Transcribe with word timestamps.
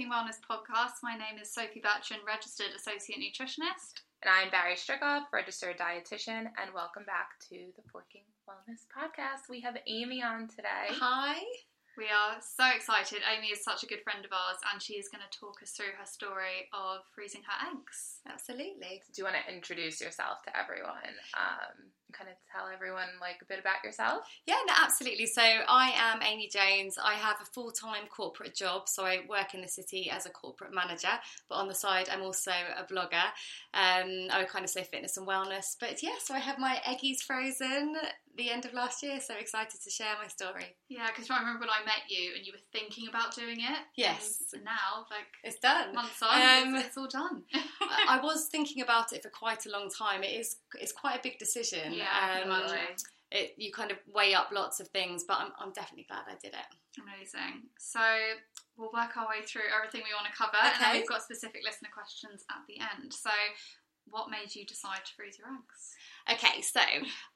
Talking 0.00 0.12
Wellness 0.12 0.40
podcast. 0.40 1.02
My 1.02 1.12
name 1.12 1.38
is 1.42 1.52
Sophie 1.52 1.82
Bertrand, 1.82 2.22
registered 2.26 2.68
associate 2.74 3.18
nutritionist. 3.18 4.00
And 4.22 4.32
I'm 4.32 4.50
Barry 4.50 4.74
Strickoff, 4.74 5.24
registered 5.30 5.76
dietitian, 5.76 6.48
and 6.56 6.72
welcome 6.74 7.04
back 7.04 7.38
to 7.50 7.56
the 7.76 7.82
Forking 7.92 8.22
Wellness 8.48 8.86
podcast. 8.88 9.50
We 9.50 9.60
have 9.60 9.76
Amy 9.86 10.22
on 10.22 10.48
today. 10.48 10.88
Hi. 10.88 11.42
We 11.96 12.04
are 12.06 12.40
so 12.40 12.64
excited. 12.74 13.18
Amy 13.26 13.48
is 13.48 13.64
such 13.64 13.82
a 13.82 13.86
good 13.86 14.02
friend 14.02 14.24
of 14.24 14.32
ours, 14.32 14.58
and 14.72 14.80
she 14.80 14.94
is 14.94 15.08
going 15.08 15.22
to 15.22 15.38
talk 15.38 15.62
us 15.62 15.72
through 15.72 15.92
her 15.98 16.06
story 16.06 16.70
of 16.72 17.02
freezing 17.14 17.42
her 17.42 17.68
eggs. 17.70 18.20
Absolutely. 18.28 19.02
Do 19.12 19.18
you 19.18 19.24
want 19.24 19.36
to 19.36 19.52
introduce 19.52 20.00
yourself 20.00 20.42
to 20.44 20.56
everyone? 20.56 21.14
Um, 21.36 21.90
kind 22.12 22.30
of 22.30 22.36
tell 22.50 22.68
everyone 22.72 23.08
like 23.20 23.38
a 23.42 23.44
bit 23.44 23.58
about 23.58 23.84
yourself? 23.84 24.24
Yeah, 24.46 24.58
no, 24.66 24.74
absolutely. 24.82 25.26
So 25.26 25.42
I 25.42 25.92
am 25.96 26.22
Amy 26.22 26.48
Jones. 26.48 26.96
I 27.02 27.14
have 27.14 27.36
a 27.40 27.44
full 27.44 27.70
time 27.70 28.06
corporate 28.08 28.54
job, 28.54 28.88
so 28.88 29.04
I 29.04 29.20
work 29.28 29.54
in 29.54 29.60
the 29.60 29.68
city 29.68 30.10
as 30.10 30.26
a 30.26 30.30
corporate 30.30 30.74
manager. 30.74 31.18
But 31.48 31.56
on 31.56 31.68
the 31.68 31.74
side, 31.74 32.08
I'm 32.10 32.22
also 32.22 32.50
a 32.50 32.84
blogger. 32.84 33.28
Um, 33.74 34.28
I 34.30 34.38
would 34.38 34.48
kind 34.48 34.64
of 34.64 34.70
say 34.70 34.84
fitness 34.84 35.16
and 35.16 35.26
wellness. 35.26 35.76
But 35.78 36.02
yeah, 36.02 36.18
so 36.22 36.34
I 36.34 36.38
have 36.38 36.58
my 36.58 36.80
eggies 36.86 37.22
frozen 37.22 37.96
the 38.36 38.50
end 38.50 38.64
of 38.64 38.72
last 38.72 39.02
year. 39.02 39.20
So 39.20 39.34
excited 39.34 39.80
to 39.82 39.90
share 39.90 40.14
my 40.20 40.28
story. 40.28 40.76
Yeah, 40.88 41.06
because 41.08 41.30
I 41.30 41.38
remember 41.38 41.60
when 41.60 41.70
I 41.70 41.84
met 41.84 42.08
you 42.08 42.32
and 42.36 42.46
you 42.46 42.52
were 42.52 42.64
thinking 42.72 43.08
about 43.08 43.34
doing 43.34 43.60
it. 43.60 43.78
Yes. 43.96 44.44
And 44.52 44.64
now, 44.64 45.06
like 45.10 45.26
it's 45.44 45.58
done. 45.58 45.94
Months 45.94 46.22
on, 46.22 46.68
um, 46.68 46.74
it's, 46.76 46.88
it's, 46.88 46.96
all 46.96 47.08
done. 47.08 47.42
I 48.08 48.20
was 48.22 48.46
thinking 48.46 48.82
about 48.82 49.12
it 49.12 49.22
for 49.22 49.30
quite 49.30 49.66
a 49.66 49.70
long 49.70 49.90
time. 49.90 50.22
It 50.22 50.38
is 50.38 50.56
it's 50.78 50.92
quite 50.92 51.18
a 51.18 51.22
big 51.22 51.38
decision. 51.38 51.92
Yeah, 51.92 52.42
um, 52.44 52.68
it, 53.32 53.54
you 53.56 53.70
kind 53.70 53.90
of 53.90 53.98
weigh 54.12 54.34
up 54.34 54.50
lots 54.52 54.80
of 54.80 54.88
things, 54.88 55.24
but 55.26 55.38
I'm, 55.38 55.52
I'm 55.58 55.72
definitely 55.72 56.06
glad 56.08 56.24
I 56.26 56.34
did 56.42 56.52
it. 56.52 56.68
Amazing. 56.98 57.70
So 57.78 58.00
we'll 58.76 58.90
work 58.92 59.16
our 59.16 59.28
way 59.28 59.46
through 59.46 59.70
everything 59.70 60.02
we 60.02 60.14
want 60.14 60.26
to 60.26 60.36
cover, 60.36 60.58
okay. 60.58 60.74
and 60.74 60.82
then 60.82 60.92
we've 60.98 61.08
got 61.08 61.22
specific 61.22 61.62
listener 61.64 61.90
questions 61.94 62.42
at 62.50 62.66
the 62.66 62.82
end. 62.82 63.12
So, 63.12 63.30
what 64.08 64.30
made 64.30 64.54
you 64.54 64.66
decide 64.66 65.04
to 65.06 65.12
freeze 65.14 65.38
your 65.38 65.46
eggs? 65.46 65.94
Okay, 66.32 66.60
so 66.62 66.80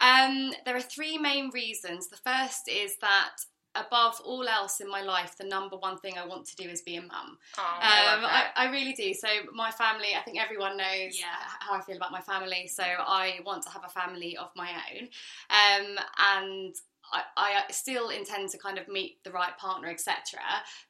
um, 0.00 0.52
there 0.64 0.76
are 0.76 0.80
three 0.80 1.18
main 1.18 1.50
reasons. 1.50 2.08
The 2.08 2.16
first 2.16 2.68
is 2.68 2.96
that 3.00 3.30
above 3.74 4.20
all 4.24 4.46
else 4.46 4.80
in 4.80 4.88
my 4.88 5.02
life, 5.02 5.36
the 5.36 5.44
number 5.44 5.76
one 5.76 5.98
thing 5.98 6.16
I 6.16 6.26
want 6.26 6.46
to 6.46 6.56
do 6.56 6.68
is 6.68 6.82
be 6.82 6.96
a 6.96 7.02
mum. 7.02 7.38
Oh, 7.58 7.62
um, 7.62 8.24
I, 8.24 8.46
I, 8.56 8.66
I, 8.66 8.70
really 8.70 8.92
do. 8.92 9.12
So 9.14 9.28
my 9.52 9.70
family, 9.70 10.08
I 10.16 10.22
think 10.22 10.40
everyone 10.40 10.76
knows 10.76 11.18
yeah. 11.18 11.26
how 11.60 11.74
I 11.74 11.80
feel 11.80 11.96
about 11.96 12.12
my 12.12 12.20
family. 12.20 12.68
So 12.68 12.84
I 12.84 13.40
want 13.44 13.62
to 13.64 13.70
have 13.70 13.82
a 13.84 13.88
family 13.88 14.36
of 14.36 14.50
my 14.54 14.70
own, 14.70 15.08
um, 15.50 15.98
and 16.18 16.74
I, 17.12 17.22
I 17.36 17.72
still 17.72 18.10
intend 18.10 18.50
to 18.50 18.58
kind 18.58 18.78
of 18.78 18.88
meet 18.88 19.22
the 19.24 19.32
right 19.32 19.56
partner, 19.58 19.88
etc. 19.88 20.40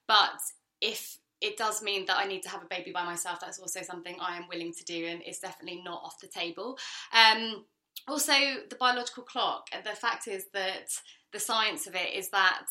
But 0.06 0.41
if 0.81 1.19
it 1.41 1.59
does 1.59 1.83
mean 1.83 2.06
that 2.06 2.17
I 2.17 2.27
need 2.27 2.42
to 2.45 2.48
have 2.48 2.62
a 2.62 2.67
baby 2.67 2.91
by 2.91 3.05
myself. 3.05 3.39
That's 3.41 3.59
also 3.59 3.83
something 3.83 4.17
I 4.19 4.37
am 4.39 4.48
willing 4.48 4.72
to 4.72 4.84
do, 4.84 5.06
and 5.06 5.20
it's 5.27 5.41
definitely 5.41 5.83
not 5.84 6.03
off 6.03 6.19
the 6.19 6.27
table. 6.27 6.78
Um, 7.12 7.65
also, 8.08 8.33
the 8.69 8.77
biological 8.78 9.22
clock. 9.22 9.69
The 9.70 9.91
fact 9.91 10.28
is 10.28 10.47
that 10.52 10.88
the 11.33 11.41
science 11.41 11.86
of 11.86 11.94
it 11.94 12.14
is 12.14 12.28
that 12.30 12.66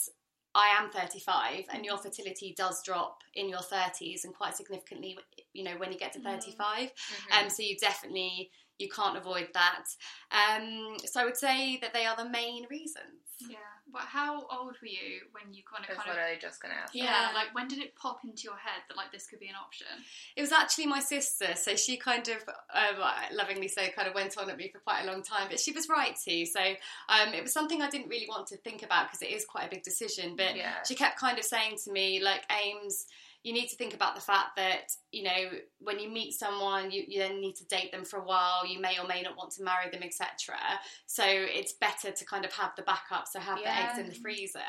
I 0.56 0.70
am 0.80 0.92
35 0.92 1.66
and 1.74 1.84
your 1.84 1.98
fertility 1.98 2.54
does 2.56 2.84
drop 2.84 3.18
in 3.34 3.50
your 3.50 3.60
30s 3.60 4.24
and 4.24 4.34
quite 4.34 4.56
significantly, 4.56 5.18
you 5.54 5.64
know, 5.64 5.76
when 5.78 5.92
you 5.92 5.98
get 5.98 6.14
to 6.14 6.20
35. 6.20 6.90
Mm-hmm. 6.90 7.46
Um, 7.46 7.50
so 7.50 7.64
you 7.64 7.76
definitely, 7.78 8.52
you 8.78 8.88
can't 8.90 9.18
avoid 9.18 9.50
that. 9.54 9.86
Um, 10.32 10.96
so 11.06 11.22
I 11.22 11.26
would 11.26 11.38
say 11.38 11.80
that 11.82 11.94
they 11.94 12.06
are 12.06 12.16
the 12.16 12.30
main 12.30 12.66
reasons. 12.70 13.24
Yeah. 13.50 13.58
But 13.94 14.02
how 14.02 14.48
old 14.52 14.76
were 14.82 14.88
you 14.88 15.30
when 15.32 15.54
you 15.54 15.62
kind 15.64 15.86
of? 15.86 15.92
I 15.92 15.94
was 15.94 16.04
kind 16.04 16.10
literally 16.10 16.36
of, 16.36 16.42
just 16.42 16.62
going 16.62 16.74
to 16.74 16.82
ask. 16.82 16.96
Yeah, 16.96 17.04
yeah, 17.04 17.34
like 17.34 17.54
when 17.54 17.68
did 17.68 17.78
it 17.78 17.96
pop 17.96 18.22
into 18.24 18.44
your 18.44 18.58
head 18.58 18.82
that 18.90 18.98
like 18.98 19.12
this 19.12 19.28
could 19.28 19.40
be 19.40 19.48
an 19.48 19.56
option? 19.56 19.88
It 20.36 20.42
was 20.42 20.52
actually 20.52 20.88
my 20.88 21.00
sister, 21.00 21.54
so 21.56 21.76
she 21.76 21.98
kind 21.98 22.28
of, 22.28 22.44
um, 22.74 23.06
lovingly 23.32 23.68
so, 23.68 23.84
kind 23.96 24.08
of 24.08 24.16
went 24.16 24.36
on 24.38 24.50
at 24.50 24.58
me 24.58 24.70
for 24.70 24.80
quite 24.80 25.04
a 25.04 25.06
long 25.06 25.22
time, 25.22 25.48
but 25.50 25.60
she 25.60 25.72
was 25.72 25.88
right 25.88 26.18
too. 26.18 26.46
So 26.48 26.60
um, 26.60 27.34
it 27.34 27.44
was 27.44 27.54
something 27.54 27.82
I 27.82 27.90
didn't 27.90 28.10
really 28.10 28.28
want 28.28 28.48
to 28.48 28.58
think 28.58 28.82
about 28.82 29.08
because 29.08 29.22
it 29.22 29.32
is 29.32 29.46
quite 29.46 29.68
a 29.68 29.70
big 29.70 29.84
decision. 29.84 30.36
But 30.36 30.56
yeah. 30.56 30.82
she 30.88 30.96
kept 30.96 31.20
kind 31.20 31.38
of 31.38 31.46
saying 31.46 31.78
to 31.86 31.92
me, 31.92 32.20
like, 32.20 32.42
Ames 32.52 33.06
you 33.44 33.54
need 33.54 33.68
to 33.68 33.76
think 33.76 33.94
about 33.94 34.16
the 34.16 34.22
fact 34.22 34.56
that 34.56 34.92
you 35.12 35.24
know 35.24 35.50
when 35.80 36.00
you 36.00 36.10
meet 36.10 36.34
someone 36.34 36.92
you, 36.92 37.04
you 37.08 37.20
then 37.20 37.40
need 37.42 37.56
to 37.56 37.66
date 37.66 37.92
them 37.92 38.06
for 38.06 38.20
a 38.20 38.24
while 38.24 38.66
you 38.66 38.80
may 38.80 38.98
or 39.00 39.08
may 39.08 39.22
not 39.22 39.38
want 39.38 39.52
to 39.52 39.64
marry 39.64 39.90
them 39.92 40.02
etc 40.02 40.56
so 41.06 41.24
it's 41.26 41.74
better 41.74 42.12
to 42.12 42.26
kind 42.26 42.46
of 42.46 42.54
have 42.54 42.72
the 42.78 42.84
backup 42.84 43.28
so 43.28 43.40
have 43.40 43.60
yeah. 43.62 43.76
the 43.76 43.90
eggs 43.90 44.00
in 44.00 44.08
the 44.08 44.16
freezer 44.16 44.60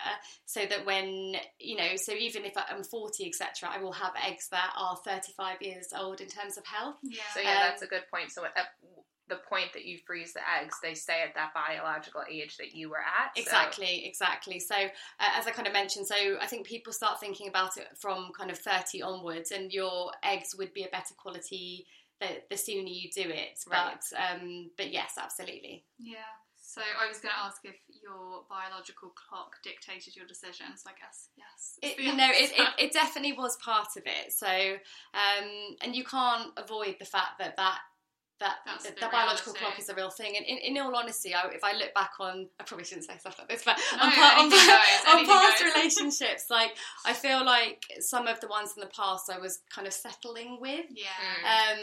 so 0.44 0.66
that 0.66 0.84
when 0.84 1.34
you 1.58 1.76
know 1.76 1.96
so 1.96 2.12
even 2.12 2.44
if 2.44 2.52
i'm 2.56 2.82
40 2.82 3.26
etc 3.26 3.70
i 3.72 3.78
will 3.80 3.92
have 3.92 4.12
eggs 4.26 4.48
that 4.50 4.72
are 4.76 4.96
35 5.04 5.62
years 5.62 5.88
old 5.96 6.20
in 6.20 6.28
terms 6.28 6.56
of 6.56 6.64
health. 6.66 6.96
Yeah. 7.02 7.22
So 7.34 7.40
yeah 7.40 7.50
um, 7.50 7.56
that's 7.68 7.82
a 7.82 7.86
good 7.86 8.04
point. 8.12 8.30
So 8.30 8.42
the 9.28 9.36
point 9.48 9.72
that 9.72 9.84
you 9.84 9.98
freeze 10.06 10.32
the 10.32 10.40
eggs, 10.60 10.76
they 10.82 10.94
stay 10.94 11.22
at 11.26 11.34
that 11.34 11.54
biological 11.54 12.22
age 12.30 12.56
that 12.58 12.74
you 12.74 12.90
were 12.90 12.98
at. 12.98 13.36
So. 13.36 13.42
Exactly, 13.42 14.06
exactly. 14.06 14.60
So, 14.60 14.74
uh, 14.74 15.30
as 15.36 15.46
I 15.46 15.50
kind 15.50 15.66
of 15.66 15.72
mentioned, 15.72 16.06
so 16.06 16.14
I 16.40 16.46
think 16.46 16.66
people 16.66 16.92
start 16.92 17.20
thinking 17.20 17.48
about 17.48 17.76
it 17.76 17.88
from 17.96 18.30
kind 18.36 18.50
of 18.50 18.58
30 18.58 19.02
onwards, 19.02 19.50
and 19.50 19.72
your 19.72 20.12
eggs 20.22 20.54
would 20.56 20.72
be 20.74 20.84
a 20.84 20.88
better 20.88 21.14
quality 21.16 21.86
the, 22.20 22.28
the 22.50 22.56
sooner 22.56 22.88
you 22.88 23.10
do 23.10 23.28
it. 23.28 23.58
Right. 23.68 23.96
But, 24.10 24.18
um, 24.18 24.70
but 24.76 24.92
yes, 24.92 25.14
absolutely. 25.20 25.84
Yeah. 25.98 26.16
So 26.66 26.80
I 26.80 27.06
was 27.06 27.18
going 27.18 27.32
to 27.32 27.44
ask 27.44 27.60
if 27.64 27.76
your 28.02 28.42
biological 28.48 29.12
clock 29.14 29.56
dictated 29.62 30.16
your 30.16 30.26
decisions. 30.26 30.82
I 30.86 30.92
guess 30.98 31.28
yes. 31.36 31.78
It, 31.82 32.02
you 32.02 32.16
know, 32.16 32.28
it, 32.30 32.52
it, 32.56 32.68
it, 32.86 32.92
definitely 32.92 33.34
was 33.34 33.56
part 33.58 33.88
of 33.96 34.02
it. 34.06 34.32
So, 34.32 34.48
um, 34.48 35.76
and 35.82 35.94
you 35.94 36.04
can't 36.04 36.50
avoid 36.56 36.96
the 36.98 37.04
fact 37.04 37.38
that 37.38 37.56
that 37.56 37.78
that 38.40 38.56
the, 38.82 38.90
the, 39.00 39.08
biological 39.12 39.52
clock 39.52 39.78
is 39.78 39.88
a 39.88 39.94
real 39.94 40.10
thing. 40.10 40.36
And 40.36 40.44
in, 40.44 40.58
in 40.58 40.82
all 40.82 40.94
honesty, 40.94 41.34
I, 41.34 41.48
if 41.52 41.62
I 41.62 41.72
look 41.74 41.94
back 41.94 42.12
on, 42.18 42.48
I 42.58 42.64
probably 42.64 42.84
shouldn't 42.84 43.06
say 43.06 43.16
stuff 43.18 43.38
like 43.38 43.48
this, 43.48 43.62
but 43.64 43.78
no, 43.96 44.02
on, 44.02 44.52
on, 44.52 45.18
on 45.18 45.26
past 45.26 45.62
relationships, 45.74 46.46
like 46.50 46.76
I 47.06 47.12
feel 47.12 47.44
like 47.44 47.84
some 48.00 48.26
of 48.26 48.40
the 48.40 48.48
ones 48.48 48.72
in 48.76 48.80
the 48.80 48.90
past 48.94 49.30
I 49.30 49.38
was 49.38 49.60
kind 49.72 49.86
of 49.86 49.92
settling 49.92 50.58
with. 50.60 50.86
Yeah. 50.90 51.06
Um, 51.46 51.78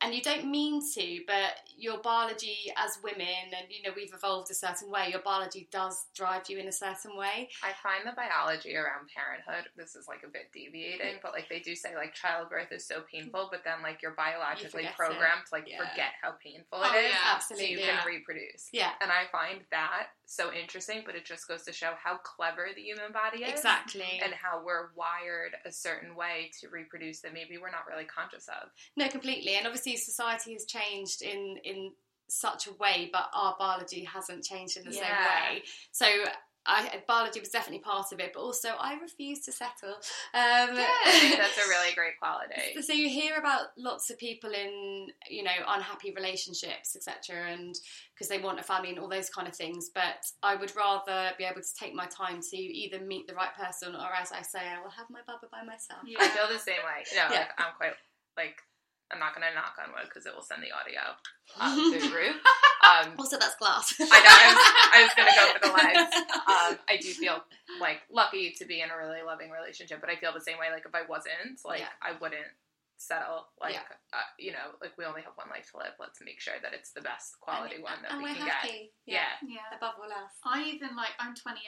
and 0.00 0.14
you 0.14 0.22
don't 0.22 0.48
mean 0.48 0.80
to, 0.94 1.20
but 1.26 1.58
your 1.76 1.98
biology 1.98 2.72
as 2.76 2.98
women, 3.02 3.50
and 3.50 3.66
you 3.68 3.82
know, 3.82 3.94
we've 3.96 4.14
evolved 4.14 4.50
a 4.50 4.54
certain 4.54 4.90
way. 4.90 5.08
Your 5.10 5.22
biology 5.22 5.68
does 5.72 6.06
drive 6.14 6.44
you 6.48 6.58
in 6.58 6.68
a 6.68 6.72
certain 6.72 7.16
way. 7.16 7.48
I 7.64 7.72
find 7.82 8.06
the 8.06 8.14
biology 8.14 8.76
around 8.76 9.10
parenthood. 9.14 9.70
This 9.76 9.96
is 9.96 10.06
like 10.06 10.22
a 10.24 10.30
bit 10.30 10.52
deviating, 10.54 11.18
but 11.20 11.32
like 11.32 11.48
they 11.48 11.58
do 11.58 11.74
say, 11.74 11.96
like 11.96 12.14
childbirth 12.14 12.70
is 12.70 12.86
so 12.86 13.02
painful, 13.10 13.48
but 13.50 13.62
then 13.64 13.82
like 13.82 14.02
you're 14.02 14.14
biologically 14.14 14.84
you 14.84 14.88
programmed 14.96 15.44
to 15.48 15.52
like 15.52 15.68
yeah. 15.68 15.78
forget 15.78 15.95
forget 15.96 16.12
how 16.22 16.34
painful 16.42 16.78
oh, 16.78 16.92
it 16.92 17.06
is. 17.06 17.12
Yeah, 17.12 17.34
absolutely. 17.34 17.66
So 17.66 17.72
you 17.72 17.78
yeah. 17.78 17.96
can 17.98 18.06
reproduce. 18.06 18.68
Yeah. 18.72 18.90
And 19.00 19.10
I 19.10 19.24
find 19.32 19.62
that 19.70 20.08
so 20.26 20.52
interesting, 20.52 21.02
but 21.06 21.14
it 21.14 21.24
just 21.24 21.48
goes 21.48 21.62
to 21.64 21.72
show 21.72 21.92
how 22.02 22.18
clever 22.18 22.68
the 22.74 22.82
human 22.82 23.12
body 23.12 23.44
is. 23.44 23.50
Exactly. 23.50 24.20
And 24.22 24.32
how 24.34 24.62
we're 24.64 24.90
wired 24.94 25.56
a 25.64 25.72
certain 25.72 26.14
way 26.14 26.50
to 26.60 26.68
reproduce 26.68 27.20
that 27.20 27.32
maybe 27.32 27.58
we're 27.58 27.70
not 27.70 27.86
really 27.88 28.04
conscious 28.04 28.48
of. 28.48 28.68
No, 28.96 29.08
completely. 29.08 29.56
And 29.56 29.66
obviously 29.66 29.96
society 29.96 30.52
has 30.52 30.66
changed 30.66 31.22
in 31.22 31.56
in 31.64 31.92
such 32.28 32.66
a 32.66 32.72
way, 32.74 33.08
but 33.12 33.28
our 33.32 33.54
biology 33.58 34.02
hasn't 34.04 34.42
changed 34.42 34.76
in 34.76 34.84
the 34.84 34.94
yeah. 34.94 35.00
same 35.00 35.54
way. 35.54 35.62
So 35.92 36.06
I, 36.66 37.02
biology 37.06 37.40
was 37.40 37.50
definitely 37.50 37.80
part 37.80 38.12
of 38.12 38.20
it, 38.20 38.32
but 38.34 38.40
also 38.40 38.70
I 38.78 38.94
refuse 38.94 39.40
to 39.40 39.52
settle. 39.52 39.94
Um, 40.34 40.74
that's 40.74 41.58
a 41.58 41.68
really 41.68 41.94
great 41.94 42.18
quality. 42.18 42.80
So 42.82 42.92
you 42.92 43.08
hear 43.08 43.36
about 43.36 43.68
lots 43.78 44.10
of 44.10 44.18
people 44.18 44.50
in 44.50 45.08
you 45.30 45.42
know 45.42 45.50
unhappy 45.68 46.12
relationships, 46.14 46.96
etc., 46.96 47.52
and 47.52 47.74
because 48.14 48.28
they 48.28 48.38
want 48.38 48.60
a 48.60 48.62
family 48.62 48.90
and 48.90 48.98
all 48.98 49.08
those 49.08 49.30
kind 49.30 49.48
of 49.48 49.54
things. 49.54 49.90
But 49.94 50.24
I 50.42 50.56
would 50.56 50.74
rather 50.76 51.30
be 51.38 51.44
able 51.44 51.62
to 51.62 51.74
take 51.78 51.94
my 51.94 52.06
time 52.06 52.40
to 52.50 52.56
either 52.56 53.00
meet 53.00 53.26
the 53.26 53.34
right 53.34 53.54
person, 53.54 53.94
or 53.94 54.08
as 54.20 54.32
I 54.32 54.42
say, 54.42 54.60
I 54.60 54.82
will 54.82 54.90
have 54.90 55.06
my 55.10 55.20
bubba 55.20 55.50
by 55.50 55.64
myself. 55.64 56.00
Yeah. 56.06 56.18
I 56.20 56.28
feel 56.28 56.48
the 56.48 56.58
same 56.58 56.82
way. 56.84 57.04
Know, 57.14 57.28
yeah. 57.34 57.46
I'm 57.58 57.74
quite 57.76 57.92
like 58.36 58.56
I'm 59.12 59.20
not 59.20 59.34
going 59.34 59.46
to 59.46 59.54
knock 59.54 59.78
on 59.78 59.92
wood 59.94 60.10
because 60.10 60.26
it 60.26 60.34
will 60.34 60.42
send 60.42 60.62
the 60.62 60.74
audio 60.74 61.14
um, 61.60 61.92
through 61.92 62.08
the 62.08 62.14
roof. 62.14 62.36
Um, 62.86 63.14
also, 63.18 63.36
that's 63.36 63.56
glass. 63.56 63.92
I 63.98 64.04
know. 64.04 64.14
I 64.14 64.46
was, 64.46 64.60
I 64.94 64.98
was 65.02 65.14
going 65.16 65.26
to 65.26 65.34
go 65.34 65.44
for 65.58 65.62
the 65.66 65.74
legs. 65.74 66.14
Um, 66.46 66.78
I 66.86 66.96
do 67.00 67.08
feel 67.08 67.42
like 67.80 68.02
lucky 68.12 68.54
to 68.58 68.64
be 68.64 68.80
in 68.80 68.90
a 68.90 68.96
really 68.96 69.26
loving 69.26 69.50
relationship, 69.50 70.00
but 70.00 70.08
I 70.08 70.14
feel 70.14 70.32
the 70.32 70.40
same 70.40 70.58
way. 70.58 70.70
Like 70.70 70.86
if 70.86 70.94
I 70.94 71.02
wasn't, 71.08 71.58
like 71.64 71.80
yeah. 71.80 71.90
I 72.00 72.12
wouldn't 72.20 72.46
settle. 72.98 73.52
Like, 73.60 73.76
yeah. 73.78 73.86
uh, 74.12 74.28
you 74.40 74.52
know, 74.52 74.76
like 74.80 74.96
we 74.96 75.04
only 75.04 75.22
have 75.22 75.36
one 75.36 75.52
life 75.52 75.70
to 75.72 75.80
live. 75.80 75.96
Let's 76.00 76.20
make 76.24 76.40
sure 76.40 76.56
that 76.60 76.72
it's 76.72 76.92
the 76.92 77.04
best 77.04 77.36
quality 77.40 77.80
and, 77.80 77.84
one 77.84 78.00
that 78.02 78.16
and 78.16 78.22
we 78.24 78.34
can 78.34 78.48
happy. 78.48 78.92
get. 79.06 79.20
Yeah. 79.20 79.32
yeah. 79.44 79.60
yeah. 79.60 79.76
Above 79.76 80.00
all 80.00 80.10
else. 80.10 80.36
I 80.44 80.66
even 80.66 80.96
like, 80.96 81.14
I'm 81.20 81.36
28 81.36 81.60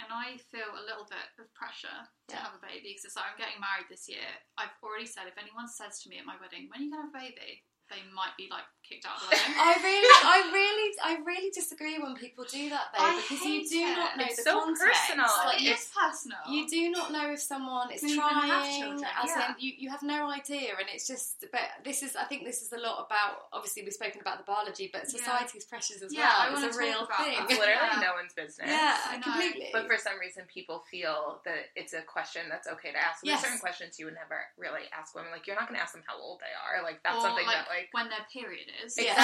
and 0.00 0.10
I 0.10 0.38
feel 0.50 0.70
a 0.72 0.84
little 0.86 1.06
bit 1.06 1.26
of 1.38 1.46
pressure 1.54 1.98
to 2.30 2.36
have 2.36 2.54
a 2.54 2.62
baby 2.62 2.94
because 2.94 3.06
it's 3.06 3.18
like 3.18 3.30
I'm 3.30 3.40
getting 3.40 3.60
married 3.62 3.90
this 3.90 4.06
year. 4.06 4.28
I've 4.56 4.74
already 4.80 5.08
said 5.08 5.26
if 5.26 5.38
anyone 5.38 5.68
says 5.68 6.02
to 6.02 6.10
me 6.10 6.22
at 6.22 6.28
my 6.28 6.38
wedding, 6.38 6.70
when 6.70 6.80
are 6.80 6.84
you 6.84 6.92
going 6.92 7.04
to 7.04 7.10
have 7.10 7.14
a 7.14 7.22
baby? 7.22 7.66
they 7.88 8.04
might 8.12 8.36
be 8.36 8.48
like 8.52 8.68
kicked 8.88 9.04
out 9.06 9.16
of 9.16 9.22
the 9.22 9.28
wedding. 9.36 9.54
I 9.58 9.74
really, 9.82 10.14
I 10.24 10.38
really, 10.52 10.94
I 11.04 11.12
really 11.24 11.50
disagree 11.50 11.98
when 11.98 12.14
people 12.16 12.44
do 12.50 12.70
that 12.70 12.86
though, 12.96 13.04
I 13.04 13.20
because 13.20 13.44
you 13.44 13.68
do 13.68 13.80
it. 13.84 13.96
not 13.96 14.16
know 14.16 14.24
It's 14.26 14.36
the 14.36 14.42
so 14.42 14.60
context. 14.60 14.82
personal. 14.82 15.26
Like, 15.44 15.60
it 15.60 15.64
you, 15.68 15.74
personal. 15.94 16.38
you 16.48 16.68
do 16.68 16.90
not 16.90 17.12
know 17.12 17.32
if 17.32 17.40
someone 17.40 17.92
is 17.92 18.00
Who 18.00 18.08
even 18.08 18.20
have 18.22 18.44
trying. 18.48 18.80
children, 18.80 19.10
As 19.22 19.30
yeah. 19.30 19.48
in, 19.50 19.54
you, 19.58 19.72
you 19.78 19.88
have 19.90 20.02
no 20.02 20.30
idea, 20.30 20.72
and 20.78 20.88
it's 20.92 21.06
just. 21.06 21.44
But 21.52 21.60
this 21.84 22.02
is, 22.02 22.16
I 22.16 22.24
think, 22.24 22.44
this 22.44 22.62
is 22.62 22.72
a 22.72 22.78
lot 22.78 23.04
about. 23.06 23.48
Obviously, 23.52 23.82
we've 23.82 23.92
spoken 23.92 24.20
about 24.20 24.38
the 24.38 24.44
biology, 24.44 24.88
but 24.92 25.02
Yeah. 25.04 25.18
society's 25.20 25.64
pressures 25.64 26.02
as 26.02 26.12
Yeah, 26.12 26.28
well. 26.48 26.54
wanna 26.54 26.66
It's 26.68 26.76
a 26.76 26.80
real 26.80 27.04
about 27.04 27.18
thing. 27.24 27.34
that. 27.36 27.50
It's 27.50 27.58
literally 27.58 27.90
Yeah. 27.92 28.00
no 28.08 28.14
one's 28.14 28.32
business. 28.32 28.68
Yeah, 28.68 28.96
I 29.04 29.16
know. 29.16 29.22
completely. 29.22 29.68
But 29.72 29.86
for 29.86 29.96
some 29.98 30.18
reason, 30.18 30.44
people 30.52 30.84
feel 30.90 31.40
that 31.44 31.70
it's 31.76 31.92
a 31.92 32.02
question 32.02 32.48
that's 32.48 32.66
okay 32.68 32.92
to 32.92 32.98
ask. 32.98 33.20
So 33.20 33.26
Yes. 33.26 33.40
There's 33.42 33.52
certain 33.52 33.60
questions 33.60 33.98
you 33.98 34.06
would 34.06 34.14
never 34.14 34.46
really 34.56 34.88
ask 34.96 35.14
women. 35.14 35.30
Like, 35.32 35.46
you're 35.46 35.56
not 35.56 35.68
going 35.68 35.76
to 35.76 35.82
ask 35.82 35.92
them 35.92 36.04
how 36.06 36.16
old 36.18 36.40
they 36.40 36.52
are. 36.54 36.82
Like, 36.82 37.02
that's 37.02 37.16
Or, 37.18 37.22
something 37.22 37.46
like, 37.46 37.66
that, 37.66 37.68
like, 37.68 37.88
when 37.92 38.08
their 38.08 38.24
period 38.32 38.68
is. 38.84 38.94
Yeah. 38.98 39.14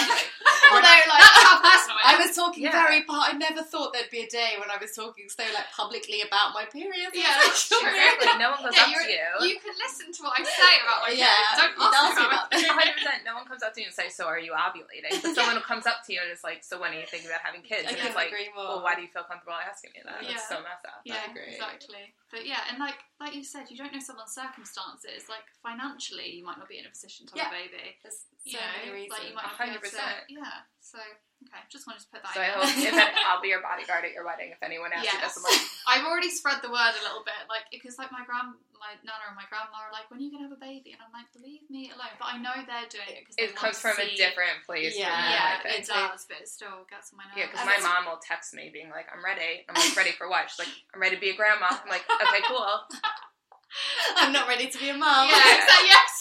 Although, 0.72 0.80
like, 0.82 1.24
personal 1.62 1.96
I 2.04 2.16
was 2.18 2.34
talking 2.34 2.64
Yeah. 2.64 2.72
very. 2.72 3.02
par- 3.04 3.28
I 3.28 3.32
never 3.36 3.62
thought 3.62 3.92
there'd 3.92 4.10
be 4.10 4.22
a 4.22 4.28
day 4.28 4.56
when 4.58 4.70
I 4.70 4.76
was 4.80 4.92
talking 4.96 5.28
so 5.28 5.44
like 5.52 5.70
publicly 5.70 6.22
about 6.22 6.54
my 6.54 6.64
period. 6.64 7.10
Yeah, 7.12 7.36
that's 7.44 7.68
true. 7.72 7.78
Exactly. 7.84 8.38
No 8.38 8.50
one 8.56 8.62
goes 8.64 8.72
Yeah, 8.74 8.82
up 8.82 8.90
you're- 8.90 9.04
to 9.06 9.12
you. 9.12 9.48
You 9.54 9.58
can 9.60 9.74
listen 9.78 10.12
to 10.12 10.22
what 10.24 10.40
I 10.40 10.42
say 10.44 10.72
about 10.82 11.02
my 11.04 11.10
Yeah, 11.12 11.28
period. 11.30 11.76
Don't 11.76 11.92
ask 11.92 11.94
ask 11.94 12.16
me 12.16 12.22
me 12.22 12.28
about 12.28 12.48
about 12.48 12.62
it. 12.64 12.96
100%. 13.20 13.24
No 13.24 13.34
one 13.36 13.44
comes 13.46 13.62
up 13.74 13.76
to 13.76 13.80
you 13.82 13.90
and 13.90 13.94
says, 13.94 14.14
"So 14.14 14.30
are 14.30 14.38
you 14.38 14.54
ovulating?" 14.54 15.02
But 15.18 15.34
someone 15.38 15.58
comes 15.66 15.86
up 15.90 16.06
to 16.06 16.12
you 16.14 16.22
and 16.22 16.30
is 16.30 16.46
like, 16.46 16.62
"So 16.62 16.78
when 16.78 16.94
are 16.94 17.00
you 17.02 17.06
thinking 17.10 17.26
about 17.26 17.42
having 17.42 17.66
kids?" 17.66 17.90
And 17.90 17.98
couldn't 17.98 18.14
it's 18.14 18.16
like, 18.16 18.30
agree 18.30 18.54
more. 18.54 18.78
"Well, 18.78 18.82
why 18.86 18.94
do 18.94 19.02
you 19.02 19.10
feel 19.10 19.26
comfortable 19.26 19.58
asking 19.58 19.90
me 19.98 20.00
that?" 20.06 20.22
Yeah. 20.22 20.38
That's 20.38 20.46
so 20.48 20.62
messed 20.62 20.86
up. 20.86 21.02
Yeah, 21.02 21.26
agree. 21.26 21.58
exactly. 21.58 22.14
But 22.30 22.46
yeah, 22.46 22.62
and 22.70 22.78
like 22.78 23.02
like 23.18 23.34
you 23.34 23.42
said, 23.42 23.66
you 23.70 23.76
don't 23.76 23.90
know 23.92 23.98
someone's 23.98 24.30
circumstances. 24.34 25.26
Like 25.28 25.46
financially, 25.58 26.30
you 26.38 26.44
might 26.46 26.58
not 26.62 26.70
be 26.70 26.78
in 26.78 26.86
a 26.86 26.92
position 26.94 27.26
to 27.26 27.38
have 27.42 27.50
a 27.50 27.58
baby. 27.58 27.98
There's 28.02 28.30
You 28.46 28.54
so 28.54 28.62
know, 28.62 28.70
many 28.78 28.90
reasons. 28.94 29.18
like 29.18 29.26
you 29.28 29.34
might 29.34 29.50
not 29.50 29.58
be 29.58 29.74
able 29.74 29.82
to. 29.82 29.98
100%. 29.98 30.30
Yeah. 30.30 30.56
So 30.80 30.98
okay, 31.46 31.62
just 31.70 31.87
wanted 31.87 32.02
to 32.05 32.08
put 32.11 32.20
that. 32.25 32.35
So 32.35 32.41
I 32.41 32.50
hope 32.52 32.69
if 32.69 32.93
any, 32.93 33.20
I'll 33.29 33.41
be 33.41 33.49
your 33.52 33.62
bodyguard 33.62 34.05
at 34.05 34.12
your 34.12 34.25
wedding. 34.25 34.50
If 34.52 34.62
anyone 34.62 34.93
asks 34.93 35.08
you 35.08 35.19
this, 35.20 35.35
Yes. 35.35 35.38
I'm 35.38 35.44
like, 35.44 35.62
I've 35.91 36.06
already 36.08 36.31
spread 36.32 36.61
the 36.64 36.73
word 36.73 36.94
a 36.96 37.02
little 37.05 37.25
bit, 37.25 37.38
like 37.49 37.69
because 37.70 37.96
like 38.00 38.11
my 38.11 38.25
grand, 38.25 38.56
my 38.76 38.96
nana 39.05 39.32
and 39.32 39.37
my 39.37 39.49
grandma 39.49 39.88
are 39.88 39.93
like, 39.93 40.08
when 40.12 40.20
are 40.20 40.25
you 40.25 40.32
gonna 40.32 40.49
have 40.49 40.56
a 40.56 40.61
baby? 40.61 40.93
And 40.96 41.00
I'm 41.05 41.12
like, 41.12 41.29
leave 41.37 41.64
me 41.69 41.93
alone. 41.93 42.17
But 42.17 42.35
I 42.35 42.37
know 42.41 42.55
they're 42.64 42.88
doing 42.88 43.12
it 43.17 43.25
because 43.25 43.37
it 43.38 43.52
comes 43.56 43.79
from 43.81 43.96
a 44.00 44.08
different 44.17 44.64
place. 44.64 44.96
Yeah. 44.96 45.12
than 45.12 45.69
Yeah, 45.69 45.79
it 45.81 45.85
does, 45.85 46.25
but 46.29 46.41
it 46.41 46.49
still 46.49 46.88
gets 46.88 47.12
on 47.12 47.20
my 47.20 47.29
nerves. 47.29 47.37
Yeah, 47.37 47.49
because 47.52 47.64
my 47.64 47.81
mom 47.81 48.08
will 48.08 48.20
text 48.20 48.52
me 48.55 48.70
being 48.73 48.88
like, 48.88 49.08
"I'm 49.12 49.25
ready." 49.25 49.64
I'm 49.69 49.76
like, 49.76 49.96
"Ready 49.96 50.12
for 50.12 50.29
what?" 50.29 50.49
She's 50.49 50.62
like, 50.64 50.73
"I'm 50.93 51.00
ready 51.00 51.17
to 51.17 51.23
be 51.23 51.31
a 51.31 51.37
grandma." 51.37 51.69
I'm 51.70 51.91
like, 51.91 52.05
"Okay, 52.08 52.43
cool." 52.49 52.62
I'm 54.16 54.32
not 54.32 54.48
ready 54.48 54.68
to 54.68 54.78
be 54.78 54.88
a 54.90 54.96
mom. 54.96 55.28
yeah, 55.28 55.36
exactly, 55.58 55.88
yes. 55.88 56.12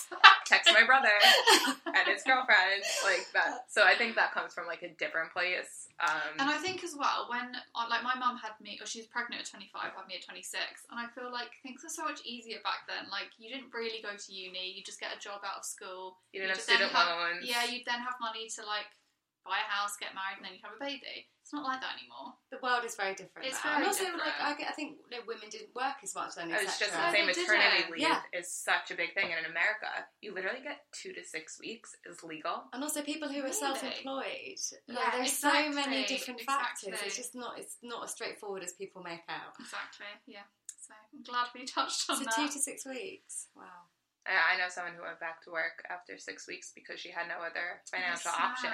Text 0.45 0.69
my 0.73 0.85
brother 0.85 1.09
and 1.87 2.05
his 2.05 2.21
girlfriend, 2.23 2.83
like 3.03 3.25
that. 3.33 3.65
So 3.69 3.81
I 3.83 3.95
think 3.95 4.13
that 4.15 4.33
comes 4.33 4.53
from 4.53 4.67
like 4.67 4.83
a 4.83 4.89
different 5.01 5.31
place. 5.33 5.87
Um, 5.99 6.37
And 6.37 6.49
I 6.49 6.57
think 6.57 6.83
as 6.83 6.93
well, 6.97 7.25
when 7.29 7.55
uh, 7.73 7.87
like 7.89 8.03
my 8.03 8.13
mum 8.13 8.37
had 8.37 8.53
me, 8.61 8.77
or 8.81 8.85
she 8.85 8.99
was 8.99 9.07
pregnant 9.07 9.41
at 9.41 9.49
25, 9.49 9.73
had 9.95 10.05
me 10.07 10.15
at 10.19 10.25
26, 10.25 10.53
and 10.91 10.99
I 10.99 11.07
feel 11.17 11.31
like 11.31 11.49
things 11.63 11.81
were 11.81 11.89
so 11.89 12.03
much 12.03 12.21
easier 12.25 12.59
back 12.61 12.85
then. 12.85 13.09
Like 13.09 13.33
you 13.39 13.49
didn't 13.49 13.73
really 13.73 14.01
go 14.03 14.13
to 14.13 14.29
uni, 14.33 14.73
you 14.77 14.83
just 14.83 14.99
get 14.99 15.15
a 15.15 15.19
job 15.19 15.41
out 15.41 15.63
of 15.63 15.65
school. 15.65 16.17
you 16.33 16.41
didn't 16.41 16.53
have 16.53 16.61
just 16.61 16.69
student 16.69 16.91
have- 16.91 17.07
loans. 17.09 17.41
Yeah, 17.47 17.65
you'd 17.65 17.87
then 17.87 18.01
have 18.03 18.19
money 18.21 18.45
to 18.59 18.61
like 18.67 18.89
buy 19.45 19.59
a 19.59 19.67
house, 19.69 19.95
get 19.99 20.15
married, 20.15 20.39
and 20.39 20.45
then 20.47 20.53
you'd 20.55 20.63
have 20.65 20.75
a 20.75 20.81
baby. 20.83 21.27
It's 21.43 21.51
not 21.51 21.67
like 21.67 21.83
that 21.83 21.99
anymore. 21.99 22.31
The 22.55 22.59
world 22.63 22.87
is 22.87 22.95
very 22.95 23.13
different. 23.19 23.43
It's 23.51 23.59
now. 23.59 23.75
very 23.75 23.83
and 23.83 23.91
also, 23.91 24.03
different. 24.07 24.23
like, 24.23 24.39
I, 24.39 24.51
get- 24.55 24.69
I 24.71 24.75
think 24.75 25.03
you 25.03 25.11
know, 25.11 25.23
women 25.27 25.51
didn't 25.51 25.75
work 25.75 25.99
as 26.01 26.15
much 26.15 26.35
then. 26.39 26.47
Oh, 26.49 26.55
it's 26.55 26.79
just 26.79 26.95
etc. 26.95 27.03
the 27.03 27.11
same 27.11 27.25
maternity 27.27 27.83
leave 27.91 27.99
Yeah. 28.07 28.23
is 28.31 28.47
such 28.47 28.91
a 28.91 28.95
big 28.95 29.11
thing, 29.13 29.35
and 29.35 29.43
in 29.43 29.51
America, 29.51 29.91
you 30.23 30.31
literally 30.33 30.63
get 30.63 30.87
two 30.95 31.11
to 31.11 31.21
six 31.23 31.59
weeks 31.59 31.91
is 32.07 32.23
legal. 32.23 32.63
And 32.71 32.79
also 32.81 33.03
people 33.03 33.27
who 33.27 33.43
are 33.43 33.51
self-employed. 33.51 34.59
Yeah, 34.87 34.95
like, 34.95 35.11
there's 35.19 35.35
so 35.37 35.51
many 35.71 36.05
different 36.07 36.39
exactly. 36.39 36.91
factors. 36.91 37.07
It's 37.11 37.17
just 37.19 37.35
not. 37.35 37.59
It's 37.59 37.75
not 37.83 38.05
as 38.07 38.11
straightforward 38.15 38.63
as 38.63 38.71
people 38.73 39.03
make 39.03 39.27
out. 39.27 39.53
Exactly. 39.59 40.07
Yeah. 40.25 40.47
So 40.79 40.93
I'm 40.95 41.23
glad 41.23 41.47
we 41.55 41.65
touched 41.65 42.09
on 42.09 42.17
So 42.17 42.23
that. 42.23 42.35
two 42.35 42.47
to 42.47 42.59
six 42.59 42.85
weeks. 42.85 43.47
Wow. 43.55 43.91
I 44.27 44.55
I 44.55 44.57
know 44.57 44.69
someone 44.69 44.93
who 44.95 45.03
went 45.03 45.19
back 45.19 45.41
to 45.43 45.51
work 45.51 45.83
after 45.89 46.17
six 46.17 46.47
weeks 46.47 46.71
because 46.73 46.99
she 46.99 47.11
had 47.11 47.27
no 47.27 47.43
other 47.43 47.81
financial 47.89 48.31
option. 48.31 48.71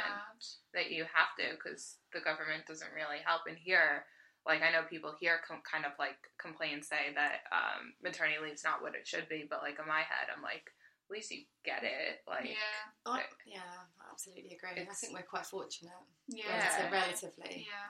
That 0.74 0.92
you 0.92 1.06
have 1.10 1.34
to 1.42 1.56
because 1.58 1.98
the 2.14 2.22
government 2.22 2.66
doesn't 2.68 2.94
really 2.94 3.20
help. 3.26 3.44
And 3.50 3.58
here, 3.58 4.06
like 4.46 4.62
I 4.62 4.72
know 4.72 4.84
people 4.90 5.16
here 5.20 5.42
com- 5.48 5.66
kind 5.66 5.86
of 5.86 5.94
like 5.98 6.18
complain, 6.38 6.82
say 6.84 7.14
that 7.16 7.44
um, 7.52 7.94
maternity 8.04 8.38
leave's 8.42 8.64
not 8.64 8.82
what 8.82 8.94
it 8.96 9.08
should 9.08 9.28
be, 9.28 9.46
but 9.50 9.62
like 9.66 9.80
in 9.82 9.88
my 9.88 10.06
head, 10.06 10.30
I'm 10.30 10.42
like, 10.46 10.70
at 10.70 11.12
least 11.12 11.32
you 11.32 11.44
get 11.66 11.82
it. 11.84 12.22
Like, 12.30 12.46
Yeah. 12.54 12.86
I, 13.10 13.26
yeah, 13.46 13.66
I 14.00 14.06
absolutely 14.14 14.54
agree. 14.54 14.86
I 14.86 14.94
think 14.94 15.14
we're 15.14 15.24
quite 15.26 15.46
fortunate, 15.50 15.98
Yeah. 16.30 16.46
relative- 16.54 16.92
relatively. 16.94 17.66
Yeah. 17.68 17.90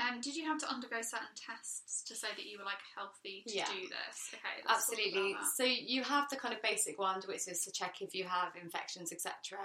Um, 0.00 0.20
did 0.20 0.34
you 0.34 0.44
have 0.44 0.58
to 0.58 0.68
undergo 0.68 0.96
certain 1.02 1.28
tests 1.36 2.02
to 2.08 2.16
say 2.16 2.28
that 2.36 2.44
you 2.44 2.58
were 2.58 2.64
like 2.64 2.82
healthy 2.96 3.44
to 3.46 3.54
Yeah. 3.54 3.66
do 3.66 3.88
this? 3.88 4.34
Okay, 4.34 4.62
Absolutely. 4.68 5.36
So 5.56 5.64
you 5.64 6.02
have 6.02 6.28
the 6.30 6.36
kind 6.36 6.52
of 6.52 6.60
basic 6.62 6.98
one, 6.98 7.22
which 7.26 7.46
is 7.46 7.60
to 7.60 7.70
check 7.70 8.02
if 8.02 8.14
you 8.14 8.24
have 8.24 8.56
infections, 8.60 9.12
etc. 9.12 9.60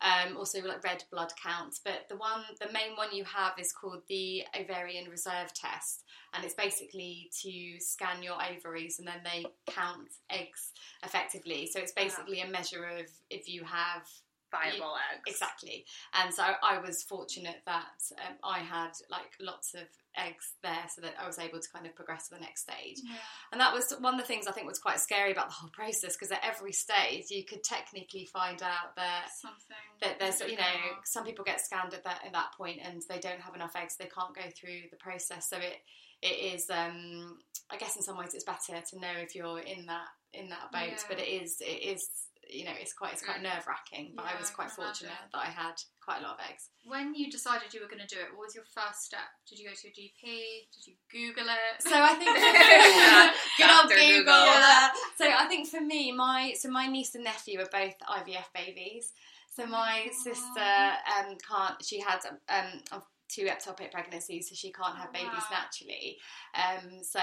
Um, 0.00 0.36
also, 0.36 0.60
like 0.62 0.82
red 0.82 1.04
blood 1.12 1.32
counts. 1.40 1.80
But 1.84 2.08
the 2.08 2.16
one, 2.16 2.42
the 2.60 2.72
main 2.72 2.96
one 2.96 3.14
you 3.14 3.24
have 3.24 3.52
is 3.58 3.72
called 3.72 4.02
the 4.08 4.42
ovarian 4.58 5.08
reserve 5.08 5.54
test, 5.54 6.02
and 6.34 6.44
it's 6.44 6.54
basically 6.54 7.30
to 7.42 7.76
scan 7.78 8.22
your 8.22 8.38
ovaries 8.42 8.98
and 8.98 9.06
then 9.06 9.20
they 9.24 9.46
count 9.72 10.08
eggs 10.28 10.72
effectively. 11.04 11.68
So 11.72 11.78
it's 11.80 11.92
basically 11.92 12.40
a 12.40 12.48
measure 12.48 12.84
of 12.84 13.06
if 13.30 13.48
you 13.48 13.62
have 13.64 14.02
viable 14.50 14.94
eggs. 15.12 15.22
Exactly. 15.26 15.84
And 16.14 16.32
so 16.32 16.42
I 16.62 16.78
was 16.78 17.02
fortunate 17.02 17.62
that 17.66 18.00
um, 18.26 18.36
I 18.44 18.58
had 18.60 18.92
like 19.10 19.32
lots 19.40 19.74
of 19.74 19.82
eggs 20.16 20.54
there 20.62 20.84
so 20.94 21.00
that 21.02 21.14
I 21.22 21.26
was 21.26 21.38
able 21.38 21.60
to 21.60 21.68
kind 21.72 21.86
of 21.86 21.94
progress 21.94 22.28
to 22.28 22.34
the 22.34 22.40
next 22.40 22.62
stage. 22.62 22.98
Yeah. 23.04 23.14
And 23.52 23.60
that 23.60 23.72
was 23.72 23.92
one 24.00 24.14
of 24.14 24.20
the 24.20 24.26
things 24.26 24.46
I 24.46 24.52
think 24.52 24.66
was 24.66 24.78
quite 24.78 25.00
scary 25.00 25.32
about 25.32 25.48
the 25.48 25.54
whole 25.54 25.70
process 25.70 26.14
because 26.16 26.32
at 26.32 26.40
every 26.44 26.72
stage 26.72 27.26
you 27.30 27.44
could 27.44 27.62
technically 27.62 28.26
find 28.32 28.62
out 28.62 28.96
that 28.96 29.26
Something. 29.40 29.76
that 30.02 30.18
there's 30.18 30.40
you 30.40 30.56
know 30.56 30.74
some 31.04 31.24
people 31.24 31.44
get 31.44 31.60
scanned 31.60 31.94
at 31.94 32.04
that 32.04 32.22
at 32.26 32.32
that 32.32 32.52
point 32.56 32.80
and 32.82 33.02
they 33.08 33.18
don't 33.18 33.40
have 33.40 33.54
enough 33.54 33.76
eggs 33.76 33.96
they 33.96 34.06
can't 34.06 34.34
go 34.34 34.42
through 34.58 34.88
the 34.90 34.96
process 34.96 35.48
so 35.48 35.56
it 35.58 35.76
it 36.20 36.54
is 36.54 36.68
um 36.70 37.38
I 37.70 37.76
guess 37.76 37.94
in 37.96 38.02
some 38.02 38.16
ways 38.16 38.34
it's 38.34 38.44
better 38.44 38.80
to 38.90 38.98
know 39.00 39.12
if 39.18 39.34
you're 39.36 39.60
in 39.60 39.86
that 39.86 40.08
in 40.32 40.48
that 40.48 40.72
boat 40.72 40.88
Yeah. 40.88 40.98
but 41.08 41.18
it 41.20 41.28
is 41.28 41.60
it 41.60 41.82
is 41.82 42.08
you 42.48 42.64
know 42.64 42.72
it's 42.80 42.92
quite 42.92 43.12
it's 43.12 43.22
quite 43.24 43.42
nerve 43.42 43.66
wracking 43.66 44.12
but 44.16 44.24
Yeah, 44.24 44.32
I 44.36 44.40
was 44.40 44.50
quite 44.50 44.68
can 44.68 44.84
fortunate 44.84 45.12
imagine. 45.12 45.30
that 45.32 45.42
I 45.42 45.50
had 45.50 45.74
quite 46.00 46.20
a 46.20 46.22
lot 46.22 46.38
of 46.38 46.44
eggs 46.48 46.70
When 46.84 47.14
you 47.14 47.30
decided 47.30 47.74
you 47.74 47.80
were 47.80 47.88
going 47.88 48.00
to 48.06 48.08
do 48.14 48.20
it, 48.20 48.32
what 48.34 48.46
was 48.48 48.54
your 48.54 48.64
first 48.74 49.04
step? 49.04 49.28
Did 49.48 49.58
you 49.58 49.68
go 49.68 49.74
to 49.74 49.88
a 49.88 49.92
GP? 49.92 50.22
Did 50.72 50.84
you 50.88 50.94
Google 51.12 51.48
it? 51.52 51.82
So 51.82 51.92
I 51.92 52.14
think 52.16 52.32
good 53.58 53.70
old 53.70 53.90
Google. 53.90 54.24
Google. 54.24 54.44
yeah. 54.46 54.88
So 55.16 55.24
I 55.28 55.46
think 55.48 55.68
for 55.68 55.80
me, 55.80 56.12
my 56.12 56.54
so 56.58 56.70
my 56.70 56.86
niece 56.86 57.14
and 57.14 57.24
nephew 57.24 57.60
are 57.60 57.68
both 57.70 57.94
IVF 58.08 58.48
babies. 58.54 59.12
So 59.54 59.66
my 59.66 60.08
sister 60.24 60.70
um 61.18 61.36
can't. 61.46 61.76
She 61.84 62.00
had 62.00 62.20
um 62.48 62.80
two 63.28 63.44
ectopic 63.46 63.92
pregnancies, 63.92 64.48
so 64.48 64.54
she 64.54 64.72
can't 64.72 64.96
have 64.96 65.12
babies 65.12 65.28
Wow. 65.50 65.58
naturally. 65.62 66.18
Um, 66.54 67.02
so 67.02 67.20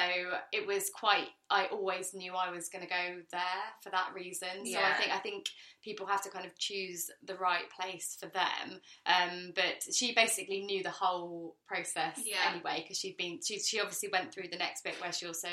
it 0.51 0.65
was 0.67 0.89
quite. 0.93 1.29
I 1.49 1.65
always 1.67 2.13
knew 2.13 2.33
I 2.33 2.49
was 2.51 2.69
going 2.69 2.83
to 2.83 2.89
go 2.89 3.21
there 3.31 3.63
for 3.81 3.89
that 3.89 4.11
reason. 4.13 4.65
So 4.65 4.79
I 4.79 4.93
think 4.93 5.11
I 5.11 5.17
think 5.17 5.45
people 5.83 6.05
have 6.07 6.21
to 6.23 6.29
kind 6.29 6.45
of 6.45 6.57
choose 6.57 7.09
the 7.23 7.35
right 7.35 7.69
place 7.69 8.17
for 8.19 8.27
them. 8.27 8.79
Um, 9.05 9.51
but 9.55 9.83
she 9.93 10.13
basically 10.13 10.61
knew 10.63 10.83
the 10.83 10.89
whole 10.91 11.55
process 11.67 12.21
Yeah. 12.23 12.51
anyway 12.53 12.81
because 12.83 12.97
she'd 12.99 13.17
been. 13.17 13.39
She 13.45 13.59
she 13.59 13.79
obviously 13.79 14.09
went 14.09 14.33
through 14.33 14.49
the 14.51 14.57
next 14.57 14.83
bit 14.83 14.99
where 15.01 15.11
she 15.11 15.25
also. 15.27 15.49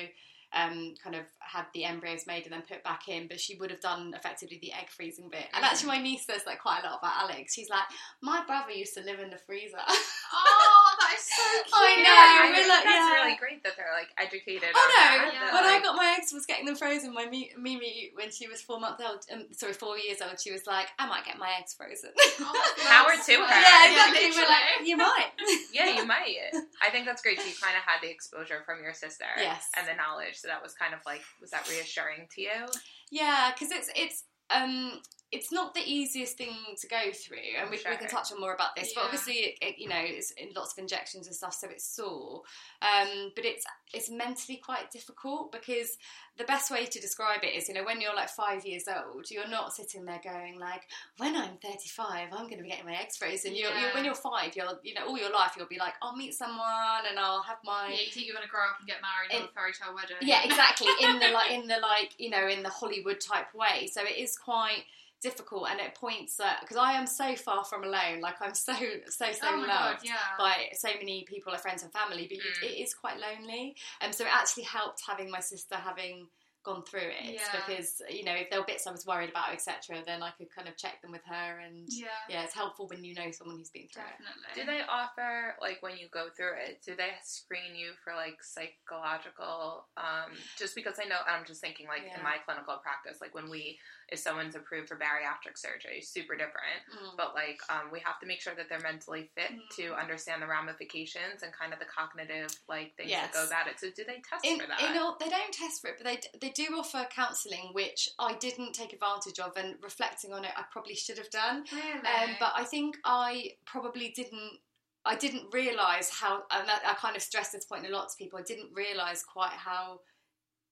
Um, 0.54 0.94
kind 1.02 1.16
of 1.16 1.22
had 1.38 1.64
the 1.72 1.84
embryos 1.84 2.26
made 2.26 2.44
and 2.44 2.52
then 2.52 2.62
put 2.68 2.84
back 2.84 3.08
in, 3.08 3.26
but 3.26 3.40
she 3.40 3.56
would 3.56 3.70
have 3.70 3.80
done 3.80 4.12
effectively 4.14 4.58
the 4.60 4.72
egg 4.72 4.90
freezing 4.90 5.30
bit. 5.30 5.46
And 5.54 5.64
actually, 5.64 5.88
my 5.88 5.98
niece 5.98 6.26
says 6.26 6.42
like 6.46 6.60
quite 6.60 6.80
a 6.82 6.86
lot 6.86 6.98
about 6.98 7.22
Alex. 7.22 7.54
She's 7.54 7.70
like, 7.70 7.84
my 8.20 8.44
brother 8.46 8.72
used 8.72 8.94
to 8.94 9.02
live 9.02 9.20
in 9.20 9.30
the 9.30 9.38
freezer. 9.38 9.78
oh, 9.88 10.91
is 11.16 11.24
so 11.28 11.42
cute. 11.64 11.72
I 11.72 11.92
know, 11.96 12.02
Yeah, 12.02 12.12
I 12.12 12.46
we're 12.48 12.54
think 12.56 12.68
like- 12.68 12.84
that's 12.84 13.06
yeah. 13.08 13.14
really 13.22 13.36
great 13.36 13.60
that 13.64 13.74
they're 13.76 13.92
like 13.92 14.10
educated. 14.18 14.70
Oh 14.74 14.80
on 14.80 14.88
no! 14.88 14.94
that, 14.96 15.30
Yeah. 15.32 15.40
that, 15.46 15.52
When 15.54 15.64
I 15.64 15.80
got 15.82 15.96
my 15.96 16.16
eggs, 16.18 16.32
was 16.32 16.46
getting 16.46 16.66
them 16.66 16.76
frozen. 16.76 17.12
My 17.12 17.26
Mimi, 17.26 18.10
when 18.14 18.30
she 18.30 18.48
was 18.48 18.62
four 18.62 18.80
months 18.80 19.02
old, 19.04 19.24
um, 19.32 19.46
sorry, 19.52 19.72
four 19.72 19.98
years 19.98 20.20
old, 20.22 20.40
she 20.40 20.50
was 20.52 20.66
like, 20.66 20.88
"I 20.98 21.06
might 21.06 21.24
get 21.24 21.38
my 21.38 21.50
eggs 21.58 21.74
frozen." 21.74 22.10
Oh, 22.16 22.72
Power 22.88 23.12
that's 23.14 23.26
to 23.26 23.32
her. 23.36 23.48
yeah, 23.48 23.90
exactly. 23.90 24.30
We're 24.32 24.48
like, 24.48 24.64
literally. 24.80 24.88
you 24.90 24.96
might. 24.96 25.30
yeah, 25.72 25.88
you 25.96 26.04
might. 26.06 26.36
I 26.82 26.90
think 26.90 27.06
that's 27.06 27.22
great. 27.22 27.40
So 27.40 27.46
you 27.46 27.54
kind 27.60 27.76
of 27.76 27.82
had 27.84 28.00
the 28.02 28.10
exposure 28.10 28.62
from 28.64 28.82
your 28.82 28.94
sister, 28.94 29.26
Yes. 29.36 29.68
and 29.76 29.86
the 29.86 29.94
knowledge. 29.94 30.36
So 30.38 30.48
that 30.48 30.62
was 30.62 30.74
kind 30.74 30.94
of 30.94 31.00
like, 31.06 31.22
was 31.40 31.50
that 31.50 31.68
reassuring 31.68 32.28
to 32.34 32.40
you? 32.40 32.66
Yeah, 33.10 33.52
because 33.52 33.70
it's 33.70 33.90
it's 33.94 34.24
um 34.50 35.00
it's 35.32 35.50
not 35.50 35.72
the 35.72 35.80
easiest 35.80 36.36
thing 36.36 36.54
to 36.78 36.86
go 36.86 37.10
through, 37.12 37.38
and 37.58 37.70
we, 37.70 37.78
sure. 37.78 37.90
we 37.90 37.96
can 37.96 38.06
touch 38.06 38.30
on 38.32 38.38
more 38.38 38.54
about 38.54 38.76
this. 38.76 38.88
Yeah. 38.88 38.92
But 38.96 39.04
obviously, 39.06 39.34
it, 39.34 39.58
it, 39.62 39.78
you 39.78 39.88
know, 39.88 39.98
it's 39.98 40.30
in 40.32 40.50
lots 40.54 40.72
of 40.72 40.78
injections 40.78 41.26
and 41.26 41.34
stuff, 41.34 41.54
so 41.54 41.68
it's 41.70 41.84
sore. 41.84 42.42
Um, 42.82 43.32
but 43.34 43.46
it's 43.46 43.64
it's 43.94 44.10
mentally 44.10 44.60
quite 44.62 44.90
difficult 44.90 45.50
because 45.50 45.96
the 46.36 46.44
best 46.44 46.70
way 46.70 46.84
to 46.84 47.00
describe 47.00 47.44
it 47.44 47.54
is, 47.54 47.68
you 47.68 47.74
know, 47.74 47.84
when 47.84 48.00
you're 48.00 48.14
like 48.14 48.28
five 48.28 48.64
years 48.66 48.84
old, 48.88 49.30
you're 49.30 49.48
not 49.48 49.74
sitting 49.74 50.04
there 50.04 50.20
going 50.24 50.58
like, 50.58 50.82
when 51.18 51.36
I'm 51.36 51.58
35, 51.62 52.28
I'm 52.32 52.44
going 52.44 52.56
to 52.56 52.62
be 52.62 52.70
getting 52.70 52.86
my 52.86 52.94
eggs 52.94 53.16
frozen. 53.16 53.54
You're, 53.54 53.70
you're, 53.72 53.90
when 53.92 54.04
you're 54.04 54.14
five, 54.14 54.54
you're 54.54 54.66
you 54.82 54.92
know 54.92 55.06
all 55.06 55.18
your 55.18 55.32
life 55.32 55.54
you'll 55.56 55.66
be 55.66 55.78
like, 55.78 55.94
I'll 56.02 56.16
meet 56.16 56.34
someone 56.34 57.08
and 57.08 57.18
I'll 57.18 57.42
have 57.42 57.58
my 57.64 57.88
yeah. 57.88 58.04
You 58.04 58.12
think 58.12 58.26
you're 58.26 58.36
going 58.36 58.46
to 58.46 58.50
grow 58.50 58.68
up 58.68 58.80
and 58.80 58.88
get 58.88 58.98
married 59.00 59.40
in, 59.40 59.48
a 59.48 59.52
fairy 59.52 59.72
tale 59.72 59.94
wedding? 59.94 60.16
Yeah, 60.20 60.44
exactly. 60.44 60.88
in 61.00 61.18
the 61.18 61.28
like 61.28 61.50
in 61.56 61.68
the 61.68 61.78
like 61.80 62.12
you 62.18 62.28
know 62.28 62.46
in 62.46 62.62
the 62.62 62.70
Hollywood 62.70 63.20
type 63.20 63.54
way. 63.54 63.88
So 63.88 64.02
it 64.02 64.18
is 64.18 64.36
quite 64.36 64.84
difficult 65.22 65.68
and 65.70 65.80
it 65.80 65.94
points 65.94 66.38
at 66.40 66.60
because 66.60 66.76
I 66.76 66.92
am 66.92 67.06
so 67.06 67.36
far 67.36 67.64
from 67.64 67.84
alone 67.84 68.20
like 68.20 68.34
I'm 68.40 68.54
so 68.54 68.74
so 69.08 69.26
so 69.32 69.46
oh 69.46 69.56
loved 69.56 69.68
God, 69.68 69.98
yeah. 70.02 70.14
by 70.38 70.68
so 70.74 70.88
many 70.98 71.24
people 71.28 71.52
like 71.52 71.62
friends 71.62 71.82
and 71.82 71.92
family 71.92 72.26
but 72.28 72.38
mm. 72.38 72.70
it 72.70 72.82
is 72.82 72.92
quite 72.92 73.16
lonely 73.18 73.76
and 74.00 74.08
um, 74.08 74.12
so 74.12 74.24
it 74.24 74.30
actually 74.32 74.64
helped 74.64 75.02
having 75.06 75.30
my 75.30 75.40
sister 75.40 75.76
having 75.76 76.26
gone 76.64 76.82
through 76.84 77.00
it 77.00 77.34
yeah. 77.34 77.40
because 77.66 78.00
you 78.08 78.24
know 78.24 78.34
if 78.34 78.48
there 78.50 78.60
were 78.60 78.66
bits 78.66 78.86
I 78.86 78.92
was 78.92 79.04
worried 79.04 79.30
about 79.30 79.52
etc 79.52 79.98
then 80.06 80.22
I 80.22 80.30
could 80.30 80.46
kind 80.54 80.68
of 80.68 80.76
check 80.76 81.02
them 81.02 81.10
with 81.10 81.24
her 81.26 81.58
and 81.58 81.86
yeah, 81.88 82.06
yeah 82.28 82.44
it's 82.44 82.54
helpful 82.54 82.86
when 82.86 83.02
you 83.02 83.14
know 83.14 83.30
someone 83.32 83.56
who's 83.56 83.70
been 83.70 83.88
through 83.92 84.06
Definitely. 84.06 84.46
it. 84.54 84.54
Do 84.54 84.66
they 84.66 84.82
offer 84.88 85.56
like 85.60 85.82
when 85.82 85.98
you 85.98 86.06
go 86.12 86.28
through 86.36 86.54
it? 86.64 86.80
Do 86.86 86.94
they 86.94 87.10
screen 87.24 87.74
you 87.74 87.90
for 88.04 88.14
like 88.14 88.38
psychological? 88.42 89.86
Um, 89.96 90.38
just 90.56 90.74
because 90.76 90.98
I 91.02 91.08
know 91.08 91.18
I'm 91.26 91.44
just 91.44 91.60
thinking 91.60 91.88
like 91.88 92.02
yeah. 92.06 92.18
in 92.18 92.22
my 92.22 92.36
clinical 92.46 92.78
practice, 92.78 93.20
like 93.20 93.34
when 93.34 93.50
we 93.50 93.78
if 94.12 94.18
someone's 94.18 94.54
approved 94.54 94.88
for 94.88 94.96
bariatric 94.96 95.56
surgery, 95.56 96.02
super 96.02 96.34
different. 96.34 96.84
Mm. 96.92 97.16
But 97.16 97.34
like 97.34 97.60
um, 97.70 97.90
we 97.90 98.00
have 98.04 98.20
to 98.20 98.26
make 98.26 98.40
sure 98.40 98.54
that 98.54 98.68
they're 98.68 98.80
mentally 98.80 99.30
fit 99.34 99.50
mm. 99.50 99.76
to 99.76 99.94
understand 99.94 100.42
the 100.42 100.46
ramifications 100.46 101.42
and 101.42 101.50
kind 101.52 101.72
of 101.72 101.78
the 101.78 101.86
cognitive 101.86 102.54
like 102.68 102.94
things 102.96 103.10
yes. 103.10 103.32
that 103.32 103.32
go 103.32 103.46
about 103.46 103.66
it. 103.66 103.80
So 103.80 103.88
do 103.94 104.04
they 104.04 104.20
test 104.28 104.44
in, 104.44 104.60
for 104.60 104.66
that? 104.68 104.80
In 104.80 104.98
all, 104.98 105.16
they 105.18 105.28
don't 105.28 105.52
test 105.52 105.80
for 105.80 105.88
it, 105.88 105.96
but 105.96 106.04
they 106.04 106.20
they 106.40 106.52
do 106.52 106.76
offer 106.76 107.06
counselling, 107.10 107.70
which 107.72 108.10
I 108.18 108.34
didn't 108.34 108.74
take 108.74 108.92
advantage 108.92 109.38
of. 109.40 109.56
And 109.56 109.76
reflecting 109.82 110.32
on 110.32 110.44
it, 110.44 110.52
I 110.56 110.64
probably 110.70 110.94
should 110.94 111.18
have 111.18 111.30
done. 111.30 111.64
Really? 111.72 111.92
Um, 111.94 112.36
but 112.38 112.52
I 112.54 112.64
think 112.64 112.98
I 113.04 113.52
probably 113.64 114.12
didn't. 114.14 114.60
I 115.04 115.16
didn't 115.16 115.52
realise 115.52 116.10
how, 116.10 116.44
and 116.52 116.70
I 116.70 116.94
kind 116.94 117.16
of 117.16 117.22
stress 117.22 117.50
this 117.50 117.64
point 117.64 117.84
a 117.84 117.90
lot 117.90 118.08
to 118.10 118.16
people. 118.16 118.38
I 118.38 118.42
didn't 118.42 118.68
realise 118.72 119.24
quite 119.24 119.50
how 119.50 119.98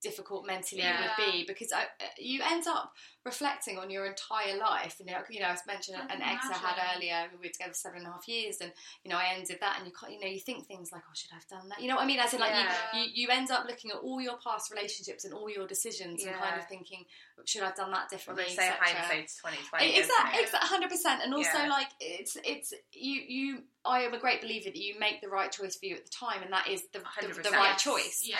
difficult 0.01 0.45
mentally 0.45 0.81
yeah. 0.81 0.97
it 0.97 1.01
would 1.01 1.31
be 1.31 1.45
because 1.45 1.71
I, 1.71 1.83
uh, 1.83 2.09
you 2.17 2.41
end 2.43 2.67
up 2.67 2.93
reflecting 3.23 3.77
on 3.77 3.89
your 3.89 4.05
entire 4.05 4.57
life. 4.57 4.99
Know, 5.05 5.13
you 5.29 5.39
know, 5.39 5.47
I 5.47 5.57
mentioned 5.67 5.97
I 5.97 6.13
an 6.13 6.21
ex 6.21 6.45
I 6.49 6.57
had 6.57 6.95
earlier. 6.95 7.29
We 7.31 7.47
were 7.47 7.51
together 7.51 7.73
seven 7.73 7.99
and 7.99 8.07
a 8.07 8.11
half 8.11 8.27
years, 8.27 8.57
and 8.61 8.71
you 9.03 9.11
know, 9.11 9.17
I 9.17 9.33
ended 9.35 9.57
that, 9.61 9.77
and 9.79 9.87
you 9.87 9.93
you 10.09 10.19
know, 10.19 10.27
you 10.27 10.39
think 10.39 10.65
things 10.65 10.91
like, 10.91 11.03
"Oh, 11.07 11.13
should 11.13 11.31
I 11.31 11.35
have 11.35 11.47
done 11.47 11.69
that?" 11.69 11.81
You 11.81 11.87
know 11.87 11.95
what 11.95 12.03
I 12.03 12.07
mean? 12.07 12.19
As 12.19 12.33
in, 12.33 12.39
like, 12.39 12.51
yeah. 12.51 12.73
you, 12.93 13.01
you, 13.01 13.09
you 13.13 13.27
end 13.29 13.51
up 13.51 13.65
looking 13.67 13.91
at 13.91 13.97
all 13.97 14.19
your 14.19 14.37
past 14.43 14.71
relationships 14.71 15.25
and 15.25 15.33
all 15.33 15.49
your 15.49 15.67
decisions, 15.67 16.23
yeah. 16.23 16.31
and 16.31 16.41
kind 16.41 16.59
of 16.59 16.67
thinking, 16.67 17.05
"Should 17.45 17.61
I 17.61 17.67
have 17.67 17.75
done 17.75 17.91
that 17.91 18.09
differently?" 18.09 18.45
Well, 18.47 18.55
they 18.55 18.55
say 18.55 18.71
hindsight's 18.79 19.37
twenty 19.37 19.57
twenty. 19.69 19.97
Exactly, 19.99 20.41
exactly, 20.41 20.69
hundred 20.69 20.89
percent. 20.89 21.21
And 21.23 21.33
also, 21.33 21.67
like, 21.67 21.89
it's 21.99 22.37
it's 22.43 22.73
you 22.93 23.21
you 23.27 23.63
I 23.83 24.01
am 24.01 24.13
a 24.13 24.19
great 24.19 24.41
believer 24.41 24.69
that 24.69 24.75
you 24.75 24.99
make 24.99 25.21
the 25.21 25.27
right 25.27 25.51
choice 25.51 25.75
for 25.75 25.85
you 25.85 25.95
at 25.95 26.05
the 26.05 26.11
time, 26.11 26.43
and 26.43 26.53
that 26.53 26.67
is 26.67 26.83
the, 26.93 26.99
the, 26.99 27.41
the 27.41 27.51
right 27.51 27.77
choice. 27.77 28.23
Yeah, 28.23 28.37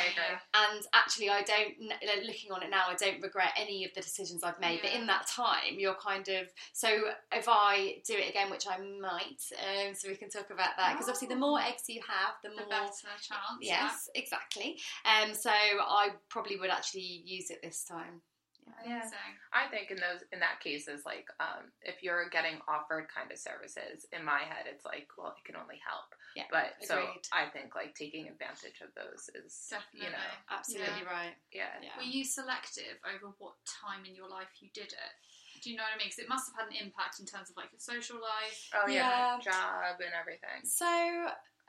And 0.53 0.83
actually, 0.93 1.29
I 1.29 1.41
don't. 1.51 2.25
Looking 2.25 2.51
on 2.51 2.63
it 2.63 2.69
now, 2.69 2.83
I 2.87 2.95
don't 2.95 3.21
regret 3.21 3.51
any 3.57 3.85
of 3.85 3.91
the 3.93 4.01
decisions 4.01 4.43
I've 4.43 4.59
made. 4.59 4.79
Yeah. 4.83 4.89
But 4.89 4.99
in 4.99 5.07
that 5.07 5.27
time, 5.27 5.77
you're 5.77 5.95
kind 5.95 6.27
of 6.29 6.47
so. 6.73 6.89
If 7.31 7.45
I 7.47 8.01
do 8.05 8.13
it 8.13 8.29
again, 8.29 8.49
which 8.49 8.67
I 8.67 8.77
might, 8.77 9.41
um, 9.59 9.93
so 9.93 10.09
we 10.09 10.15
can 10.15 10.29
talk 10.29 10.49
about 10.49 10.77
that 10.77 10.93
because 10.93 11.07
oh. 11.07 11.11
obviously, 11.11 11.27
the 11.27 11.39
more 11.39 11.59
oh. 11.59 11.69
eggs 11.69 11.83
you 11.87 12.01
have, 12.07 12.35
the, 12.43 12.49
the 12.49 12.55
more 12.55 12.69
better 12.69 12.91
chance. 13.21 13.59
Yes, 13.61 14.09
yeah. 14.13 14.21
exactly. 14.21 14.77
Um, 15.05 15.33
so 15.33 15.51
I 15.51 16.09
probably 16.29 16.57
would 16.57 16.69
actually 16.69 17.23
use 17.25 17.49
it 17.49 17.59
this 17.61 17.83
time. 17.83 18.21
Yeah. 18.85 19.05
I 19.53 19.69
think 19.69 19.91
in 19.91 19.97
those 19.97 20.25
in 20.33 20.39
that 20.39 20.59
case 20.59 20.87
is 20.87 21.05
like 21.05 21.29
um, 21.39 21.69
if 21.81 22.01
you're 22.01 22.29
getting 22.29 22.57
offered 22.67 23.07
kind 23.13 23.29
of 23.31 23.37
services, 23.37 24.05
in 24.09 24.25
my 24.25 24.41
head 24.41 24.65
it's 24.65 24.85
like, 24.85 25.07
well, 25.17 25.35
it 25.37 25.43
can 25.45 25.55
only 25.59 25.77
help. 25.81 26.09
Yeah. 26.35 26.49
But 26.49 26.79
agreed. 26.81 26.87
so 26.87 26.95
I 27.29 27.51
think 27.51 27.75
like 27.75 27.93
taking 27.93 28.27
advantage 28.27 28.81
of 28.81 28.89
those 28.97 29.29
is 29.37 29.53
definitely 29.69 30.09
you 30.09 30.13
know 30.15 30.29
absolutely 30.49 31.03
yeah. 31.03 31.13
right. 31.13 31.35
Yeah. 31.53 31.73
yeah. 31.81 31.95
Were 31.97 32.07
you 32.07 32.23
selective 32.25 32.97
over 33.05 33.33
what 33.37 33.59
time 33.67 34.07
in 34.07 34.15
your 34.15 34.29
life 34.29 34.49
you 34.61 34.69
did 34.73 34.89
it? 34.89 35.13
Do 35.61 35.69
you 35.69 35.77
know 35.77 35.85
what 35.85 35.93
I 35.93 36.01
mean? 36.01 36.09
Because 36.09 36.25
it 36.25 36.29
must 36.29 36.49
have 36.49 36.65
had 36.65 36.67
an 36.73 36.77
impact 36.81 37.21
in 37.21 37.29
terms 37.29 37.53
of 37.53 37.55
like 37.59 37.69
your 37.69 37.83
social 37.83 38.17
life. 38.17 38.59
Oh 38.73 38.89
yeah, 38.89 39.37
yeah. 39.37 39.45
job 39.45 40.01
and 40.01 40.15
everything. 40.17 40.65
So 40.65 40.89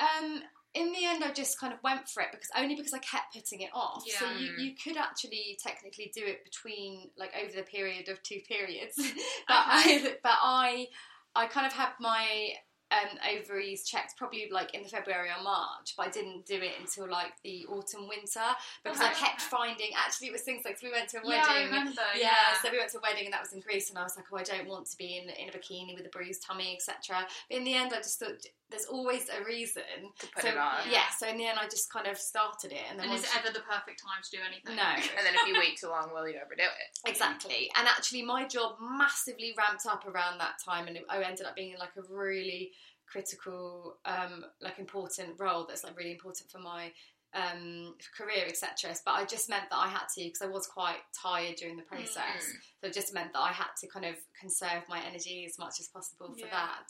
um, 0.00 0.40
in 0.74 0.92
the 0.92 1.04
end, 1.04 1.22
I 1.22 1.32
just 1.32 1.60
kind 1.60 1.72
of 1.72 1.78
went 1.82 2.08
for 2.08 2.22
it 2.22 2.28
because 2.32 2.48
only 2.56 2.74
because 2.74 2.94
I 2.94 2.98
kept 2.98 3.34
putting 3.34 3.60
it 3.60 3.70
off. 3.74 4.04
Yeah. 4.06 4.18
So 4.18 4.30
you, 4.38 4.52
you 4.58 4.72
could 4.82 4.96
actually 4.96 5.58
technically 5.62 6.10
do 6.14 6.22
it 6.24 6.44
between 6.44 7.10
like 7.18 7.32
over 7.40 7.52
the 7.54 7.62
period 7.62 8.08
of 8.08 8.22
two 8.22 8.40
periods, 8.48 8.96
but. 9.48 9.62
I 9.72 10.16
but 10.22 10.32
I 10.40 10.86
I 11.34 11.46
kind 11.46 11.66
of 11.66 11.72
had 11.72 11.90
my 12.00 12.52
um, 12.92 13.18
ovaries 13.25 13.84
checked 13.84 14.16
probably 14.16 14.49
like 14.50 14.75
in 14.75 14.82
the 14.82 14.88
February 14.88 15.28
or 15.28 15.42
March, 15.42 15.94
but 15.96 16.06
I 16.08 16.11
didn't 16.11 16.44
do 16.44 16.56
it 16.56 16.72
until 16.78 17.08
like 17.08 17.32
the 17.42 17.64
autumn 17.66 18.08
winter 18.08 18.44
because 18.84 19.00
okay. 19.00 19.08
I 19.08 19.14
kept 19.14 19.40
finding 19.40 19.90
actually 19.96 20.28
it 20.28 20.32
was 20.32 20.42
things 20.42 20.62
like 20.64 20.78
so 20.78 20.87
we 20.87 20.92
went 20.92 21.08
to 21.11 21.18
a 21.18 21.26
wedding. 21.26 21.42
Yeah, 21.44 21.49
I 21.49 21.64
remember. 21.64 22.02
Yeah, 22.14 22.22
yeah, 22.22 22.61
so 22.62 22.70
we 22.70 22.78
went 22.78 22.90
to 22.92 22.99
a 22.99 23.00
wedding 23.02 23.25
and 23.25 23.32
that 23.32 23.40
was 23.40 23.52
in 23.52 23.61
Greece, 23.61 23.88
and 23.88 23.99
I 23.99 24.02
was 24.02 24.16
like, 24.16 24.26
oh, 24.32 24.37
I 24.37 24.42
don't 24.42 24.68
want 24.68 24.87
to 24.90 24.96
be 24.96 25.16
in 25.16 25.30
in 25.30 25.49
a 25.49 25.52
bikini 25.52 25.96
with 25.96 26.06
a 26.06 26.11
bruised 26.11 26.42
tummy, 26.46 26.76
etc. 26.76 27.26
But 27.49 27.56
in 27.56 27.64
the 27.64 27.75
end, 27.75 27.92
I 27.92 27.99
just 27.99 28.18
thought 28.18 28.44
there's 28.70 28.87
always 28.87 29.28
a 29.28 29.44
reason 29.44 29.82
to 30.18 30.26
put 30.28 30.42
so, 30.42 30.49
it 30.49 30.56
on. 30.56 30.88
Yeah, 30.90 31.08
so 31.16 31.28
in 31.28 31.37
the 31.37 31.46
end, 31.46 31.58
I 31.61 31.68
just 31.68 31.92
kind 31.92 32.06
of 32.06 32.16
started 32.16 32.72
it, 32.72 32.84
and 32.90 32.99
then 32.99 33.06
and 33.06 33.14
is 33.14 33.25
it 33.25 33.30
ever 33.37 33.52
the 33.52 33.61
perfect 33.61 34.02
time 34.02 34.20
to 34.25 34.30
do 34.30 34.38
anything? 34.44 34.76
No, 34.76 34.82
and 34.82 35.25
then 35.25 35.34
if 35.34 35.46
you 35.46 35.54
wait 35.58 35.78
too 35.78 35.88
long, 35.88 36.11
will 36.12 36.28
you 36.28 36.37
ever 36.37 36.54
do 36.56 36.64
it? 36.64 37.08
Exactly, 37.08 37.70
and 37.76 37.87
actually, 37.87 38.22
my 38.22 38.46
job 38.46 38.76
massively 38.80 39.54
ramped 39.56 39.87
up 39.87 40.06
around 40.06 40.38
that 40.38 40.56
time, 40.64 40.88
and 40.88 40.99
I 41.08 41.22
ended 41.22 41.46
up 41.46 41.54
being 41.54 41.72
in 41.72 41.78
like 41.78 41.96
a 41.96 42.02
really 42.12 42.72
critical, 43.12 43.99
um, 44.04 44.45
like 44.61 44.78
important 44.78 45.38
role 45.38 45.66
that's 45.69 45.85
like 45.85 45.97
really 45.97 46.12
important 46.12 46.50
for 46.50 46.59
my 46.59 46.90
um, 47.35 47.95
career, 48.16 48.45
etc. 48.47 48.95
But 49.04 49.12
I 49.12 49.25
just 49.25 49.49
meant 49.49 49.71
that 49.71 49.78
I 49.78 49.88
had 49.88 50.07
to 50.16 50.25
because 50.25 50.42
I 50.42 50.47
was 50.47 50.66
quite 50.66 51.00
tired 51.21 51.57
during 51.57 51.76
the 51.76 51.83
process. 51.83 52.42
Mm. 52.42 52.57
So 52.81 52.87
it 52.88 52.95
just 52.95 53.14
meant 53.14 53.33
that 53.33 53.40
I 53.40 53.52
had 53.52 53.71
to 53.81 53.88
kind 53.88 54.07
of 54.07 54.16
conserve 54.38 54.83
my 54.88 55.00
energy 55.07 55.47
as 55.49 55.59
much 55.59 55.75
as 55.81 55.88
possible 55.88 56.33
for 56.33 56.47
yeah. 56.47 56.52
that. 56.52 56.88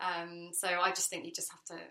Um, 0.00 0.50
so 0.52 0.68
I 0.68 0.90
just 0.90 1.10
think 1.10 1.24
you 1.24 1.32
just 1.32 1.50
have 1.50 1.64
to 1.78 1.84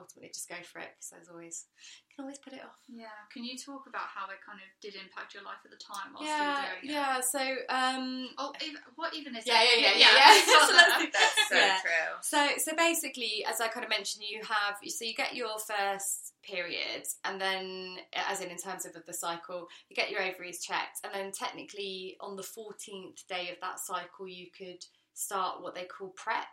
ultimately 0.00 0.32
just 0.32 0.48
go 0.48 0.56
for 0.64 0.80
it 0.80 0.96
because 0.96 1.12
there's 1.12 1.28
always 1.28 1.68
you 2.08 2.16
can 2.16 2.24
always 2.24 2.38
put 2.38 2.52
it 2.52 2.64
off. 2.64 2.80
Yeah. 2.88 3.12
Can 3.32 3.44
you 3.44 3.56
talk 3.56 3.84
about 3.86 4.08
how 4.08 4.32
it 4.32 4.40
kind 4.40 4.58
of 4.58 4.68
did 4.80 4.96
impact 4.96 5.34
your 5.36 5.44
life 5.44 5.60
at 5.64 5.70
the 5.70 5.78
time 5.78 6.16
yeah, 6.16 6.64
doing 6.80 6.90
it? 6.90 6.96
Yeah. 6.96 7.20
So 7.20 7.40
um, 7.68 8.28
oh, 8.38 8.52
what 8.96 9.14
even 9.14 9.36
is 9.36 9.46
yeah, 9.46 9.62
it? 9.62 9.80
Yeah, 9.80 9.92
yeah, 9.92 9.96
yeah, 9.96 10.12
yeah. 10.16 10.32
yeah. 10.32 11.06
That's 11.12 11.48
so 11.48 11.56
yeah. 11.60 11.76
true. 11.84 12.10
So 12.22 12.40
so 12.58 12.76
basically, 12.76 13.44
as 13.44 13.60
I 13.60 13.68
kind 13.68 13.84
of 13.84 13.90
mentioned, 13.90 14.24
you 14.24 14.40
have 14.42 14.80
so 14.80 15.04
you 15.04 15.14
get 15.14 15.36
your 15.36 15.60
first 15.60 16.34
period, 16.42 17.04
and 17.24 17.40
then 17.40 17.98
as 18.14 18.40
in 18.40 18.50
in 18.50 18.56
terms 18.56 18.86
of 18.86 18.96
the 19.04 19.14
cycle, 19.14 19.68
you 19.88 19.96
get 19.96 20.10
your 20.10 20.22
ovaries 20.22 20.64
checked, 20.64 21.04
and 21.04 21.12
then 21.12 21.32
technically 21.32 22.16
on 22.20 22.36
the 22.36 22.42
14th 22.42 23.26
day 23.28 23.50
of 23.50 23.60
that 23.60 23.78
cycle, 23.80 24.26
you 24.26 24.46
could 24.56 24.84
start 25.14 25.62
what 25.62 25.74
they 25.74 25.84
call 25.84 26.08
prep 26.16 26.48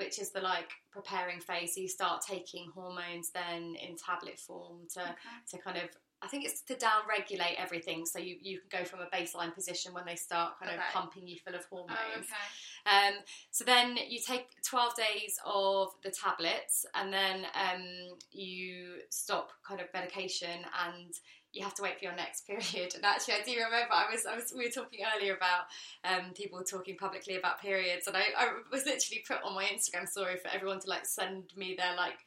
which 0.00 0.18
is 0.18 0.30
the 0.30 0.40
like 0.40 0.70
preparing 0.90 1.40
phase. 1.40 1.74
So 1.74 1.82
you 1.82 1.88
start 1.88 2.22
taking 2.26 2.70
hormones 2.74 3.30
then 3.34 3.76
in 3.86 3.96
tablet 3.96 4.38
form 4.38 4.88
to 4.94 5.02
okay. 5.02 5.14
to 5.50 5.58
kind 5.58 5.76
of 5.76 5.90
I 6.22 6.28
think 6.28 6.44
it's 6.44 6.62
to 6.62 6.74
down 6.74 7.02
regulate 7.08 7.56
everything. 7.58 8.04
So 8.04 8.18
you, 8.18 8.36
you 8.40 8.60
can 8.60 8.80
go 8.80 8.84
from 8.84 9.00
a 9.00 9.06
baseline 9.14 9.54
position 9.54 9.94
when 9.94 10.04
they 10.06 10.16
start 10.16 10.58
kind 10.58 10.70
okay. 10.70 10.80
of 10.80 10.92
pumping 10.92 11.26
you 11.26 11.36
full 11.44 11.54
of 11.54 11.64
hormones. 11.64 11.96
Oh, 11.96 12.18
okay. 12.18 13.08
Um, 13.08 13.14
so 13.50 13.64
then 13.64 13.96
you 14.08 14.18
take 14.18 14.48
12 14.62 14.96
days 14.96 15.38
of 15.46 15.88
the 16.02 16.10
tablets 16.10 16.84
and 16.94 17.12
then 17.12 17.46
um, 17.54 17.84
you 18.32 18.96
stop 19.08 19.50
kind 19.66 19.80
of 19.80 19.86
medication 19.94 20.60
and 20.86 21.14
you 21.52 21.64
have 21.64 21.74
to 21.74 21.82
wait 21.82 21.98
for 21.98 22.04
your 22.04 22.16
next 22.16 22.46
period. 22.46 22.94
And 22.94 23.04
actually, 23.04 23.34
I 23.34 23.42
do 23.44 23.52
remember 23.52 23.92
I 23.92 24.10
was, 24.10 24.26
I 24.26 24.34
was 24.36 24.52
we 24.56 24.64
were 24.64 24.70
talking 24.70 25.00
earlier 25.16 25.34
about 25.34 25.66
um, 26.04 26.32
people 26.34 26.62
talking 26.62 26.96
publicly 26.96 27.36
about 27.36 27.60
periods, 27.60 28.06
and 28.06 28.16
I, 28.16 28.24
I 28.36 28.48
was 28.70 28.86
literally 28.86 29.24
put 29.26 29.42
on 29.44 29.54
my 29.54 29.64
Instagram 29.64 30.08
story 30.08 30.36
for 30.36 30.50
everyone 30.52 30.80
to 30.80 30.88
like 30.88 31.06
send 31.06 31.52
me 31.56 31.74
their 31.76 31.96
like 31.96 32.18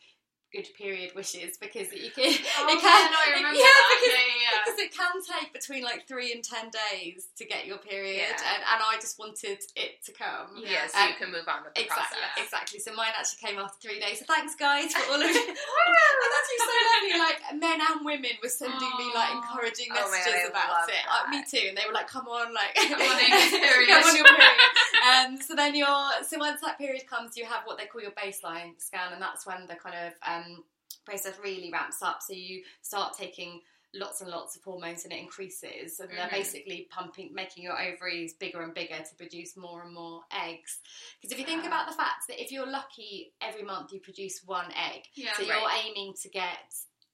good 0.54 0.68
period 0.78 1.12
wishes 1.16 1.58
because 1.58 1.92
you 1.92 2.12
can. 2.14 2.30
Oh, 2.60 2.70
it 2.70 2.80
can, 2.80 2.86
yeah, 2.86 3.10
no, 3.10 3.18
I 3.18 3.54
yeah, 3.58 3.66
that. 3.66 3.98
Because, 3.98 4.14
yeah, 4.14 4.38
yeah, 4.38 4.54
because 4.62 4.73
it 4.84 4.92
can 4.92 5.24
take 5.24 5.56
between 5.56 5.84
like 5.84 6.08
three 6.08 6.36
and 6.36 6.44
ten 6.44 6.68
days 6.68 7.32
to 7.40 7.46
get 7.46 7.66
your 7.66 7.80
period, 7.80 8.36
yeah. 8.36 8.54
and, 8.54 8.62
and 8.68 8.80
I 8.84 9.00
just 9.00 9.18
wanted 9.18 9.64
it 9.76 10.04
to 10.04 10.12
come. 10.12 10.60
Yeah, 10.60 10.88
so 10.92 11.00
um, 11.00 11.08
you 11.10 11.16
can 11.16 11.32
move 11.32 11.48
on 11.48 11.64
with 11.64 11.74
the 11.74 11.88
exactly, 11.88 12.20
process. 12.20 12.44
Exactly. 12.44 12.80
So 12.84 12.92
mine 12.92 13.16
actually 13.16 13.40
came 13.40 13.58
after 13.60 13.80
three 13.80 14.04
days. 14.04 14.20
So 14.20 14.26
thanks, 14.28 14.56
guys, 14.60 14.92
for 14.92 15.16
all 15.16 15.24
of 15.24 15.30
it. 15.32 15.48
and 15.48 16.32
actually 16.36 16.60
so 16.60 16.76
lovely. 16.92 17.16
Like 17.16 17.40
men 17.56 17.80
and 17.80 18.04
women 18.04 18.36
were 18.44 18.52
sending 18.52 18.94
me 19.00 19.08
like 19.16 19.32
encouraging 19.32 19.88
oh, 19.96 20.12
messages 20.12 20.52
about 20.52 20.92
it. 20.92 21.04
Uh, 21.08 21.32
me 21.32 21.40
too. 21.48 21.72
And 21.72 21.78
they 21.80 21.88
were 21.88 21.96
like, 21.96 22.12
"Come 22.12 22.28
on, 22.28 22.52
like 22.52 22.76
come 22.76 23.00
on, 23.00 23.18
your 23.24 23.64
period. 23.64 23.88
come 23.88 24.04
on 24.04 24.16
your 24.20 24.28
period." 24.28 24.72
And 25.08 25.40
so 25.40 25.56
then 25.56 25.76
you're 25.76 26.12
so 26.28 26.36
once 26.38 26.60
that 26.62 26.78
period 26.78 27.08
comes, 27.08 27.38
you 27.40 27.46
have 27.46 27.64
what 27.64 27.80
they 27.80 27.88
call 27.88 28.04
your 28.04 28.12
baseline 28.12 28.76
scan, 28.78 29.16
and 29.16 29.22
that's 29.22 29.48
when 29.48 29.66
the 29.72 29.76
kind 29.80 29.96
of 29.96 30.14
um, 30.28 30.64
process 31.06 31.40
really 31.42 31.72
ramps 31.72 32.02
up. 32.02 32.22
So 32.22 32.34
you 32.34 32.64
start 32.82 33.16
taking 33.18 33.62
lots 33.96 34.22
and 34.22 34.30
lots 34.30 34.56
of 34.56 34.64
hormones 34.64 35.04
and 35.04 35.14
it 35.14 35.20
increases 35.20 36.00
and 36.00 36.10
they're 36.10 36.28
Mhm. 36.28 36.32
basically 36.32 36.88
pumping 36.90 37.32
making 37.34 37.64
your 37.64 37.80
ovaries 37.80 38.34
bigger 38.34 38.62
and 38.64 38.74
bigger 38.74 38.98
to 38.98 39.16
produce 39.16 39.56
more 39.56 39.84
and 39.84 39.94
more 39.94 40.24
eggs 40.32 40.80
because 41.22 41.32
if 41.32 41.40
you 41.40 41.46
think 41.46 41.64
Ah. 41.64 41.68
about 41.68 41.88
the 41.90 41.96
fact 41.96 42.28
that 42.28 42.42
if 42.42 42.52
you're 42.52 42.66
lucky 42.66 43.34
every 43.40 43.62
month 43.64 43.92
you 43.94 44.00
produce 44.00 44.42
one 44.44 44.72
egg 44.74 45.08
Yeah. 45.14 45.34
so 45.34 45.44
you're 45.44 45.56
Right. 45.58 45.86
aiming 45.86 46.16
to 46.24 46.30
get 46.30 46.74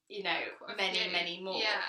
you 0.09 0.23
know 0.23 0.39
many 0.75 0.99
many 1.11 1.39
more 1.41 1.61
Yeah. 1.61 1.81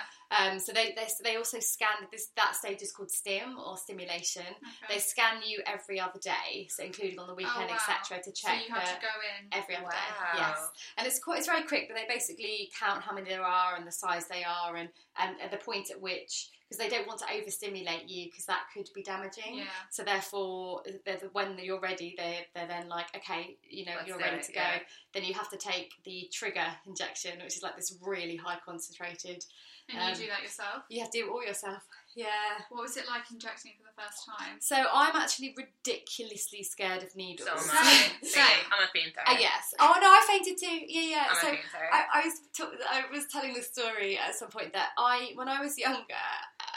um, 0.53 0.59
so 0.61 0.73
they, 0.73 0.93
they 0.95 1.09
they 1.25 1.37
also 1.37 1.59
scan 1.59 2.07
this 2.13 2.29
that 2.37 2.55
stage 2.55 2.83
is 2.83 2.93
called 2.93 3.11
stim 3.11 3.57
or 3.59 3.77
stimulation 3.79 4.43
Okay. 4.47 4.95
they 4.95 4.99
scan 5.01 5.41
you 5.45 5.61
every 5.67 5.99
other 5.99 6.19
day 6.21 6.69
so 6.69 6.85
including 6.85 7.19
on 7.19 7.27
the 7.29 7.35
weekend 7.35 7.69
wow. 7.71 7.75
etc 7.77 8.23
to 8.23 8.31
so 8.37 8.49
check 8.49 8.61
you 8.69 8.75
have 8.75 8.85
to 8.85 9.01
go 9.01 9.09
in. 9.41 9.49
every 9.59 9.75
other 9.77 9.85
Wow. 9.87 9.91
day. 9.91 10.39
Yes, 10.39 10.59
and 10.99 11.07
it's 11.07 11.19
quite 11.19 11.39
it's 11.39 11.47
very 11.47 11.63
quick, 11.63 11.89
but 11.89 11.97
they 11.97 12.07
basically 12.07 12.71
count 12.79 13.03
how 13.03 13.13
many 13.15 13.29
there 13.29 13.43
are 13.43 13.77
and 13.77 13.87
the 13.87 13.93
size 13.93 14.27
they 14.29 14.45
are, 14.45 14.77
and 14.77 14.89
and 15.19 15.41
at 15.43 15.51
the 15.51 15.57
point 15.57 15.91
at 15.91 16.01
which 16.01 16.51
because 16.71 16.79
they 16.79 16.89
don't 16.89 17.09
want 17.09 17.19
to 17.19 17.27
overstimulate 17.37 18.09
you 18.09 18.27
because 18.31 18.47
that 18.47 18.61
could 18.73 18.89
be 18.95 19.03
damaging. 19.03 19.57
Yeah. 19.59 19.65
So 19.91 20.05
therefore, 20.05 20.83
they're 21.05 21.17
the- 21.17 21.31
when 21.33 21.59
you're 21.59 21.81
ready, 21.81 22.15
they 22.17 22.47
they're 22.55 22.69
then 22.69 22.89
like, 22.89 23.07
okay, 23.17 23.57
you 23.69 23.85
know, 23.87 23.95
Let's 23.97 24.07
you're 24.07 24.19
ready 24.19 24.37
it, 24.37 24.43
to 24.45 24.53
go. 24.53 24.61
yeah. 24.61 24.79
Then 25.13 25.25
you 25.25 25.35
have 25.35 25.51
to 25.51 25.57
take 25.57 25.95
the 26.05 26.29
trigger 26.33 26.67
injection, 26.87 27.41
which 27.43 27.57
is 27.57 27.63
like 27.65 27.75
this 27.77 27.93
really 28.01 28.37
high 28.37 28.59
concentrated. 28.65 29.45
And 29.89 29.99
Um, 29.99 30.09
you 30.11 30.15
do 30.15 30.27
that 30.29 30.43
yourself. 30.43 30.85
You 30.89 31.01
have 31.01 31.11
to 31.11 31.19
do 31.19 31.27
it 31.27 31.31
all 31.31 31.45
yourself. 31.45 31.83
Yeah. 32.15 32.29
What 32.69 32.83
was 32.83 32.97
it 32.97 33.09
like 33.09 33.23
injecting 33.33 33.73
for 33.77 33.83
the 33.91 34.01
first 34.01 34.25
time? 34.25 34.61
So 34.61 34.77
I'm 34.77 35.17
actually 35.17 35.53
ridiculously 35.57 36.63
scared 36.63 37.03
of 37.03 37.15
needles. 37.17 37.49
So 37.49 37.55
am 37.55 37.59
Same, 37.61 38.13
I. 38.23 38.27
same. 38.27 38.65
I'm 38.73 38.85
a 38.85 38.89
fainter. 38.93 39.21
Uh, 39.27 39.37
yes. 39.41 39.75
Oh 39.81 39.97
no, 40.01 40.07
I 40.07 40.25
fainted 40.29 40.59
too. 40.59 40.79
Yeah, 40.87 41.03
yeah. 41.03 41.25
I'm 41.31 41.37
so 41.41 41.49
a 41.49 41.51
fainter. 41.51 41.91
I, 41.93 42.05
I 42.15 42.25
was 42.25 42.41
talk, 42.57 42.73
I 42.89 43.03
was 43.13 43.27
telling 43.27 43.55
the 43.55 43.63
story 43.63 44.17
at 44.19 44.35
some 44.37 44.49
point 44.49 44.73
that 44.75 44.91
I, 44.97 45.33
when 45.35 45.49
I 45.49 45.61
was 45.61 45.77
younger, 45.79 45.99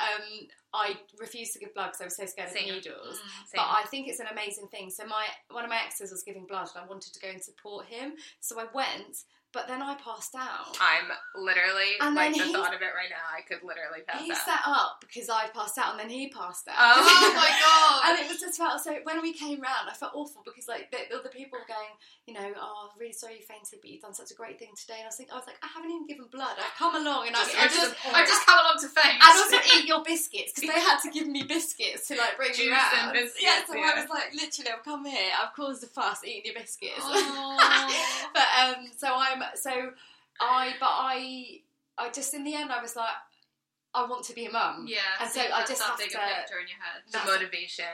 um, 0.02 0.48
I 0.74 0.96
refused 1.20 1.54
to 1.54 1.60
give 1.60 1.74
blood 1.74 1.92
because 1.92 2.02
I 2.02 2.06
was 2.06 2.18
so 2.18 2.26
scared 2.26 2.50
Same. 2.50 2.70
of 2.70 2.76
needles. 2.76 3.18
Mm. 3.18 3.56
But 3.56 3.62
I 3.62 3.84
think 3.90 4.08
it's 4.08 4.20
an 4.20 4.28
amazing 4.32 4.68
thing. 4.68 4.90
So 4.90 5.06
my 5.06 5.26
one 5.52 5.64
of 5.64 5.70
my 5.70 5.80
exes 5.86 6.12
was 6.12 6.24
giving 6.24 6.46
blood, 6.46 6.68
and 6.76 6.84
I 6.84 6.88
wanted 6.88 7.14
to 7.14 7.20
go 7.20 7.30
and 7.30 7.42
support 7.42 7.86
him. 7.86 8.14
So 8.40 8.60
I 8.60 8.66
went, 8.74 9.18
but 9.54 9.68
then 9.68 9.82
I 9.82 9.96
passed 9.96 10.34
out. 10.36 10.76
I'm 10.82 11.08
literally 11.38 11.96
And 12.02 12.16
like 12.16 12.34
the 12.34 12.52
thought 12.52 12.74
of 12.74 12.82
it 12.82 12.92
right 12.98 13.10
now. 13.14 13.24
I 13.30 13.42
could 13.48 13.62
literally 13.64 14.02
pass 14.08 14.22
He 14.22 14.32
out. 14.32 14.38
sat 14.38 14.62
up 14.66 14.98
because 15.06 15.30
I 15.30 15.48
passed 15.54 15.78
out, 15.78 15.92
and 15.92 16.00
then 16.00 16.10
he 16.10 16.28
passed 16.30 16.68
out. 16.68 16.76
Oh 16.78 17.00
my 17.38 17.52
God. 17.62 18.10
and 18.10 18.26
it 18.26 18.30
was 18.30 18.42
just 18.42 18.60
about 18.60 18.82
so 18.82 18.98
when 19.04 19.22
we 19.22 19.32
came 19.34 19.62
round, 19.62 19.88
I 19.90 19.94
felt 19.94 20.12
awful 20.16 20.42
because 20.44 20.68
like 20.68 20.90
the, 20.92 20.98
the 21.10 21.20
other 21.20 21.30
people 21.30 21.60
were 21.60 21.70
going, 21.70 21.94
you 22.26 22.34
know, 22.34 22.50
oh, 22.60 22.90
really 23.00 23.14
sorry 23.14 23.36
you 23.38 23.46
fainted, 23.46 23.80
but 23.82 23.90
you've 23.90 24.02
done 24.02 24.14
such 24.14 24.32
a 24.32 24.36
great 24.36 24.58
thing 24.60 24.74
today. 24.76 24.98
And 25.00 25.06
I 25.06 25.14
was 25.14 25.16
thinking, 25.16 25.34
I 25.34 25.38
was 25.38 25.48
like, 25.48 25.62
I 25.62 25.68
haven't 25.70 25.92
even 25.92 26.08
given 26.08 26.26
blood. 26.32 26.58
I've 26.58 26.74
come 26.78 26.96
along, 26.98 27.28
and 27.28 27.36
I, 27.36 27.46
Just, 27.46 27.56
I 27.56 27.64
I 27.64 27.68
just. 27.70 27.94
I 28.14 28.22
just 28.26 28.46
come 28.46 28.58
along 28.60 28.78
to 28.82 28.90
faint. 28.90 29.16
and 29.22 29.34
also 29.38 29.58
eat 29.78 29.86
your 29.86 30.02
biscuits 30.04 30.54
because 30.58 30.70
they 30.74 30.82
had 30.82 31.00
to 31.06 31.10
give 31.12 31.28
me 31.28 31.44
biscuits 31.44 32.08
to 32.10 32.16
like 32.18 32.38
bring 32.38 32.52
me 32.58 32.72
round. 32.72 33.14
biscuits, 33.14 33.38
yeah, 33.44 33.62
so 33.68 33.74
I 33.78 34.00
was 34.02 34.10
like, 34.10 34.34
literally, 34.34 34.72
I've 34.74 34.84
come 34.84 35.06
here, 35.06 35.30
I've 35.38 35.54
caused 35.54 35.84
a 35.84 35.88
fuss 35.88 36.24
eating 36.26 36.52
your 36.54 36.58
biscuits. 36.62 37.04
But 38.34 38.48
um, 38.66 38.88
so 38.98 39.08
I'm 39.14 39.43
so 39.56 39.92
I, 40.40 40.74
but 40.80 40.90
I, 40.90 41.60
I 41.98 42.10
just 42.12 42.34
in 42.34 42.44
the 42.44 42.56
end 42.56 42.72
I 42.72 42.82
was 42.82 42.96
like, 42.96 43.10
I 43.96 44.06
want 44.08 44.26
to 44.26 44.34
be 44.34 44.46
a 44.48 44.52
mum. 44.52 44.86
Yeah. 44.90 44.98
And 45.22 45.30
so 45.30 45.42
you've 45.44 45.52
I 45.52 45.60
just 45.66 45.80
that 45.80 45.90
have 45.90 45.98
bigger 46.00 46.14
to- 46.14 46.20
picture 46.42 46.60
in 46.60 46.68
your 46.68 46.82
head. 46.82 47.04
the 47.12 47.32
motivation, 47.32 47.86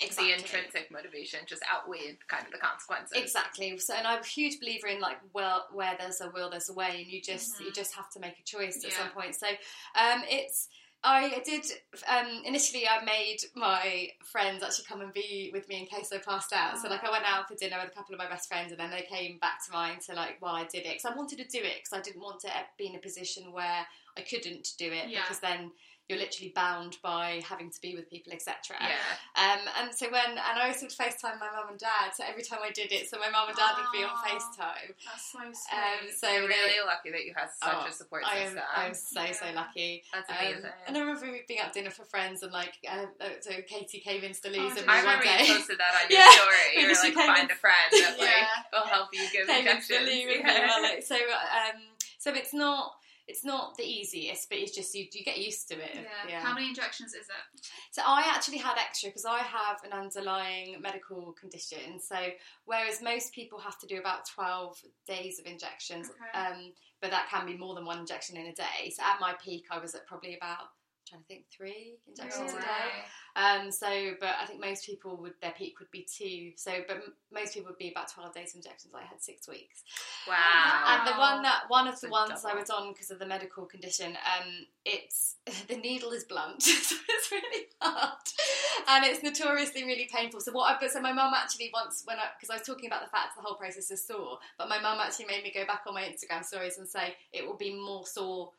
Exactly. 0.00 0.28
the 0.28 0.38
intrinsic 0.38 0.90
motivation, 0.92 1.40
just 1.46 1.62
outweighed 1.72 2.18
kind 2.28 2.44
of 2.44 2.52
the 2.52 2.58
consequences. 2.58 3.16
Exactly. 3.16 3.76
So, 3.78 3.94
and 3.94 4.06
I'm 4.06 4.20
a 4.22 4.26
huge 4.26 4.60
believer 4.60 4.88
in 4.88 5.00
like, 5.00 5.16
well, 5.32 5.66
where 5.72 5.96
there's 5.98 6.20
a 6.20 6.30
will, 6.34 6.50
there's 6.50 6.68
a 6.68 6.74
way, 6.74 7.00
and 7.02 7.06
you 7.10 7.20
just 7.22 7.58
you 7.60 7.70
Mhm. 7.70 7.74
just 7.74 7.94
have 7.94 8.10
to 8.10 8.20
make 8.20 8.38
a 8.38 8.42
choice 8.42 8.84
at 8.84 8.92
some 8.92 9.08
point. 9.10 9.34
So, 9.34 9.48
um, 9.94 10.22
it's 10.28 10.68
I 11.04 11.40
did 11.44 11.64
um, 12.08 12.42
initially. 12.44 12.88
I 12.88 13.04
made 13.04 13.38
my 13.54 14.08
friends 14.24 14.62
actually 14.62 14.86
come 14.86 15.00
and 15.00 15.12
be 15.12 15.50
with 15.52 15.68
me 15.68 15.80
in 15.80 15.86
case 15.86 16.10
I 16.12 16.18
passed 16.18 16.52
out. 16.52 16.78
So, 16.78 16.88
like, 16.88 17.04
I 17.04 17.10
went 17.10 17.24
out 17.24 17.46
for 17.46 17.54
dinner 17.54 17.76
with 17.80 17.92
a 17.92 17.94
couple 17.94 18.14
of 18.14 18.18
my 18.18 18.28
best 18.28 18.48
friends, 18.48 18.72
and 18.72 18.80
then 18.80 18.90
they 18.90 19.02
came 19.02 19.38
back 19.38 19.64
to 19.66 19.72
mine 19.72 19.98
to 20.06 20.14
like, 20.14 20.36
while 20.40 20.54
I 20.56 20.64
did 20.64 20.86
it, 20.86 20.94
because 20.98 21.04
I 21.04 21.16
wanted 21.16 21.38
to 21.38 21.44
do 21.44 21.64
it 21.64 21.76
because 21.82 21.92
I 21.92 22.00
didn't 22.00 22.20
want 22.20 22.40
to 22.40 22.50
be 22.76 22.88
in 22.88 22.96
a 22.96 22.98
position 22.98 23.52
where 23.52 23.86
I 24.16 24.20
couldn't 24.22 24.70
do 24.76 24.86
it 24.86 25.08
Yeah. 25.08 25.20
because 25.22 25.38
then 25.38 25.70
you're 26.08 26.18
literally 26.18 26.52
bound 26.56 26.96
by 27.02 27.42
having 27.44 27.70
to 27.70 27.80
be 27.82 27.94
with 27.94 28.08
people, 28.08 28.32
etc. 28.32 28.76
Yeah. 28.80 28.96
Um, 29.36 29.60
and 29.80 29.94
so 29.94 30.10
when 30.10 30.30
and 30.30 30.40
I 30.40 30.68
also 30.68 30.86
would 30.86 30.96
FaceTime 30.96 31.38
my 31.38 31.52
mum 31.52 31.68
and 31.68 31.78
dad. 31.78 32.16
So 32.16 32.24
every 32.26 32.42
time 32.42 32.60
I 32.64 32.70
did 32.70 32.92
it, 32.92 33.10
so 33.10 33.18
my 33.18 33.28
mum 33.28 33.48
and 33.48 33.56
dad 33.56 33.76
would 33.76 33.92
be 33.92 34.02
on 34.04 34.16
FaceTime. 34.24 34.96
That's 35.04 35.30
so 35.32 35.38
sweet. 35.38 35.76
Um, 35.76 36.08
so 36.16 36.28
You're 36.30 36.48
really 36.48 36.80
lucky 36.86 37.10
that 37.10 37.24
you 37.26 37.34
have 37.36 37.50
such 37.52 37.74
Oh, 37.74 37.86
a 37.88 37.92
support 37.92 38.22
I 38.26 38.40
system. 38.44 38.58
am 38.58 38.86
I'm 38.88 38.94
so 38.94 39.20
so 39.32 39.46
lucky. 39.54 40.02
That's 40.12 40.30
Um, 40.30 40.36
amazing. 40.40 40.70
and 40.86 40.96
I 40.96 41.00
remember 41.00 41.30
we 41.30 41.42
being 41.46 41.60
at 41.60 41.72
dinner 41.74 41.90
for 41.90 42.04
friends 42.04 42.42
and 42.42 42.52
like 42.52 42.74
uh, 42.88 43.04
uh, 43.20 43.28
so 43.40 43.50
Katie 43.66 44.00
came 44.00 44.24
in 44.24 44.32
to 44.32 44.48
lose 44.48 44.72
Oh, 44.76 44.80
and 44.80 44.90
I 44.90 45.00
remember 45.00 45.24
day. 45.24 45.44
you 45.44 45.54
posted 45.60 45.78
that 45.78 45.92
on 45.92 46.06
your 46.10 46.20
Yeah, 46.20 46.30
story. 46.32 46.68
You 46.80 46.86
were 46.88 46.94
like, 47.04 47.14
find 47.36 47.44
in- 47.44 47.50
a 47.52 47.58
friend 47.60 47.90
that 47.92 48.16
like 48.18 48.28
Yeah. 48.28 48.46
will 48.72 48.86
help 48.88 49.08
you 49.12 49.28
give 49.30 49.46
came 49.46 49.66
injections. 49.66 50.08
with. 50.08 50.42
Well, 50.44 50.82
like, 50.82 51.02
so 51.02 51.16
um, 51.16 51.80
so 52.18 52.32
it's 52.34 52.52
not 52.54 52.97
it's 53.28 53.44
not 53.44 53.76
the 53.76 53.84
easiest, 53.84 54.48
but 54.48 54.58
it's 54.58 54.74
just 54.74 54.94
you 54.94 55.06
you 55.12 55.22
get 55.24 55.38
used 55.38 55.68
to 55.68 55.74
it. 55.74 56.06
yeah. 56.28 56.40
How 56.40 56.54
many 56.54 56.68
injections 56.68 57.12
is 57.14 57.26
it? 57.26 57.60
So 57.92 58.02
I 58.04 58.22
actually 58.34 58.58
had 58.58 58.78
extra 58.78 59.10
because 59.10 59.24
I 59.26 59.38
have 59.38 59.78
an 59.84 59.92
underlying 59.92 60.80
medical 60.80 61.32
condition. 61.38 62.00
So 62.00 62.16
whereas 62.64 63.02
most 63.02 63.32
people 63.34 63.58
have 63.58 63.78
to 63.80 63.86
do 63.86 63.98
about 63.98 64.26
twelve 64.26 64.80
days 65.06 65.38
of 65.38 65.46
injections, 65.46 66.10
Okay. 66.10 66.38
um, 66.46 66.72
but 67.00 67.10
that 67.10 67.28
can 67.30 67.46
be 67.46 67.56
more 67.56 67.74
than 67.74 67.84
one 67.84 67.98
injection 67.98 68.36
in 68.36 68.46
a 68.46 68.54
day. 68.54 68.90
So 68.94 69.02
at 69.04 69.20
my 69.20 69.34
peak, 69.44 69.66
I 69.70 69.78
was 69.78 69.94
at 69.94 70.06
probably 70.06 70.36
about 70.36 70.58
I'm 70.58 70.66
trying 71.08 71.22
to 71.22 71.26
think 71.26 71.44
three 71.50 71.96
injections 72.06 72.52
a 72.52 72.60
day. 72.60 72.88
Um, 73.36 73.70
so, 73.70 73.86
but 74.20 74.34
I 74.40 74.46
think 74.46 74.60
most 74.60 74.84
people 74.84 75.16
would 75.18 75.34
their 75.40 75.52
peak 75.52 75.78
would 75.78 75.90
be 75.90 76.02
two. 76.02 76.52
So, 76.56 76.72
but 76.86 76.96
m- 76.96 77.12
most 77.32 77.54
people 77.54 77.70
would 77.70 77.78
be 77.78 77.90
about 77.90 78.10
twelve 78.10 78.34
days 78.34 78.50
of 78.50 78.56
injections. 78.56 78.94
I 78.94 79.02
had 79.02 79.22
six 79.22 79.48
weeks. 79.48 79.84
Wow. 80.26 80.34
And 80.86 81.06
the 81.06 81.18
one 81.18 81.42
that 81.42 81.64
one 81.68 81.86
of 81.86 81.94
the 81.94 82.08
So 82.08 82.10
ones 82.10 82.44
I 82.44 82.54
was 82.54 82.70
on 82.70 82.92
because 82.92 83.10
of 83.10 83.18
the 83.18 83.26
medical 83.26 83.64
condition, 83.64 84.16
um, 84.16 84.66
it's 84.84 85.36
the 85.68 85.76
needle 85.76 86.10
is 86.10 86.24
blunt, 86.24 86.62
so 86.62 86.96
it's 87.08 87.30
really 87.30 87.66
hard, 87.80 88.18
and 88.88 89.04
it's 89.04 89.22
notoriously 89.22 89.84
really 89.84 90.08
painful. 90.12 90.40
So 90.40 90.52
what 90.52 90.74
I 90.74 90.78
but 90.80 90.90
so 90.90 91.00
my 91.00 91.12
mum 91.12 91.32
actually 91.34 91.70
once 91.72 92.02
when 92.04 92.18
I 92.18 92.24
because 92.38 92.50
I 92.50 92.58
was 92.58 92.66
talking 92.66 92.86
about 92.86 93.04
the 93.04 93.10
fact 93.10 93.36
the 93.36 93.42
whole 93.42 93.56
process 93.56 93.90
is 93.90 94.04
sore, 94.04 94.38
but 94.58 94.68
my 94.68 94.80
mum 94.80 94.98
actually 95.00 95.26
made 95.26 95.44
me 95.44 95.52
go 95.54 95.64
back 95.64 95.82
on 95.86 95.94
my 95.94 96.02
Instagram 96.02 96.44
stories 96.44 96.78
and 96.78 96.88
say 96.88 97.14
it 97.32 97.46
will 97.46 97.56
be 97.56 97.74
more 97.74 98.06
sore 98.06 98.50
if, 98.50 98.52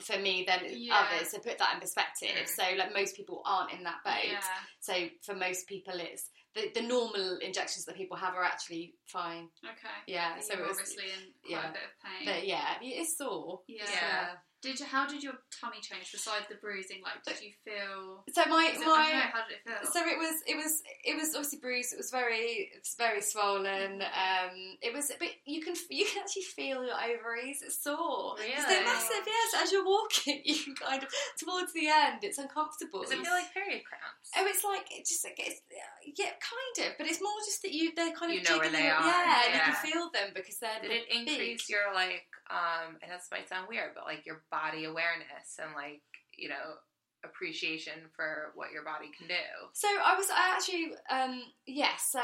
for 0.00 0.18
me 0.18 0.44
than 0.46 0.60
Yeah. 0.70 0.94
others. 0.96 1.30
So 1.30 1.38
put 1.38 1.58
that 1.58 1.74
in 1.74 1.80
perspective. 1.80 2.30
Mm. 2.30 2.48
So 2.48 2.76
like 2.76 2.94
most 2.94 3.16
people 3.16 3.42
aren't 3.44 3.72
in 3.72 3.82
that 3.84 4.02
boat. 4.04 4.24
Yeah. 4.24 4.40
So 4.80 5.08
for 5.22 5.34
most 5.34 5.66
people, 5.66 5.94
it's 5.96 6.30
the, 6.54 6.70
the 6.74 6.86
normal 6.86 7.38
injections 7.38 7.84
that 7.86 7.96
people 7.96 8.16
have 8.16 8.34
are 8.34 8.44
actually 8.44 8.94
fine. 9.06 9.48
Okay. 9.64 9.96
Yeah. 10.06 10.38
So 10.40 10.58
was, 10.60 10.70
obviously 10.70 11.04
in 11.04 11.32
quite 11.44 11.62
yeah. 11.62 11.70
a 11.70 11.72
bit 11.72 11.82
of 11.82 11.94
pain. 12.04 12.26
but 12.26 12.46
yeah, 12.46 12.74
it's 12.80 13.16
sore. 13.16 13.60
Yeah. 13.66 13.84
Yeah. 13.90 14.28
Did 14.60 14.80
you, 14.80 14.86
how 14.86 15.06
did 15.06 15.22
your 15.22 15.34
tummy 15.54 15.78
change 15.80 16.10
besides 16.10 16.46
the 16.48 16.56
bruising? 16.56 16.98
Like, 17.02 17.22
did 17.22 17.38
you 17.44 17.52
feel? 17.64 18.24
So 18.34 18.42
my 18.50 18.66
it, 18.66 18.74
don't 18.74 18.86
know, 18.86 18.96
my 18.96 19.30
how 19.30 19.46
did 19.46 19.54
it 19.54 19.62
feel? 19.62 19.86
so 19.92 20.00
it 20.02 20.18
was 20.18 20.42
it 20.46 20.56
was 20.56 20.82
it 21.04 21.14
was 21.14 21.34
obviously 21.36 21.60
bruised. 21.60 21.92
It 21.94 21.96
was 21.98 22.10
very 22.10 22.74
it 22.74 22.82
was 22.82 22.94
very 22.98 23.22
swollen. 23.22 24.02
Um, 24.02 24.76
it 24.82 24.92
was 24.92 25.12
but 25.18 25.28
you 25.46 25.62
can 25.62 25.74
you 25.90 26.06
can 26.06 26.22
actually 26.26 26.42
feel 26.42 26.82
your 26.84 26.98
ovaries. 26.98 27.62
It's 27.62 27.82
sore. 27.82 28.34
'Cause 28.34 28.42
They're 28.66 28.82
Really? 28.82 28.84
massive. 28.84 29.22
Yes, 29.26 29.62
as 29.62 29.70
you're 29.72 29.86
walking, 29.86 30.42
you 30.44 30.58
can 30.64 30.74
kind 30.74 31.02
of 31.02 31.08
towards 31.38 31.72
the 31.72 31.86
end. 31.86 32.24
It's 32.26 32.38
uncomfortable. 32.38 33.02
Does 33.02 33.12
it 33.12 33.22
feel 33.22 33.30
like 33.32 33.54
period 33.54 33.82
cramps? 33.86 34.30
Oh, 34.36 34.44
it's 34.44 34.64
like 34.64 34.90
it 34.90 35.06
just 35.06 35.22
like 35.24 35.38
it's 35.38 35.62
yeah, 35.70 36.34
kind 36.42 36.88
of, 36.90 36.98
but 36.98 37.06
it's 37.06 37.20
more 37.22 37.30
just 37.46 37.62
that 37.62 37.72
you 37.72 37.94
they're 37.94 38.10
kind 38.12 38.32
of 38.32 38.38
You 38.38 38.42
know 38.42 38.58
where 38.58 38.66
jiggling 38.66 38.82
they 38.82 38.90
are, 38.90 39.06
yeah, 39.06 39.42
and 39.46 39.54
you 39.54 39.60
can 39.60 39.74
feel 39.86 40.10
them 40.10 40.30
because 40.34 40.58
they're 40.58 40.80
Did 40.82 40.90
it 40.90 41.06
increase 41.10 41.66
big. 41.66 41.68
your 41.70 41.94
like 41.94 42.26
um 42.50 42.96
and 43.02 43.10
this 43.12 43.28
might 43.30 43.48
sound 43.48 43.66
weird, 43.68 43.90
but 43.94 44.04
like 44.04 44.26
your 44.26 44.42
body 44.50 44.84
awareness 44.84 45.58
and 45.62 45.74
like, 45.74 46.02
you 46.36 46.48
know, 46.48 46.76
appreciation 47.24 47.94
for 48.14 48.52
what 48.54 48.70
your 48.70 48.84
body 48.84 49.10
can 49.16 49.26
do? 49.26 49.34
So 49.74 49.88
I 49.88 50.14
was 50.16 50.26
I 50.30 50.54
actually 50.54 50.92
um 51.10 51.42
yes, 51.66 52.08
so 52.12 52.22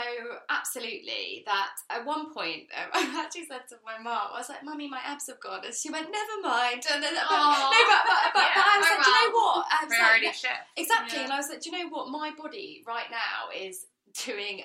absolutely 0.50 1.42
that 1.46 1.70
at 1.90 2.06
one 2.06 2.32
point 2.32 2.64
I 2.92 3.22
actually 3.24 3.46
said 3.46 3.62
to 3.70 3.76
my 3.84 3.98
mom, 4.02 4.30
I 4.34 4.38
was 4.38 4.48
like, 4.48 4.62
"Mummy, 4.64 4.88
my 4.88 5.00
abs 5.04 5.26
have 5.28 5.40
gone," 5.40 5.64
and 5.64 5.74
she 5.74 5.90
went, 5.90 6.10
"Never 6.10 6.36
mind." 6.42 6.82
And 6.92 7.02
then, 7.02 7.14
but, 7.14 7.30
no, 7.30 7.70
but 7.90 8.02
but, 8.06 8.32
but, 8.34 8.48
but 8.54 8.64
I 8.64 8.78
was 8.78 8.86
Yeah. 8.88 8.96
like, 8.96 9.04
"Do 9.04 9.10
you 9.10 9.16
know 9.18 9.30
what?" 9.34 9.66
I 9.70 9.84
was 9.84 9.90
like, 9.90 9.98
Priority 9.98 10.26
yeah, 10.26 10.32
shift. 10.32 10.62
exactly, 10.76 11.18
Yeah. 11.18 11.24
and 11.24 11.32
I 11.32 11.36
was 11.38 11.48
like, 11.48 11.60
"Do 11.60 11.70
you 11.70 11.78
know 11.78 11.88
what? 11.90 12.08
My 12.10 12.30
body 12.36 12.82
right 12.86 13.10
now 13.10 13.50
is 13.54 13.86
doing." 14.24 14.62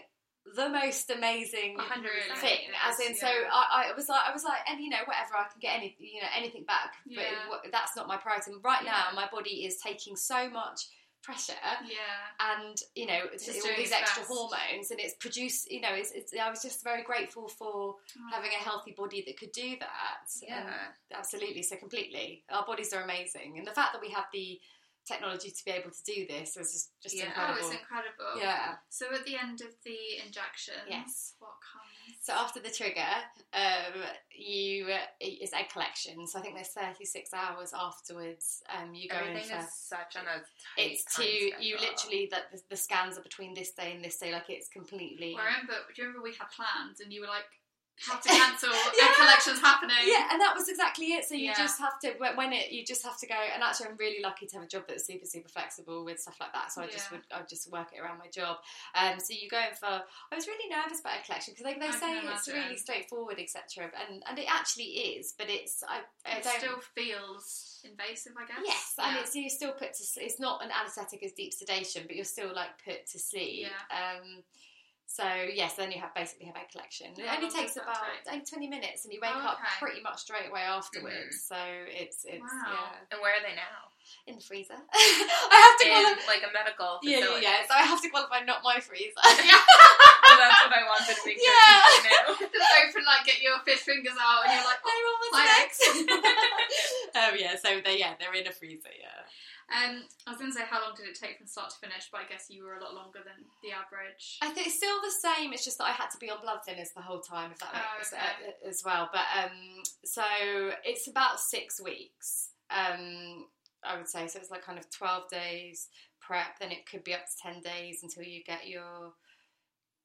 The 0.55 0.69
most 0.69 1.09
amazing 1.09 1.77
hundred 1.77 2.11
percent. 2.29 2.41
thing, 2.41 2.59
as 2.87 2.99
in, 2.99 3.15
so. 3.15 3.27
I, 3.27 3.91
I 3.91 3.95
was 3.95 4.09
like, 4.09 4.21
I 4.27 4.33
was 4.33 4.43
like, 4.43 4.59
and 4.69 4.79
you 4.81 4.89
know, 4.89 4.97
whatever, 5.05 5.35
I 5.37 5.43
can 5.51 5.59
get 5.59 5.77
any, 5.77 5.95
you 5.99 6.21
know, 6.21 6.27
anything 6.35 6.63
back, 6.63 6.93
but 7.05 7.23
it, 7.65 7.71
that's 7.71 7.95
not 7.95 8.07
my 8.07 8.17
priority. 8.17 8.51
Right 8.63 8.83
now, 8.83 9.09
Yeah. 9.09 9.15
my 9.15 9.27
body 9.31 9.65
is 9.65 9.77
taking 9.77 10.15
so 10.15 10.49
much 10.49 10.87
pressure. 11.21 11.53
Yeah. 11.85 12.57
And 12.57 12.77
you 12.95 13.05
know, 13.05 13.19
Just 13.33 13.49
all 13.49 13.75
these 13.77 13.91
extra 13.91 14.21
best. 14.21 14.31
hormones, 14.31 14.91
and 14.91 14.99
it's 14.99 15.15
produced. 15.15 15.71
You 15.71 15.81
know, 15.81 15.93
it's, 15.93 16.11
it's. 16.11 16.33
I 16.33 16.49
was 16.49 16.61
just 16.61 16.83
very 16.83 17.03
grateful 17.03 17.47
for 17.47 17.67
oh. 17.67 17.97
having 18.31 18.51
a 18.51 18.63
healthy 18.63 18.93
body 18.97 19.23
that 19.27 19.37
could 19.37 19.51
do 19.51 19.75
that. 19.79 20.27
Yeah. 20.41 20.63
Absolutely. 21.13 21.63
So 21.63 21.75
completely, 21.75 22.43
our 22.49 22.65
bodies 22.65 22.93
are 22.93 23.03
amazing, 23.03 23.57
and 23.57 23.67
the 23.67 23.71
fact 23.71 23.93
that 23.93 24.01
we 24.01 24.09
have 24.11 24.25
the 24.33 24.59
technology 25.11 25.49
to 25.51 25.65
be 25.65 25.71
able 25.71 25.91
to 25.91 26.03
do 26.05 26.25
this 26.27 26.55
is 26.57 26.71
just, 26.71 27.01
just 27.01 27.15
Yeah. 27.15 27.25
Oh, 27.25 27.27
incredible. 27.29 27.67
it's 27.69 27.79
incredible. 27.81 28.31
yeah. 28.37 28.75
So 28.89 29.05
at 29.13 29.25
the 29.25 29.35
end 29.35 29.61
of 29.61 29.73
the 29.83 29.97
injection, 30.25 30.75
Yes. 30.87 31.33
what 31.39 31.57
comes? 31.61 31.85
So 32.21 32.33
after 32.33 32.59
the 32.59 32.69
trigger, 32.69 33.13
um, 33.53 33.93
you 34.31 34.87
uh, 34.87 34.97
it's 35.19 35.53
egg 35.53 35.69
collection. 35.69 36.27
So 36.27 36.39
I 36.39 36.41
think 36.41 36.55
there's 36.55 36.69
36 36.69 37.33
hours 37.33 37.71
afterwards. 37.73 38.61
Um, 38.75 38.93
you 38.93 39.07
go 39.09 39.17
Everything 39.17 39.43
in 39.51 39.57
for. 39.57 39.65
is 39.65 39.73
such 39.73 40.15
on 40.15 40.23
a 40.23 40.37
tight 40.39 40.43
It's 40.77 41.15
to 41.15 41.23
you 41.23 41.77
literally 41.79 42.27
that 42.31 42.51
the, 42.51 42.61
the 42.69 42.77
scans 42.77 43.17
are 43.17 43.21
between 43.21 43.53
this 43.53 43.71
day 43.71 43.93
and 43.95 44.03
this 44.03 44.17
day. 44.17 44.31
Like 44.31 44.49
it's 44.49 44.69
completely. 44.69 45.33
Well, 45.35 45.43
I 45.43 45.47
remember, 45.51 45.73
do 45.95 46.01
you 46.01 46.07
remember 46.07 46.23
we 46.23 46.33
had 46.35 46.49
plans 46.51 46.99
and 46.99 47.11
you 47.13 47.21
were 47.21 47.27
like, 47.27 47.45
have 48.07 48.21
to 48.21 48.29
cancel, 48.29 48.69
Yeah. 48.97 49.13
collection's 49.15 49.59
happening. 49.59 49.97
Yeah, 50.05 50.27
and 50.31 50.39
that 50.41 50.53
was 50.55 50.69
exactly 50.69 51.07
it. 51.13 51.25
So 51.25 51.35
you 51.35 51.45
Yeah. 51.51 51.57
just 51.57 51.79
have 51.79 51.99
to 52.01 52.13
when 52.35 52.53
it 52.53 52.71
you 52.71 52.85
just 52.85 53.03
have 53.03 53.17
to 53.19 53.27
go. 53.27 53.35
And 53.53 53.63
actually, 53.63 53.87
I'm 53.87 53.97
really 53.97 54.21
lucky 54.21 54.45
to 54.47 54.55
have 54.55 54.63
a 54.63 54.67
job 54.67 54.83
that's 54.87 55.05
super 55.05 55.25
super 55.25 55.49
flexible 55.49 56.05
with 56.05 56.19
stuff 56.19 56.37
like 56.39 56.53
that. 56.53 56.71
So 56.71 56.81
I 56.81 56.87
just 56.87 57.11
would 57.11 57.21
I 57.31 57.41
just 57.49 57.71
work 57.71 57.89
it 57.93 57.99
around 57.99 58.19
my 58.19 58.27
job. 58.27 58.57
Um, 58.95 59.19
so 59.19 59.33
you 59.33 59.49
go 59.49 59.57
in 59.59 59.75
for. 59.75 59.87
I 60.31 60.35
was 60.35 60.47
really 60.47 60.69
nervous 60.69 60.99
about 61.01 61.19
a 61.21 61.25
collection 61.25 61.53
because 61.57 61.73
they, 61.75 61.91
say 61.91 62.19
it's 62.23 62.47
really 62.47 62.77
straightforward, 62.77 63.39
etc. 63.39 63.91
And 64.09 64.23
and 64.27 64.39
it 64.39 64.45
actually 64.49 65.17
is, 65.19 65.33
but 65.37 65.49
it's 65.49 65.83
I, 65.87 66.01
I 66.25 66.37
It 66.37 66.45
still 66.45 66.79
feels 66.95 67.79
invasive, 67.83 68.33
I 68.37 68.45
guess. 68.45 68.63
Yes, 68.65 68.93
and 68.97 69.15
Yeah. 69.15 69.21
it's 69.21 69.35
you 69.35 69.49
still 69.49 69.71
put 69.73 69.93
to 69.93 70.03
sleep. 70.03 70.25
It's 70.27 70.39
not 70.39 70.63
an 70.63 70.71
anaesthetic 70.71 71.23
as 71.23 71.31
deep 71.33 71.53
sedation, 71.53 72.03
but 72.07 72.15
you're 72.15 72.25
still 72.25 72.53
like 72.53 72.69
put 72.83 73.05
to 73.07 73.19
sleep. 73.19 73.67
Yeah. 73.67 74.17
Um, 74.19 74.43
so 75.09 75.25
yes, 75.51 75.73
then 75.73 75.89
you 75.91 75.97
have 75.99 76.13
basically 76.13 76.45
have 76.45 76.55
egg 76.55 76.69
collection. 76.71 77.07
It 77.17 77.25
How 77.25 77.37
only 77.41 77.49
takes 77.49 77.75
about 77.75 77.97
take? 78.29 78.45
twenty 78.47 78.69
minutes, 78.69 79.05
and 79.05 79.11
you 79.13 79.19
wake 79.19 79.33
Oh, 79.33 79.39
up 79.41 79.57
okay. 79.57 79.65
Mm-hmm. 79.65 79.81
pretty 79.85 80.01
much 80.05 80.21
straight 80.21 80.47
away 80.49 80.61
afterwards. 80.61 81.41
So 81.49 81.57
it's 81.89 82.25
it's 82.29 82.45
Wow. 82.45 82.69
yeah 82.77 83.09
And 83.11 83.19
where 83.19 83.33
are 83.33 83.41
they 83.41 83.55
now? 83.57 83.88
In 84.27 84.35
the 84.35 84.41
freezer. 84.41 84.77
I 84.93 85.57
have 85.59 85.75
to 85.79 85.85
In 85.85 85.91
qualify. 85.93 86.27
like 86.31 86.43
a 86.45 86.51
medical 86.53 86.99
Yeah, 87.03 87.19
yeah, 87.19 87.39
yeah. 87.41 87.57
So 87.67 87.73
I 87.75 87.83
have 87.83 88.01
to 88.01 88.09
qualify, 88.09 88.41
not 88.45 88.61
my 88.63 88.79
freezer. 88.79 89.21
So 90.29 90.37
that's 90.37 90.61
what 90.61 90.69
I 90.77 90.85
wanted 90.85 91.15
to 91.17 91.23
make 91.25 91.41
sure 91.41 91.49
Yeah. 91.49 92.37
knew. 92.37 92.45
Just 92.53 92.69
open, 92.85 93.01
like, 93.05 93.25
get 93.25 93.41
your 93.41 93.57
fish 93.65 93.79
fingers 93.81 94.13
out 94.21 94.45
and 94.45 94.53
you're 94.53 94.63
like, 94.67 94.77
Hey, 94.85 94.99
Mum, 95.01 95.17
what's 95.25 95.41
next? 95.41 95.81
um, 97.17 97.33
yeah, 97.39 97.55
so 97.57 97.81
they 97.83 97.97
yeah 97.97 98.13
they're 98.19 98.33
in 98.35 98.45
a 98.47 98.51
freezer. 98.51 98.93
Yeah. 98.93 99.25
Um, 99.69 100.03
I 100.25 100.31
was 100.31 100.39
going 100.39 100.51
to 100.51 100.57
say, 100.57 100.65
how 100.69 100.81
long 100.81 100.93
did 100.97 101.05
it 101.07 101.13
take 101.17 101.37
from 101.37 101.45
start 101.47 101.69
to 101.69 101.77
finish? 101.77 102.09
But 102.11 102.21
I 102.21 102.29
guess 102.29 102.45
you 102.49 102.63
were 102.65 102.75
a 102.77 102.81
lot 102.83 102.93
longer 102.95 103.19
than 103.25 103.45
the 103.61 103.69
average. 103.73 104.37
I 104.41 104.49
think 104.49 104.67
it's 104.67 104.77
still 104.77 104.97
the 105.01 105.13
same. 105.13 105.53
It's 105.53 105.63
just 105.65 105.77
that 105.77 105.85
I 105.85 105.91
had 105.93 106.09
to 106.11 106.17
be 106.17 106.29
on 106.29 106.41
blood 106.41 106.59
thinners 106.67 106.93
the 106.95 107.01
whole 107.01 107.21
time, 107.21 107.51
if 107.51 107.59
that 107.59 107.69
Oh, 107.73 108.01
okay. 108.01 108.17
uh, 108.17 108.67
as 108.69 108.81
well. 108.85 109.09
But 109.13 109.25
um, 109.37 109.83
so 110.05 110.23
it's 110.83 111.07
about 111.07 111.39
six 111.39 111.79
weeks. 111.81 112.49
Um, 112.69 113.45
I 113.83 113.97
would 113.97 114.07
say 114.07 114.27
so. 114.27 114.39
It's 114.39 114.51
like 114.51 114.63
kind 114.63 114.77
of 114.79 114.89
twelve 114.89 115.29
days 115.29 115.87
prep. 116.21 116.59
Then 116.59 116.71
it 116.71 116.85
could 116.89 117.03
be 117.03 117.13
up 117.13 117.25
to 117.25 117.31
ten 117.41 117.61
days 117.61 117.99
until 118.03 118.23
you 118.23 118.43
get 118.43 118.67
your 118.67 119.13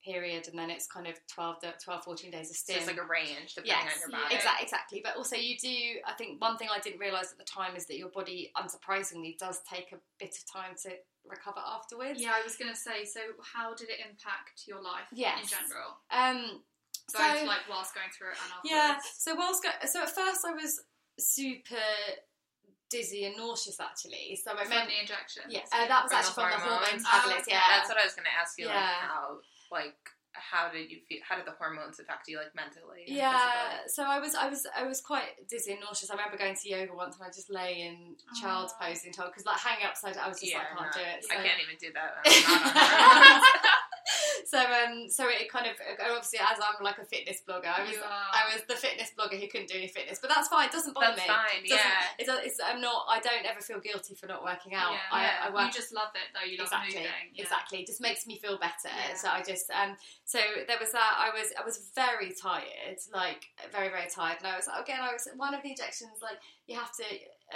period, 0.05 0.49
and 0.49 0.59
then 0.59 0.69
it's 0.69 0.87
kind 0.87 1.07
of 1.07 1.15
12, 1.29 1.61
to- 1.61 1.73
12 1.83 2.05
14 2.05 2.31
days 2.31 2.51
of 2.51 2.57
So 2.57 2.75
it's 2.75 2.87
like 2.87 2.99
a 2.99 3.05
range 3.07 3.55
depending 3.55 3.73
Yes, 3.87 3.95
on 4.05 4.11
your 4.11 4.21
body. 4.21 4.35
exactly, 4.35 4.63
exactly. 4.65 5.01
But 5.03 5.17
also, 5.17 5.35
you 5.37 5.57
do. 5.57 5.77
I 6.07 6.13
think 6.13 6.43
one 6.43 6.59
thing 6.59 6.69
I 6.71 6.79
didn't 6.79 7.01
realise 7.01 7.33
at 7.33 7.39
the 7.39 7.45
time 7.45 7.75
is 7.75 7.87
that 7.87 7.97
your 7.97 8.11
body, 8.11 8.53
unsurprisingly, 8.55 9.39
does 9.39 9.61
take 9.63 9.93
a 9.93 9.97
bit 10.19 10.37
of 10.37 10.53
time 10.53 10.75
to 10.83 10.91
recover 11.27 11.59
afterwards. 11.67 12.21
Yeah, 12.21 12.33
I 12.35 12.43
was 12.45 12.55
going 12.57 12.71
to 12.71 12.77
say, 12.79 13.07
so 13.07 13.21
how 13.55 13.73
did 13.75 13.89
it 13.89 13.97
impact 14.01 14.65
your 14.67 14.83
life 14.83 15.09
Yes. 15.13 15.41
in 15.45 15.49
general? 15.49 15.97
Um. 16.11 16.61
Both 17.13 17.39
so 17.41 17.45
like 17.47 17.61
whilst 17.69 17.95
going 17.95 18.09
through 18.17 18.29
it 18.31 18.37
and 18.45 18.53
afterwards. 18.53 19.05
yeah. 19.05 19.11
So 19.17 19.35
whilst 19.35 19.63
go- 19.63 19.87
so 19.87 20.03
at 20.03 20.11
first 20.11 20.41
I 20.47 20.53
was 20.53 20.81
super 21.19 21.77
dizzy 22.95 23.25
and 23.27 23.35
nauseous 23.37 23.79
actually. 23.83 24.39
So 24.39 24.53
I 24.55 24.63
meant 24.69 24.87
the 24.89 24.99
injection. 25.03 25.43
yeah, 25.51 25.67
uh, 25.75 25.87
that 25.91 26.05
was 26.07 26.13
actually 26.15 26.39
from 26.47 26.51
the 26.55 26.63
hormones. 26.63 27.03
hormone 27.03 27.03
Oh, 27.03 27.19
tablets. 27.19 27.49
okay. 27.49 27.57
Yeah. 27.59 27.67
That's 27.75 27.89
what 27.91 27.99
I 27.99 28.05
was 28.07 28.15
going 28.15 28.29
to 28.31 28.37
ask 28.39 28.55
you. 28.59 28.67
Like 28.71 28.77
how, 29.03 29.25
like, 29.73 29.99
how 30.35 30.71
did 30.71 30.91
you 30.91 30.99
feel? 31.09 31.19
How 31.27 31.37
did 31.39 31.47
the 31.47 31.55
hormones 31.59 31.99
affect 32.03 32.27
you, 32.27 32.39
like 32.39 32.55
mentally? 32.55 33.07
physically? 33.07 33.19
Yeah, 33.23 33.87
so 33.87 34.03
I 34.03 34.19
was, 34.19 34.35
I 34.35 34.49
was, 34.49 34.67
I 34.77 34.83
was 34.83 35.01
quite 35.01 35.31
dizzy 35.49 35.73
and 35.73 35.81
nauseous. 35.81 36.11
I 36.11 36.15
remember 36.15 36.37
going 36.37 36.55
to 36.59 36.69
yoga 36.69 36.95
once, 36.95 37.15
and 37.15 37.23
I 37.25 37.31
just 37.31 37.51
lay 37.51 37.83
in 37.87 38.17
child's 38.43 38.75
Oh. 38.75 38.85
pose 38.87 39.05
and 39.05 39.15
told 39.15 39.31
because 39.31 39.47
like 39.47 39.59
hanging 39.63 39.87
upside, 39.87 40.15
down, 40.15 40.25
I 40.27 40.29
was 40.29 40.41
just 40.41 40.51
yeah, 40.51 40.59
like, 40.59 40.75
can't 40.75 40.91
no, 40.91 41.03
do 41.03 41.07
it. 41.07 41.19
I 41.31 41.35
can't 41.39 41.61
even 41.63 41.77
do 41.79 41.91
that. 41.95 42.11
so 44.45 44.59
um, 44.59 45.09
so 45.09 45.27
it 45.29 45.51
kind 45.51 45.67
of 45.67 45.77
obviously 46.01 46.39
as 46.39 46.59
I'm 46.61 46.83
like 46.85 46.99
a 46.99 47.05
fitness 47.05 47.43
blogger, 47.47 47.67
I 47.67 47.83
was, 47.83 47.97
I 47.99 48.53
was 48.53 48.63
the 48.69 48.75
fitness 48.75 49.11
blogger 49.19 49.41
who 49.41 49.49
couldn't 49.49 49.69
do 49.69 49.79
any 49.79 49.89
fitness, 49.89 50.19
but 50.21 50.31
that's 50.31 50.49
fine. 50.49 50.67
It 50.69 50.73
doesn't 50.73 50.95
bother 50.95 51.17
That's 51.17 51.23
me. 51.23 51.27
fine. 51.29 51.63
Yeah. 51.65 51.79
It's, 52.19 52.31
it's, 52.45 52.61
I'm 52.65 52.81
not. 52.81 53.07
I 53.09 53.21
don't 53.21 53.45
ever 53.47 53.61
feel 53.61 53.81
guilty 53.81 54.15
for 54.15 54.27
not 54.27 54.45
working 54.45 54.75
out. 54.75 54.93
Yeah. 54.93 54.99
I, 55.11 55.23
Yeah. 55.23 55.31
I 55.45 55.51
work 55.55 55.67
You 55.67 55.73
just 55.73 55.93
love 55.93 56.13
it 56.15 56.29
though. 56.35 56.47
You 56.47 56.59
love 56.59 56.69
exactly, 56.69 56.95
moving. 56.97 57.27
Yeah. 57.35 57.43
exactly. 57.43 57.79
It 57.81 57.87
just 57.87 58.01
makes 58.01 58.27
me 58.27 58.39
feel 58.39 58.59
better. 58.59 58.93
Yeah. 58.93 59.15
So 59.17 59.29
I 59.29 59.43
just 59.43 59.71
um. 59.71 59.97
So 60.25 60.39
there 60.69 60.79
was 60.79 60.93
that. 60.93 61.13
I 61.19 61.31
was 61.37 61.49
I 61.59 61.65
was 61.65 61.91
very 61.95 62.33
tired, 62.33 62.99
like 63.13 63.47
very 63.73 63.89
very 63.89 64.09
tired, 64.09 64.39
and 64.39 64.47
I 64.47 64.57
was 64.57 64.67
like, 64.67 64.83
again 64.83 65.01
I 65.01 65.13
was 65.13 65.29
one 65.37 65.55
of 65.55 65.63
the 65.63 65.71
injections 65.71 66.21
like 66.23 66.39
you 66.67 66.77
have 66.77 66.93
to 66.97 67.05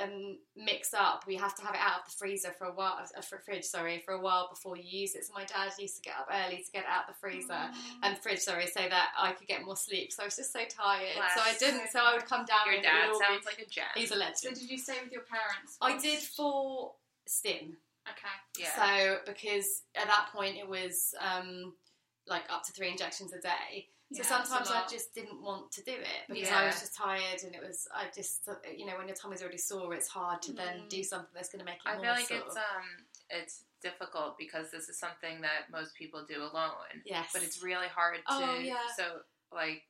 um 0.02 0.36
mix 0.54 0.92
up. 0.92 1.24
We 1.26 1.36
have 1.36 1.54
to 1.56 1.62
have 1.62 1.74
it 1.74 1.80
out 1.80 2.00
of 2.00 2.04
the 2.06 2.16
freezer 2.18 2.50
for 2.58 2.66
a 2.66 2.72
while, 2.72 2.98
uh, 3.16 3.20
for 3.22 3.38
fridge 3.38 3.64
sorry, 3.64 4.02
for 4.04 4.12
a 4.14 4.20
while 4.20 4.48
before 4.50 4.76
you 4.76 4.84
use 4.86 5.14
it. 5.14 5.24
So 5.24 5.32
my 5.34 5.44
dad 5.44 5.72
used 5.78 5.96
to 5.96 6.02
get 6.02 6.14
up 6.18 6.28
early 6.32 6.58
to 6.62 6.70
get 6.72 6.84
out 6.86 7.06
the 7.08 7.14
freezer. 7.14 7.52
Mm. 7.52 7.72
And 8.02 8.18
fridge, 8.18 8.40
sorry, 8.40 8.66
so 8.66 8.80
that 8.88 9.10
I 9.18 9.32
could 9.32 9.48
get 9.48 9.64
more 9.64 9.76
sleep. 9.76 10.12
So 10.12 10.22
I 10.22 10.26
was 10.26 10.36
just 10.36 10.52
so 10.52 10.60
tired. 10.68 11.08
Bless. 11.16 11.34
So 11.34 11.40
I 11.40 11.54
didn't. 11.58 11.88
So 11.90 12.00
I 12.00 12.14
would 12.14 12.26
come 12.26 12.44
down. 12.44 12.72
Your 12.72 12.82
dad 12.82 13.06
sounds 13.06 13.40
be- 13.44 13.46
like 13.46 13.66
a 13.66 13.70
gem. 13.70 13.84
He's 13.94 14.10
a 14.10 14.14
So 14.14 14.20
legend. 14.20 14.54
did 14.60 14.70
you 14.70 14.78
stay 14.78 14.96
with 15.02 15.12
your 15.12 15.22
parents? 15.22 15.76
I 15.80 15.96
did 15.98 16.18
for 16.20 16.92
stim. 17.26 17.76
Okay. 18.08 18.36
yeah. 18.58 18.68
So 18.74 19.18
because 19.26 19.82
at 19.94 20.06
that 20.06 20.28
point 20.32 20.56
it 20.56 20.66
was 20.68 21.14
um, 21.20 21.74
like 22.28 22.44
up 22.50 22.62
to 22.64 22.72
three 22.72 22.88
injections 22.90 23.32
a 23.32 23.40
day. 23.40 23.88
So 24.12 24.22
Yeah, 24.22 24.26
sometimes 24.26 24.70
I 24.70 24.86
just 24.90 25.14
didn't 25.14 25.42
want 25.42 25.70
to 25.72 25.82
do 25.84 25.92
it 25.92 26.22
because 26.28 26.48
Yeah. 26.48 26.60
I 26.60 26.66
was 26.66 26.80
just 26.80 26.96
tired 26.96 27.42
and 27.44 27.54
it 27.54 27.60
was 27.60 27.86
I 27.94 28.06
just 28.14 28.48
you 28.76 28.86
know 28.86 28.96
when 28.96 29.06
your 29.06 29.16
tummy's 29.16 29.42
already 29.42 29.58
sore 29.58 29.92
it's 29.94 30.08
hard 30.08 30.40
to 30.42 30.52
then 30.54 30.80
Mm. 30.82 30.88
do 30.88 31.04
something 31.04 31.28
that's 31.34 31.50
going 31.50 31.58
to 31.60 31.66
make 31.66 31.76
it 31.76 31.82
I 31.86 31.92
feel 32.00 32.10
like 32.12 32.28
sore. 32.28 32.38
it's 32.38 32.56
um 32.56 32.86
it's 33.28 33.64
difficult 33.82 34.38
because 34.38 34.70
this 34.70 34.88
is 34.88 34.98
something 34.98 35.42
that 35.42 35.70
most 35.70 35.94
people 35.94 36.24
do 36.26 36.42
alone. 36.42 37.02
yes, 37.04 37.28
But 37.34 37.42
it's 37.42 37.62
really 37.62 37.86
hard 37.88 38.16
to 38.16 38.22
Oh, 38.28 38.58
yeah. 38.58 38.88
so 38.96 39.20
like 39.52 39.82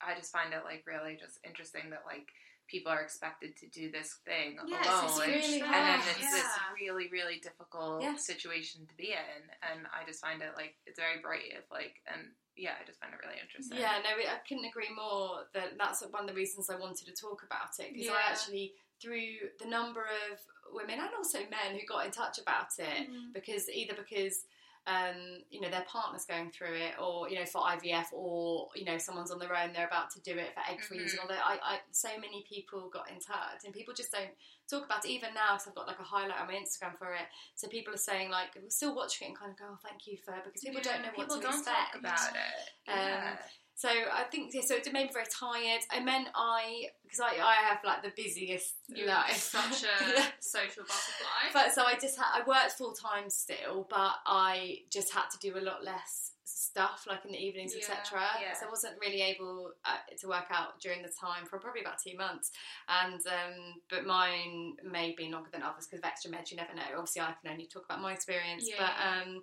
I 0.00 0.16
just 0.16 0.32
find 0.32 0.52
it 0.52 0.64
like 0.64 0.82
really 0.86 1.16
just 1.16 1.38
interesting 1.44 1.90
that 1.90 2.02
like 2.04 2.26
people 2.72 2.90
are 2.90 3.02
expected 3.02 3.54
to 3.60 3.66
do 3.68 3.92
this 3.92 4.16
thing 4.24 4.56
Yes, 4.66 4.86
alone. 4.88 5.04
it's 5.04 5.18
really 5.20 5.40
huge 5.60 5.62
and 5.62 5.74
then 5.74 6.00
it's 6.00 6.20
yeah. 6.24 6.30
this 6.32 6.50
really, 6.80 7.06
really 7.12 7.38
difficult 7.38 8.02
Yeah. 8.02 8.16
situation 8.16 8.86
to 8.88 8.94
be 8.96 9.12
in. 9.12 9.42
And 9.70 9.86
I 9.92 10.06
just 10.08 10.20
find 10.24 10.40
it 10.40 10.52
like 10.56 10.74
it's 10.86 10.98
very 10.98 11.20
brave. 11.20 11.62
Like 11.70 12.00
and 12.08 12.32
yeah, 12.56 12.72
I 12.80 12.84
just 12.86 12.98
find 13.00 13.12
it 13.12 13.20
really 13.24 13.38
interesting. 13.40 13.76
Yeah, 13.78 14.00
no, 14.02 14.10
I 14.16 14.40
couldn't 14.48 14.64
agree 14.64 14.88
more. 14.96 15.44
That 15.54 15.76
that's 15.78 16.00
one 16.10 16.22
of 16.24 16.28
the 16.28 16.34
reasons 16.42 16.70
I 16.70 16.76
wanted 16.80 17.06
to 17.06 17.12
talk 17.14 17.42
about 17.44 17.70
it 17.78 17.92
because 17.92 18.08
I 18.08 18.30
actually, 18.32 18.72
through 19.00 19.52
the 19.60 19.68
number 19.68 20.02
of 20.32 20.38
women 20.72 20.98
and 21.00 21.10
also 21.16 21.38
men 21.52 21.76
who 21.78 21.84
got 21.86 22.06
in 22.06 22.12
touch 22.12 22.38
about 22.38 22.72
it, 22.78 23.08
Mm. 23.10 23.32
because 23.34 23.68
either 23.68 23.94
because 23.94 24.44
um, 24.86 25.38
you 25.50 25.60
know 25.60 25.70
their 25.70 25.84
partner's 25.88 26.24
going 26.24 26.50
through 26.50 26.74
it, 26.74 26.94
or 27.00 27.28
you 27.28 27.38
know 27.38 27.44
for 27.46 27.60
IVF, 27.62 28.06
or 28.12 28.68
you 28.74 28.84
know 28.84 28.98
someone's 28.98 29.30
on 29.30 29.38
their 29.38 29.54
own, 29.56 29.72
they're 29.72 29.86
about 29.86 30.10
to 30.10 30.20
do 30.20 30.36
it 30.36 30.54
for 30.54 30.60
egg 30.70 30.80
freezing. 30.82 31.18
Mhm. 31.18 31.22
Although 31.22 31.34
I, 31.44 31.58
I, 31.62 31.78
so 31.92 32.08
many 32.20 32.44
people 32.48 32.90
got 32.92 33.08
in 33.10 33.20
touch, 33.20 33.64
and 33.64 33.72
people 33.72 33.94
just 33.94 34.10
don't 34.10 34.30
talk 34.68 34.84
about 34.86 35.04
it. 35.04 35.10
Even 35.10 35.34
now, 35.34 35.54
because 35.54 35.68
I've 35.68 35.74
got 35.74 35.86
like 35.86 36.00
a 36.00 36.02
highlight 36.02 36.40
on 36.40 36.48
my 36.48 36.54
Instagram 36.54 36.98
for 36.98 37.12
it, 37.14 37.26
so 37.54 37.68
people 37.68 37.94
are 37.94 37.98
saying 37.98 38.30
like 38.30 38.54
we're 38.56 38.70
still 38.70 38.94
watching 38.96 39.26
it 39.26 39.30
and 39.30 39.38
kind 39.38 39.50
of 39.52 39.58
go, 39.58 39.64
oh, 39.70 39.78
thank 39.82 40.06
you 40.06 40.16
for 40.24 40.34
because 40.44 40.60
people 40.62 40.80
Yeah, 40.84 40.92
don't 40.94 41.02
know 41.02 41.08
what 41.14 41.28
People 41.28 41.36
to 41.36 41.42
don't 41.42 41.54
expect. 41.58 41.92
talk 41.92 42.00
about 42.00 42.34
it. 42.34 42.90
Um, 42.90 42.96
Yeah. 42.96 43.36
So 43.82 43.88
I 43.88 44.22
think 44.30 44.54
yeah, 44.54 44.60
so 44.64 44.76
it 44.76 44.92
made 44.92 45.06
me 45.08 45.12
very 45.12 45.26
tired. 45.26 45.80
I 45.90 45.98
meant 45.98 46.28
I 46.36 46.86
because 47.02 47.18
I, 47.18 47.32
I 47.42 47.54
have 47.68 47.78
like 47.84 48.00
the 48.04 48.12
busiest 48.16 48.74
You're 48.86 49.08
life. 49.08 49.34
such 49.36 49.82
a 49.82 50.22
social 50.38 50.84
butterfly. 50.84 51.50
But 51.52 51.72
so 51.74 51.82
I 51.84 51.94
just 51.94 52.16
had 52.16 52.30
I 52.32 52.46
worked 52.46 52.72
full 52.78 52.92
time 52.92 53.28
still, 53.28 53.88
but 53.90 54.14
I 54.24 54.78
just 54.88 55.12
had 55.12 55.26
to 55.32 55.38
do 55.40 55.58
a 55.58 55.62
lot 55.70 55.82
less 55.82 56.30
stuff 56.44 57.06
like 57.08 57.24
in 57.24 57.32
the 57.32 57.38
evenings, 57.38 57.74
Yeah, 57.74 57.80
etc. 57.92 58.20
yeah. 58.40 58.52
So 58.54 58.66
I 58.66 58.70
wasn't 58.70 58.94
really 59.00 59.20
able 59.20 59.72
uh, 59.84 59.96
to 60.20 60.28
work 60.28 60.46
out 60.50 60.78
during 60.80 61.02
the 61.02 61.10
time 61.20 61.44
for 61.44 61.58
probably 61.58 61.80
about 61.80 61.98
two 62.06 62.16
months. 62.16 62.52
And 62.88 63.20
um, 63.26 63.74
but 63.90 64.06
mine 64.06 64.74
may 64.88 65.12
be 65.18 65.28
longer 65.28 65.50
than 65.52 65.62
others 65.64 65.88
because 65.88 65.98
of 65.98 66.04
extra 66.04 66.30
meds. 66.30 66.52
You 66.52 66.56
never 66.58 66.72
know. 66.72 66.86
Obviously, 66.98 67.22
I 67.22 67.34
can 67.42 67.50
only 67.50 67.66
talk 67.66 67.84
about 67.86 68.00
my 68.00 68.12
experience, 68.12 68.64
Yeah. 68.68 68.76
but. 68.86 68.94
Um, 69.28 69.42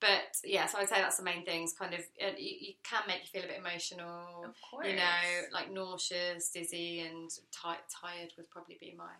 but 0.00 0.36
yeah, 0.44 0.66
so 0.66 0.78
I'd 0.78 0.88
say 0.88 0.96
that's 0.96 1.16
the 1.16 1.22
main 1.22 1.44
things. 1.44 1.72
Kind 1.72 1.94
of, 1.94 2.00
it, 2.16 2.38
you, 2.38 2.54
you 2.60 2.72
can 2.84 3.02
make 3.06 3.22
you 3.22 3.40
feel 3.40 3.48
a 3.48 3.52
bit 3.52 3.58
emotional 3.58 4.44
Of 4.44 4.54
course. 4.60 4.86
you 4.86 4.96
know, 4.96 5.22
like 5.52 5.72
nauseous, 5.72 6.50
dizzy, 6.50 7.00
and 7.00 7.30
ti- 7.30 7.86
tired 7.88 8.32
would 8.36 8.50
probably 8.50 8.76
be 8.78 8.94
my 8.96 9.12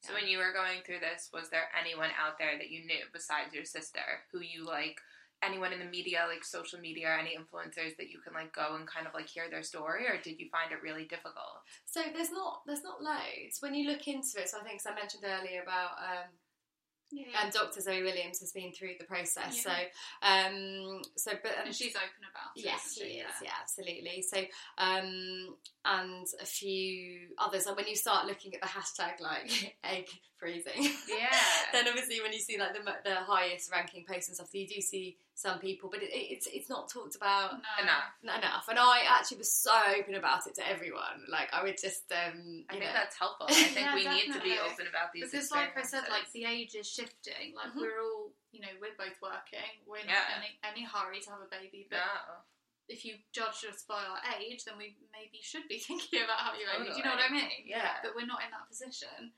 So 0.00 0.14
when 0.14 0.26
you 0.26 0.38
were 0.38 0.52
going 0.52 0.82
through 0.84 1.00
this, 1.00 1.30
was 1.32 1.50
there 1.50 1.68
anyone 1.78 2.10
out 2.18 2.38
there 2.38 2.58
that 2.58 2.70
you 2.70 2.84
knew 2.86 3.04
besides 3.12 3.54
your 3.54 3.64
sister 3.64 4.24
who 4.32 4.40
you 4.40 4.64
like? 4.64 5.00
Anyone 5.42 5.72
in 5.72 5.78
the 5.78 5.86
media, 5.86 6.26
like 6.28 6.44
social 6.44 6.78
media, 6.78 7.08
or 7.08 7.16
any 7.18 7.32
influencers 7.34 7.96
that 7.96 8.10
you 8.10 8.18
can 8.20 8.34
like 8.34 8.52
go 8.52 8.76
and 8.76 8.86
kind 8.86 9.06
of 9.06 9.14
like 9.14 9.26
hear 9.26 9.48
their 9.48 9.62
story, 9.62 10.04
or 10.06 10.20
did 10.22 10.38
you 10.38 10.50
find 10.50 10.70
it 10.70 10.82
really 10.82 11.04
difficult? 11.04 11.64
So 11.86 12.02
there's 12.12 12.30
not 12.30 12.60
there's 12.66 12.82
not 12.84 13.00
loads 13.02 13.56
when 13.60 13.74
you 13.74 13.88
look 13.88 14.06
into 14.06 14.36
it. 14.36 14.50
So 14.50 14.60
I 14.60 14.64
think 14.64 14.76
as 14.76 14.86
I 14.86 14.94
mentioned 14.94 15.24
earlier 15.24 15.62
about 15.62 15.96
um, 15.96 16.28
Yeah. 17.12 17.26
and 17.42 17.52
Dr. 17.52 17.80
Zoe 17.80 18.02
Williams 18.02 18.40
has 18.40 18.52
been 18.52 18.72
through 18.72 18.94
the 18.98 19.04
process. 19.06 19.64
Yeah. 19.66 19.72
So, 19.72 19.72
um, 20.22 21.02
so 21.16 21.32
but 21.42 21.52
and 21.64 21.74
she's 21.74 21.96
open 21.96 22.22
about 22.30 22.56
it. 22.56 22.64
Yes, 22.64 22.94
she 22.94 23.04
is. 23.04 23.16
Yeah. 23.42 23.48
Yeah, 23.48 23.50
absolutely. 23.60 24.22
So, 24.22 24.38
um, 24.78 25.56
and 25.84 26.26
a 26.40 26.46
few 26.46 27.28
others. 27.38 27.66
Like 27.66 27.76
when 27.76 27.88
you 27.88 27.96
start 27.96 28.26
looking 28.26 28.54
at 28.54 28.60
the 28.60 28.68
hashtag 28.68 29.20
like 29.20 29.76
egg 29.84 30.06
freezing, 30.38 30.82
Yeah. 31.08 31.36
then 31.72 31.88
obviously 31.88 32.20
when 32.20 32.32
you 32.32 32.38
see 32.40 32.58
like 32.58 32.74
the 32.74 32.80
the 33.04 33.16
highest 33.16 33.70
ranking 33.72 34.04
posts 34.08 34.28
and 34.28 34.36
stuff, 34.36 34.48
you 34.52 34.66
do 34.68 34.80
see 34.80 35.16
some 35.40 35.58
people, 35.58 35.88
but 35.90 36.02
it, 36.02 36.10
it's 36.12 36.46
it's 36.46 36.68
not 36.68 36.88
talked 36.90 37.16
about 37.16 37.52
No. 37.54 37.82
Enough. 37.82 38.12
enough. 38.38 38.66
And 38.68 38.78
I 38.78 39.00
actually 39.08 39.38
was 39.38 39.50
so 39.52 39.72
open 39.96 40.14
about 40.14 40.46
it 40.46 40.54
to 40.56 40.68
everyone. 40.68 41.24
Like 41.28 41.48
I 41.52 41.62
would 41.64 41.80
just, 41.80 42.04
um, 42.12 42.64
I 42.68 42.74
you 42.74 42.80
think 42.80 42.84
know, 42.84 42.92
that's 42.92 43.16
helpful. 43.18 43.46
I 43.48 43.54
think 43.72 43.86
Yeah, 43.86 43.94
we 43.94 44.04
need 44.04 44.32
to 44.32 44.40
be 44.40 44.58
open 44.60 44.86
about 44.86 45.12
these 45.14 45.30
Because, 45.30 45.50
like 45.50 45.76
I 45.76 45.82
said, 45.82 46.04
like 46.10 46.30
the 46.32 46.44
age 46.44 46.74
is 46.74 46.86
shifting. 46.88 47.54
Like 47.56 47.72
Mhm. 47.72 47.80
we're 47.80 48.00
all, 48.04 48.32
you 48.52 48.60
know, 48.60 48.72
we're 48.80 48.96
both 48.98 49.16
working. 49.22 49.72
We're 49.86 50.04
not 50.04 50.12
Yeah. 50.28 50.36
in 50.36 50.42
any, 50.44 50.82
any 50.82 50.84
hurry 50.84 51.20
to 51.24 51.30
have 51.30 51.40
a 51.40 51.48
baby. 51.50 51.86
But 51.88 52.04
no. 52.04 52.44
if 52.88 53.04
you 53.04 53.14
judge 53.32 53.64
us 53.64 53.82
by 53.88 54.02
our 54.04 54.20
age, 54.38 54.64
then 54.64 54.74
we 54.76 54.96
maybe 55.12 55.40
should 55.40 55.66
be 55.68 55.78
thinking 55.88 56.22
about 56.22 56.38
having 56.52 56.60
a 56.68 56.78
baby. 56.78 56.90
Do 56.92 56.98
you 56.98 57.04
know 57.04 57.16
what 57.16 57.24
I 57.24 57.32
mean? 57.32 57.64
Yeah. 57.64 58.02
But 58.02 58.12
we're 58.14 58.26
not 58.28 58.42
in 58.44 58.50
that 58.52 58.68
position. 58.68 59.32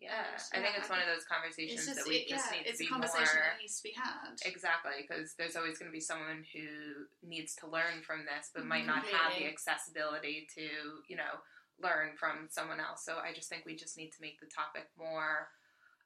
Yeah, 0.00 0.14
uh, 0.14 0.38
And, 0.54 0.62
I 0.62 0.70
think 0.70 0.78
it's 0.78 0.88
one 0.88 1.00
of 1.02 1.06
those 1.10 1.24
conversations 1.26 1.84
just, 1.84 1.98
that 1.98 2.06
we 2.06 2.22
it- 2.22 2.28
just 2.30 2.46
yeah, 2.46 2.58
need 2.58 2.64
to 2.64 2.70
it's 2.70 2.78
be 2.78 2.86
a 2.86 2.88
conversation 2.88 3.34
more 3.34 3.50
that 3.50 3.58
needs 3.58 3.76
to 3.78 3.82
be 3.82 3.94
had. 3.98 4.30
exactly 4.46 4.92
because 5.02 5.34
there's 5.34 5.56
always 5.58 5.76
going 5.78 5.90
to 5.90 5.92
be 5.94 6.00
someone 6.00 6.46
who 6.54 7.06
needs 7.26 7.54
to 7.56 7.66
learn 7.66 8.02
from 8.06 8.22
this 8.24 8.50
but 8.54 8.64
might 8.64 8.86
not 8.86 9.02
have 9.06 9.34
the. 9.34 9.46
Accessibility 9.50 10.46
to 10.54 11.02
you 11.08 11.16
know 11.16 11.42
learn 11.82 12.16
from 12.18 12.46
someone 12.50 12.78
else. 12.80 13.04
So 13.04 13.18
I 13.18 13.32
just 13.34 13.48
think 13.48 13.66
we 13.66 13.74
just 13.76 13.96
need 13.98 14.10
to 14.10 14.20
make 14.22 14.38
the 14.40 14.46
topic 14.46 14.86
more 14.98 15.48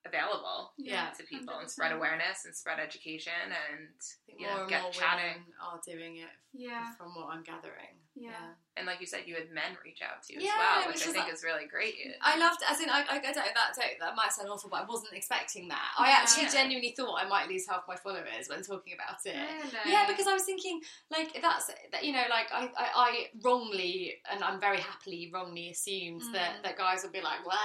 available 0.05 0.73
Yeah. 0.77 1.11
to 1.17 1.23
people 1.25 1.59
and 1.61 1.71
spread 1.71 1.93
awareness 1.93 2.45
and 2.45 2.55
spread 2.57 2.81
education 2.81 3.33
and 3.47 3.89
I 3.89 4.21
think 4.27 4.41
you 4.41 4.47
more 4.49 4.57
know 4.57 4.61
and 4.63 4.71
get 4.71 4.83
more 4.83 4.91
chatting. 4.93 5.47
women 5.47 5.55
are 5.63 5.81
doing 5.87 6.17
it. 6.17 6.33
Yeah. 6.53 6.93
From 6.99 7.15
what 7.15 7.29
I'm 7.33 7.43
gathering. 7.45 8.02
Yeah. 8.15 8.53
and 8.77 8.85
like 8.87 9.01
you 9.01 9.07
said 9.07 9.21
you 9.25 9.35
had 9.35 9.49
men 9.51 9.73
reach 9.85 10.01
out 10.05 10.23
to 10.25 10.35
you 10.35 10.41
Yeah, 10.41 10.53
as 10.53 10.59
well 10.61 10.87
which 10.93 10.97
which 11.01 11.09
I 11.09 11.13
think 11.13 11.25
like- 11.27 11.35
is 11.35 11.43
really 11.43 11.65
great. 11.67 11.95
I 12.21 12.37
loved, 12.37 12.61
as 12.69 12.81
in, 12.81 12.91
I, 12.91 13.01
I, 13.09 13.17
I 13.17 13.33
don't 13.33 13.35
that, 13.35 13.73
don't, 13.77 13.97
that 14.01 14.15
might 14.17 14.33
sound 14.33 14.49
awful, 14.49 14.69
but 14.69 14.83
I 14.83 14.85
wasn't 14.85 15.13
expecting 15.15 15.69
that. 15.69 15.89
I 15.99 16.09
Yeah. 16.11 16.17
actually 16.21 16.49
genuinely 16.53 16.93
thought 16.97 17.17
I 17.17 17.27
might 17.27 17.49
lose 17.49 17.67
half 17.67 17.85
my 17.89 17.97
followers 17.97 18.49
when 18.49 18.63
talking 18.63 18.93
about 18.93 19.17
it. 19.25 19.33
Really? 19.37 19.93
Yeah, 19.93 20.07
because 20.07 20.27
I 20.27 20.35
was 20.35 20.45
thinking, 20.45 20.81
like, 21.11 21.33
that's, 21.41 21.71
that, 21.93 22.05
you 22.05 22.13
know, 22.13 22.25
like, 22.29 22.53
I, 22.53 22.69
I, 22.77 22.87
I 22.95 23.11
wrongly, 23.43 24.15
and 24.31 24.45
I'm 24.45 24.61
very 24.61 24.79
happily 24.79 25.31
wrongly 25.33 25.71
assumed 25.71 26.23
Mm. 26.23 26.33
that, 26.33 26.63
that 26.63 26.77
guys 26.77 27.03
would 27.03 27.13
be 27.13 27.21
like, 27.23 27.45
Wah, 27.47 27.57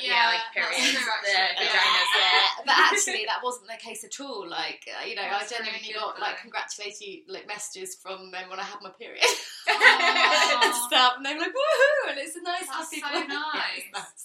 Yeah, 0.00 0.26
like 0.32 0.40
that's 0.54 0.68
periods, 0.76 0.94
the 0.94 1.04
vaginas, 1.04 2.10
yeah. 2.16 2.64
But 2.64 2.74
actually, 2.78 3.24
that 3.26 3.40
wasn't 3.44 3.68
the 3.68 3.76
case 3.76 4.04
at 4.04 4.18
all. 4.24 4.48
Like, 4.48 4.88
uh, 4.88 5.04
you 5.04 5.14
know, 5.14 5.22
That's 5.28 5.52
I 5.52 5.56
genuinely 5.56 5.88
really 5.92 6.00
got 6.00 6.20
like 6.20 6.38
congratulatory 6.40 7.24
like 7.28 7.46
messages 7.46 7.96
from 8.00 8.30
them 8.30 8.48
when 8.48 8.58
I 8.58 8.62
had 8.64 8.80
my 8.82 8.90
period 8.90 9.22
stuff, 10.86 11.14
and 11.16 11.24
they're 11.26 11.38
like, 11.38 11.52
"Woohoo!" 11.52 12.10
And 12.10 12.18
it's 12.18 12.36
a 12.36 12.42
nice, 12.42 12.66
That's 12.66 12.90
happy. 12.90 13.00
so 13.00 13.08
place. 13.08 13.26
Yeah, 13.28 13.40
nice. 13.52 13.82
it's 13.82 13.92
nice. 13.92 14.22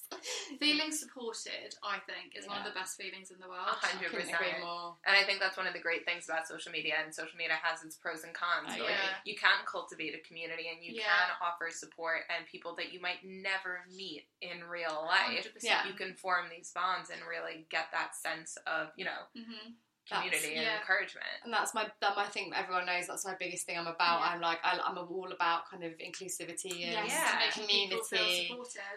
Feeling 0.60 0.92
supported, 0.92 1.74
I 1.82 1.98
think, 2.06 2.38
is 2.38 2.46
one 2.48 2.58
of 2.62 2.66
the 2.66 2.78
best 2.78 2.98
feelings 3.00 3.32
in 3.32 3.40
the 3.42 3.48
world. 3.50 3.66
Hundred 3.82 4.12
Couldn't 4.12 4.30
percent. 4.30 4.38
agree 4.42 4.60
more. 4.62 4.96
And 5.08 5.18
I 5.18 5.24
think 5.26 5.40
that's 5.40 5.58
one 5.58 5.66
of 5.66 5.74
the 5.74 5.82
great 5.82 6.06
things 6.06 6.30
about 6.30 6.46
social 6.48 6.72
media, 6.72 6.96
and 7.02 7.10
social 7.14 7.38
media 7.38 7.58
has 7.62 7.82
its 7.84 7.96
pros 7.98 8.24
and 8.24 8.34
cons. 8.34 8.70
Oh, 8.78 8.86
but, 8.86 8.86
like, 8.94 9.26
you 9.26 9.34
can 9.36 9.66
cultivate 9.66 10.14
a 10.14 10.22
community, 10.28 10.70
and 10.70 10.84
you 10.84 10.94
Yeah. 10.94 11.10
can 11.10 11.28
offer 11.42 11.72
support 11.74 12.30
and 12.30 12.46
people 12.46 12.76
that 12.78 12.94
you 12.94 13.02
might 13.02 13.24
never 13.26 13.82
meet 13.90 14.28
in 14.42 14.64
real 14.70 14.94
life. 15.08 15.42
100%. 15.42 15.64
Yeah. 15.64 15.88
You 15.88 15.94
can 15.94 16.14
form 16.14 16.50
these 16.54 16.72
bonds 16.72 17.10
and 17.10 17.22
really 17.26 17.66
get 17.70 17.90
that 17.92 18.14
sense 18.16 18.58
of 18.68 18.90
you 18.96 19.06
know 19.06 19.26
hmm 19.34 19.74
community 20.10 20.56
and 20.56 20.64
yeah. 20.66 20.80
encouragement. 20.80 21.26
And 21.44 21.54
that's 21.54 21.74
my 21.74 21.88
that 22.02 22.16
my 22.16 22.26
thing. 22.26 22.52
Everyone 22.56 22.86
knows 22.86 23.08
that's 23.08 23.26
my 23.26 23.36
biggest 23.40 23.66
thing. 23.66 23.78
I'm 23.78 23.88
about. 23.88 24.22
Yeah. 24.22 24.28
I'm 24.34 24.42
like 24.42 24.60
I, 24.64 24.80
I'm 24.86 24.98
all 24.98 25.32
about 25.34 25.70
kind 25.70 25.84
of 25.84 25.94
inclusivity 25.98 26.84
and 26.88 27.08
Yes, 27.08 27.12
Yeah. 27.12 27.50
to 27.50 27.60
feel 27.60 27.66
community. 27.66 28.52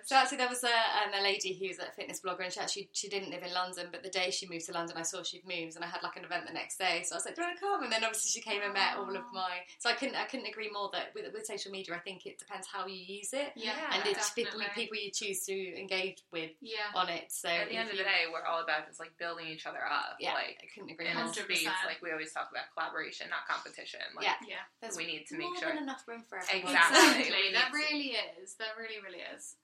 So 0.05 0.17
actually, 0.17 0.39
there 0.39 0.49
was 0.49 0.65
a, 0.65 0.69
um, 0.69 1.13
a 1.19 1.23
lady 1.23 1.55
who's 1.55 1.79
a 1.79 1.91
fitness 1.93 2.21
blogger, 2.21 2.43
and 2.45 2.53
she 2.53 2.61
actually 2.61 2.89
she 2.93 3.09
didn't 3.09 3.31
live 3.31 3.43
in 3.43 3.53
London, 3.53 3.89
but 3.91 4.03
the 4.03 4.11
day 4.11 4.31
she 4.31 4.49
moved 4.49 4.67
to 4.67 4.73
London, 4.73 4.97
I 4.97 5.03
saw 5.03 5.23
she'd 5.23 5.47
moved, 5.47 5.77
and 5.77 5.85
I 5.85 5.89
had 5.89 6.03
like 6.03 6.17
an 6.17 6.25
event 6.25 6.47
the 6.47 6.53
next 6.53 6.79
day. 6.79 7.03
So 7.05 7.15
I 7.15 7.19
was 7.19 7.25
like, 7.27 7.35
"Do 7.37 7.43
you 7.43 7.49
want 7.49 7.59
to 7.59 7.65
come?" 7.65 7.83
And 7.85 7.93
then 7.93 8.05
obviously 8.05 8.31
she 8.31 8.41
came 8.41 8.63
and 8.63 8.73
met 8.73 8.97
all 8.97 9.09
of 9.15 9.25
my. 9.33 9.61
So 9.79 9.91
I 9.91 9.95
couldn't 9.95 10.17
I 10.17 10.25
couldn't 10.25 10.47
agree 10.47 10.71
more 10.71 10.91
that 10.93 11.13
with, 11.15 11.33
with 11.33 11.47
social 11.47 11.71
media, 11.73 11.95
I 11.95 11.99
think 11.99 12.27
it 12.27 12.39
depends 12.39 12.67
how 12.67 12.87
you 12.87 12.97
use 12.97 13.33
it, 13.33 13.53
yeah, 13.57 13.73
and 13.93 14.07
it's 14.07 14.31
people 14.31 14.61
people 14.75 14.97
you 14.97 15.11
choose 15.11 15.45
to 15.47 15.55
engage 15.81 16.23
with 16.33 16.51
Yeah, 16.61 16.91
on 16.95 17.09
it. 17.09 17.25
So 17.31 17.49
At 17.49 17.69
the 17.69 17.77
end 17.77 17.91
of 17.91 17.97
the 17.97 18.03
day, 18.03 18.25
we're 18.33 18.45
all 18.45 18.63
about 18.63 18.87
just 18.87 19.01
like 19.01 19.17
building 19.19 19.47
each 19.47 19.67
other 19.67 19.85
up. 19.85 20.17
yeah, 20.21 20.35
like 20.35 20.59
I 20.63 20.67
couldn't 20.73 20.89
agree 20.95 21.09
in 21.11 21.17
a 21.17 21.21
100%. 21.27 21.35
space, 21.35 21.67
like 21.87 22.01
we 22.03 22.11
always 22.11 22.33
talk 22.33 22.49
about 22.51 22.71
collaboration, 22.73 23.27
not 23.29 23.45
competition. 23.51 24.01
Like, 24.17 24.25
Yeah. 24.27 24.39
yeah. 24.49 24.65
There's 24.81 24.97
we 24.97 25.07
need 25.07 25.27
to 25.29 25.35
make 25.37 25.51
more 25.51 25.59
sure. 25.59 25.69
than 25.75 25.83
enough 25.85 26.07
room 26.07 26.23
for 26.29 26.39
everyone. 26.39 26.71
Exactly. 26.73 26.99
We 26.99 27.07
Exactly. 27.29 27.43
need 27.43 27.55
There 27.55 27.71
really 27.75 28.11
is. 28.41 28.55
There 28.57 28.75
really, 28.79 28.99
really 29.03 29.23
is. 29.35 29.57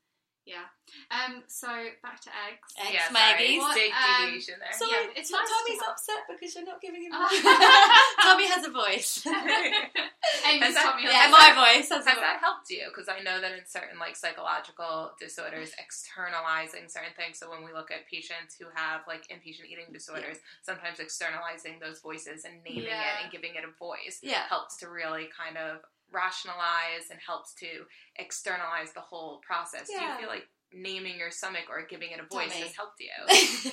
Yeah. 0.47 0.67
Um. 1.13 1.45
So 1.47 1.69
back 2.03 2.19
to 2.27 2.31
eggs. 2.49 2.75
Eggs, 2.81 2.91
yeah, 2.97 3.07
Maggies. 3.13 3.61
sorry, 3.61 3.75
big 3.87 3.93
What, 3.93 4.03
um, 4.03 4.25
deviation 4.27 4.55
there. 4.59 4.73
So 4.75 4.85
Yeah, 4.91 5.07
it's 5.15 5.29
it's 5.29 5.31
nice 5.31 5.47
Tommy's 5.47 5.81
have- 5.85 5.91
upset 5.95 6.23
because 6.27 6.51
you're 6.57 6.65
not 6.67 6.81
giving 6.81 7.03
him. 7.07 7.13
Oh. 7.15 7.29
Tommy 8.25 8.49
has 8.49 8.67
a 8.67 8.73
voice. 8.73 9.23
Amy's 9.27 10.63
Has 10.65 10.75
that- 10.75 10.83
Tommy 10.91 11.05
yeah, 11.05 11.29
has 11.29 11.31
my 11.31 11.53
voice 11.55 11.89
has 11.91 12.03
a 12.07 12.09
Has 12.09 12.19
voice. 12.19 12.25
that 12.25 12.39
helped 12.41 12.71
you? 12.71 12.89
Because 12.89 13.09
I 13.09 13.21
know 13.23 13.41
that 13.41 13.53
in 13.53 13.63
certain 13.67 13.99
like 14.01 14.17
psychological 14.17 15.13
disorders, 15.21 15.71
externalizing 15.79 16.89
certain 16.89 17.15
things. 17.17 17.39
So 17.39 17.51
when 17.51 17.63
we 17.63 17.73
look 17.73 17.91
at 17.91 18.09
patients 18.11 18.57
who 18.59 18.67
have 18.75 19.03
like 19.07 19.29
inpatient 19.29 19.69
eating 19.71 19.93
disorders, 19.93 20.39
sometimes 20.63 20.99
externalizing 20.99 21.79
those 21.81 22.01
voices 22.01 22.45
and 22.45 22.63
naming 22.65 22.91
Yeah. 22.91 23.01
it 23.21 23.23
and 23.25 23.33
giving 23.33 23.55
it 23.55 23.65
a 23.65 23.73
voice 23.79 24.19
Yeah. 24.23 24.47
helps 24.49 24.77
to 24.79 24.89
really 24.89 25.29
kind 25.31 25.57
of 25.59 25.81
rationalize 26.13 27.11
and 27.11 27.19
helps 27.25 27.55
to 27.55 27.67
externalize 28.17 28.93
the 28.93 29.01
whole 29.01 29.39
process. 29.47 29.87
Do 29.89 29.95
you 29.95 30.15
feel 30.19 30.29
like 30.29 30.49
naming 30.73 31.19
your 31.19 31.33
stomach 31.33 31.65
or 31.69 31.83
giving 31.83 32.13
it 32.13 32.21
a 32.21 32.23
voice 32.33 32.53
Tummy. 32.53 32.63
has 32.63 32.77
helped 32.77 33.01
you? 33.01 33.11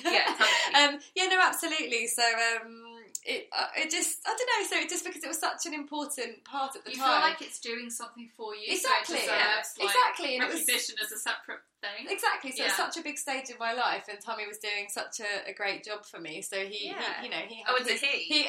Yeah, 0.04 0.34
tummy. 0.34 0.94
um, 0.96 1.00
yeah, 1.14 1.26
no, 1.26 1.38
absolutely. 1.40 2.06
So, 2.08 2.22
um, 2.22 2.82
it, 3.24 3.48
uh, 3.56 3.66
it 3.76 3.90
just, 3.90 4.18
I 4.26 4.34
don't 4.36 4.48
know. 4.50 4.66
So, 4.68 4.82
it 4.82 4.88
just 4.88 5.04
because 5.04 5.22
it 5.22 5.28
was 5.28 5.38
such 5.38 5.66
an 5.66 5.74
important 5.74 6.42
part 6.44 6.74
at 6.76 6.84
the 6.84 6.90
You 6.90 6.96
time. 6.96 7.06
You 7.06 7.12
feel 7.14 7.22
like 7.30 7.42
it's 7.42 7.60
doing 7.60 7.90
something 7.90 8.28
for 8.36 8.54
you. 8.54 8.66
exactly, 8.74 9.16
So 9.18 9.22
it 9.22 9.26
deserves, 9.26 9.68
like, 9.78 9.88
exactly, 9.94 10.36
and 10.38 10.44
was 10.46 10.54
recognition 10.58 10.94
as 11.04 11.12
a 11.12 11.18
separate 11.18 11.60
thing. 11.80 12.06
exactly. 12.10 12.50
So, 12.52 12.64
it's 12.64 12.76
such 12.76 12.96
a 12.96 13.02
big 13.02 13.16
stage 13.18 13.48
in 13.50 13.56
my 13.60 13.74
life, 13.74 14.04
and 14.10 14.18
Tommy 14.20 14.46
was 14.48 14.58
doing 14.58 14.86
such 14.88 15.20
a, 15.20 15.50
a 15.50 15.54
great 15.54 15.84
job 15.84 16.04
for 16.04 16.18
me. 16.20 16.42
So 16.42 16.56
he, 16.66 16.88
Yeah. 16.88 16.98
he 17.20 17.26
you 17.26 17.30
know, 17.30 17.42
he. 17.46 17.62
oh, 17.68 17.74
had 17.78 17.86
it's 17.86 17.90
a 18.02 18.06
his- 18.06 18.26
he. 18.26 18.42
He, 18.42 18.42
he 18.42 18.48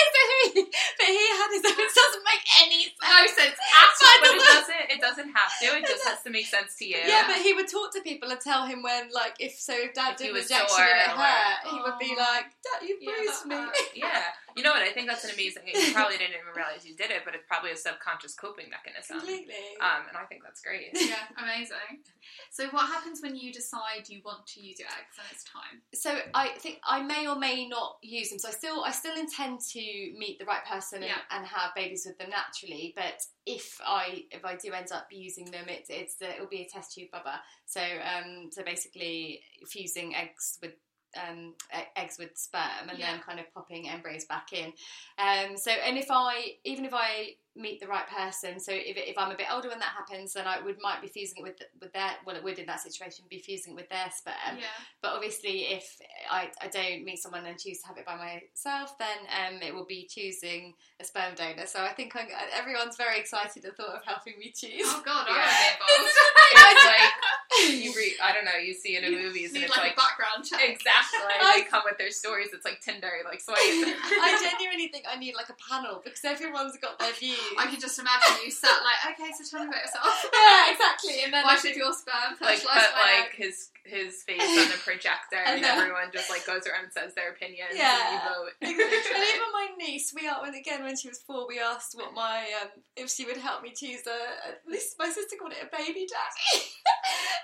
is 0.00 0.54
he, 0.54 0.62
but 0.98 1.08
he 1.08 1.24
had 1.36 1.50
his 1.52 1.64
own. 1.66 1.78
It 1.78 1.92
doesn't 1.94 2.24
make 2.24 2.44
any 2.64 2.80
sense. 2.88 3.02
No 3.02 3.20
sense 3.26 3.56
But 3.58 3.82
at 3.82 3.94
all. 4.02 4.18
but 4.20 4.30
it 4.32 4.42
doesn't. 4.42 4.84
It 4.96 5.00
doesn't 5.00 5.30
have 5.34 5.52
to. 5.60 5.66
It 5.78 5.86
just 5.86 6.04
has 6.06 6.22
to 6.22 6.30
make 6.30 6.46
sense 6.46 6.74
to 6.78 6.84
you. 6.84 6.98
Yeah, 7.04 7.24
but 7.26 7.36
he 7.42 7.52
would 7.52 7.68
talk 7.68 7.92
to 7.94 8.00
people 8.00 8.30
and 8.30 8.40
tell 8.40 8.66
him 8.66 8.82
when, 8.82 9.10
like, 9.12 9.36
if 9.38 9.54
so, 9.58 9.74
if 9.74 9.94
Dad 9.94 10.12
If 10.12 10.18
did 10.18 10.32
was 10.32 10.50
and 10.50 10.62
it 10.62 11.08
hurt, 11.12 11.58
he 11.70 11.78
would 11.80 11.98
be 11.98 12.14
oh. 12.16 12.20
like, 12.20 12.46
"Dad, 12.62 12.80
you 12.86 12.98
Yeah, 13.00 13.12
bruised 13.16 13.46
me." 13.46 13.54
hurt. 13.56 13.76
Yeah. 13.94 14.22
You 14.56 14.62
know 14.62 14.70
what? 14.70 14.82
I 14.82 14.92
think 14.92 15.08
that's 15.08 15.24
an 15.24 15.30
amazing. 15.32 15.62
You 15.66 15.92
probably 15.94 16.18
didn't 16.18 16.34
even 16.34 16.52
realize 16.54 16.84
you 16.84 16.94
did 16.96 17.10
it, 17.10 17.22
but 17.24 17.34
it's 17.34 17.44
probably 17.48 17.70
a 17.72 17.76
subconscious 17.76 18.34
coping 18.34 18.66
mechanism. 18.70 19.18
Completely. 19.18 19.54
Um, 19.80 20.08
and 20.08 20.16
I 20.16 20.24
think 20.24 20.42
that's 20.44 20.60
great. 20.60 20.90
yeah, 20.94 21.24
amazing. 21.38 22.04
So 22.50 22.68
what 22.70 22.86
happens 22.88 23.20
when 23.22 23.34
you 23.36 23.52
decide 23.52 24.08
you 24.08 24.20
want 24.24 24.46
to 24.48 24.60
use 24.60 24.78
your 24.78 24.88
eggs 24.88 25.16
and 25.18 25.26
it's 25.32 25.44
time? 25.44 25.80
so 25.94 26.18
I 26.34 26.48
think 26.58 26.78
I 26.86 27.02
may 27.02 27.26
or 27.26 27.36
may 27.38 27.68
not 27.68 27.96
use 28.02 28.30
them. 28.30 28.38
So 28.38 28.48
I 28.48 28.52
still 28.52 28.84
I 28.84 28.90
still 28.92 29.16
intend 29.16 29.60
to 29.72 29.80
meet 30.18 30.38
the 30.38 30.44
right 30.44 30.64
person 30.64 31.02
and, 31.02 31.06
Yeah. 31.06 31.20
and 31.30 31.46
have 31.46 31.74
babies 31.74 32.04
with 32.06 32.18
them 32.18 32.30
naturally. 32.30 32.92
But 32.94 33.20
if 33.46 33.80
I 33.86 34.24
if 34.30 34.44
I 34.44 34.56
do 34.56 34.72
end 34.72 34.88
up 34.92 35.06
using 35.10 35.46
them, 35.50 35.68
it, 35.68 35.86
it's 35.88 36.16
uh, 36.22 36.26
it'll 36.34 36.46
be 36.48 36.62
a 36.62 36.68
test 36.68 36.94
tube 36.94 37.08
bubba. 37.14 37.36
So 37.66 37.80
um 37.80 38.48
so 38.50 38.62
basically 38.62 39.40
fusing 39.68 40.14
eggs 40.14 40.58
with. 40.62 40.72
Um, 41.16 41.54
eggs 41.96 42.16
with 42.18 42.30
sperm 42.36 42.88
and 42.88 42.98
then 42.98 43.20
kind 43.20 43.38
of 43.38 43.52
popping 43.52 43.88
embryos 43.88 44.24
back 44.24 44.52
in. 44.52 44.72
Um, 45.18 45.56
so 45.56 45.70
and 45.70 45.98
if 45.98 46.06
I 46.10 46.52
even 46.64 46.84
if 46.84 46.92
I 46.94 47.34
meet 47.54 47.80
the 47.80 47.86
right 47.86 48.06
person, 48.08 48.58
so 48.58 48.72
if, 48.72 48.96
if 48.96 49.18
I'm 49.18 49.30
a 49.30 49.36
bit 49.36 49.46
older 49.52 49.68
when 49.68 49.78
that 49.78 49.92
happens, 49.96 50.32
then 50.32 50.46
I 50.46 50.60
would 50.60 50.76
might 50.80 51.02
be 51.02 51.08
fusing 51.08 51.38
it 51.38 51.42
with 51.42 51.62
with 51.80 51.92
their 51.92 52.10
well 52.24 52.34
it 52.36 52.42
would 52.44 52.58
in 52.58 52.66
that 52.66 52.80
situation 52.80 53.24
be 53.28 53.38
fusing 53.38 53.72
it 53.74 53.76
with 53.76 53.88
their 53.90 54.10
sperm. 54.14 54.56
yeah. 54.58 54.64
But 55.02 55.12
obviously, 55.12 55.66
if 55.72 55.98
I, 56.30 56.50
I 56.62 56.68
don't 56.68 57.04
meet 57.04 57.18
someone 57.18 57.44
and 57.46 57.58
choose 57.58 57.80
to 57.80 57.88
have 57.88 57.98
it 57.98 58.06
by 58.06 58.16
myself, 58.16 58.96
then 58.98 59.18
um, 59.28 59.60
it 59.62 59.74
will 59.74 59.84
be 59.84 60.08
choosing 60.08 60.74
a 61.00 61.04
sperm 61.04 61.34
donor. 61.34 61.66
So 61.66 61.80
I 61.82 61.92
think 61.92 62.14
I, 62.16 62.26
everyone's 62.56 62.96
very 62.96 63.18
excited 63.18 63.64
at 63.64 63.76
the 63.76 63.82
thought 63.82 63.96
of 63.96 64.04
helping 64.04 64.38
me 64.38 64.52
choose. 64.56 64.82
Oh 64.86 65.02
God, 65.04 65.26
I 65.28 65.36
Yeah. 65.36 65.44
want 65.44 66.08
to 66.08 66.22
be 66.38 66.56
involved. 66.56 66.72
It's 66.72 66.84
like 66.86 67.82
you 67.82 67.92
read. 67.94 68.14
I 68.22 68.32
don't 68.32 68.44
know. 68.46 68.56
You 68.56 68.72
see 68.74 68.96
it 68.96 69.04
in 69.04 69.12
movies, 69.12 69.52
and 69.54 69.62
it's 69.62 69.70
like, 69.76 69.82
like, 69.84 69.92
a 69.92 69.96
background 69.96 70.44
check. 70.48 70.60
exactly. 70.62 71.20
I- 71.20 71.58
they 71.62 71.68
come 71.68 71.82
with 71.84 71.98
their 71.98 72.10
stories. 72.10 72.48
It's 72.52 72.64
like 72.64 72.80
Tinder. 72.80 73.10
Like 73.26 73.40
swipe. 73.40 73.58
I 73.60 74.38
genuinely 74.40 74.88
think 74.88 75.04
I 75.10 75.18
need 75.18 75.34
like 75.34 75.48
a 75.50 75.56
panel 75.70 76.00
because 76.02 76.24
everyone's 76.24 76.76
got 76.78 76.98
their 76.98 77.12
views. 77.12 77.38
I 77.58 77.66
can 77.66 77.80
just 77.80 77.98
imagine 77.98 78.44
you 78.44 78.50
sat 78.50 78.78
like, 78.82 79.14
okay, 79.14 79.30
so 79.32 79.44
tell 79.44 79.64
me 79.64 79.70
about 79.70 79.82
yourself. 79.82 80.08
yeah, 80.32 80.72
exactly. 80.72 81.24
And 81.24 81.32
then 81.32 81.44
Why 81.44 81.56
should 81.56 81.76
your 81.76 81.92
sperm 81.92 82.38
like 82.40 82.60
put 82.60 82.68
like 82.68 83.34
his 83.36 83.70
his 83.84 84.22
face 84.22 84.40
on 84.40 84.70
the 84.70 84.78
projector, 84.84 85.42
And 85.46 85.58
and, 85.58 85.64
everyone 85.64 86.10
just 86.12 86.30
like 86.30 86.46
goes 86.46 86.66
around 86.66 86.84
and 86.84 86.92
says 86.92 87.14
their 87.14 87.30
opinion. 87.30 87.66
Yeah. 87.74 87.98
and 87.98 88.14
you 88.14 88.20
vote. 88.22 88.54
and 88.62 88.70
even 88.70 89.50
my 89.52 89.68
niece, 89.78 90.14
we 90.14 90.28
are 90.28 90.40
when 90.40 90.54
again 90.54 90.82
when 90.84 90.96
she 90.96 91.08
was 91.08 91.18
four, 91.18 91.46
we 91.48 91.58
asked 91.58 91.94
what 91.96 92.14
my 92.14 92.46
um, 92.62 92.68
if 92.96 93.10
she 93.10 93.24
would 93.26 93.36
help 93.36 93.62
me 93.62 93.72
choose 93.74 94.06
a. 94.06 94.18
At 94.48 94.62
least 94.68 94.96
my 94.98 95.08
sister 95.08 95.36
called 95.38 95.52
it 95.52 95.66
a 95.66 95.76
baby 95.76 96.06
daddy. 96.06 96.62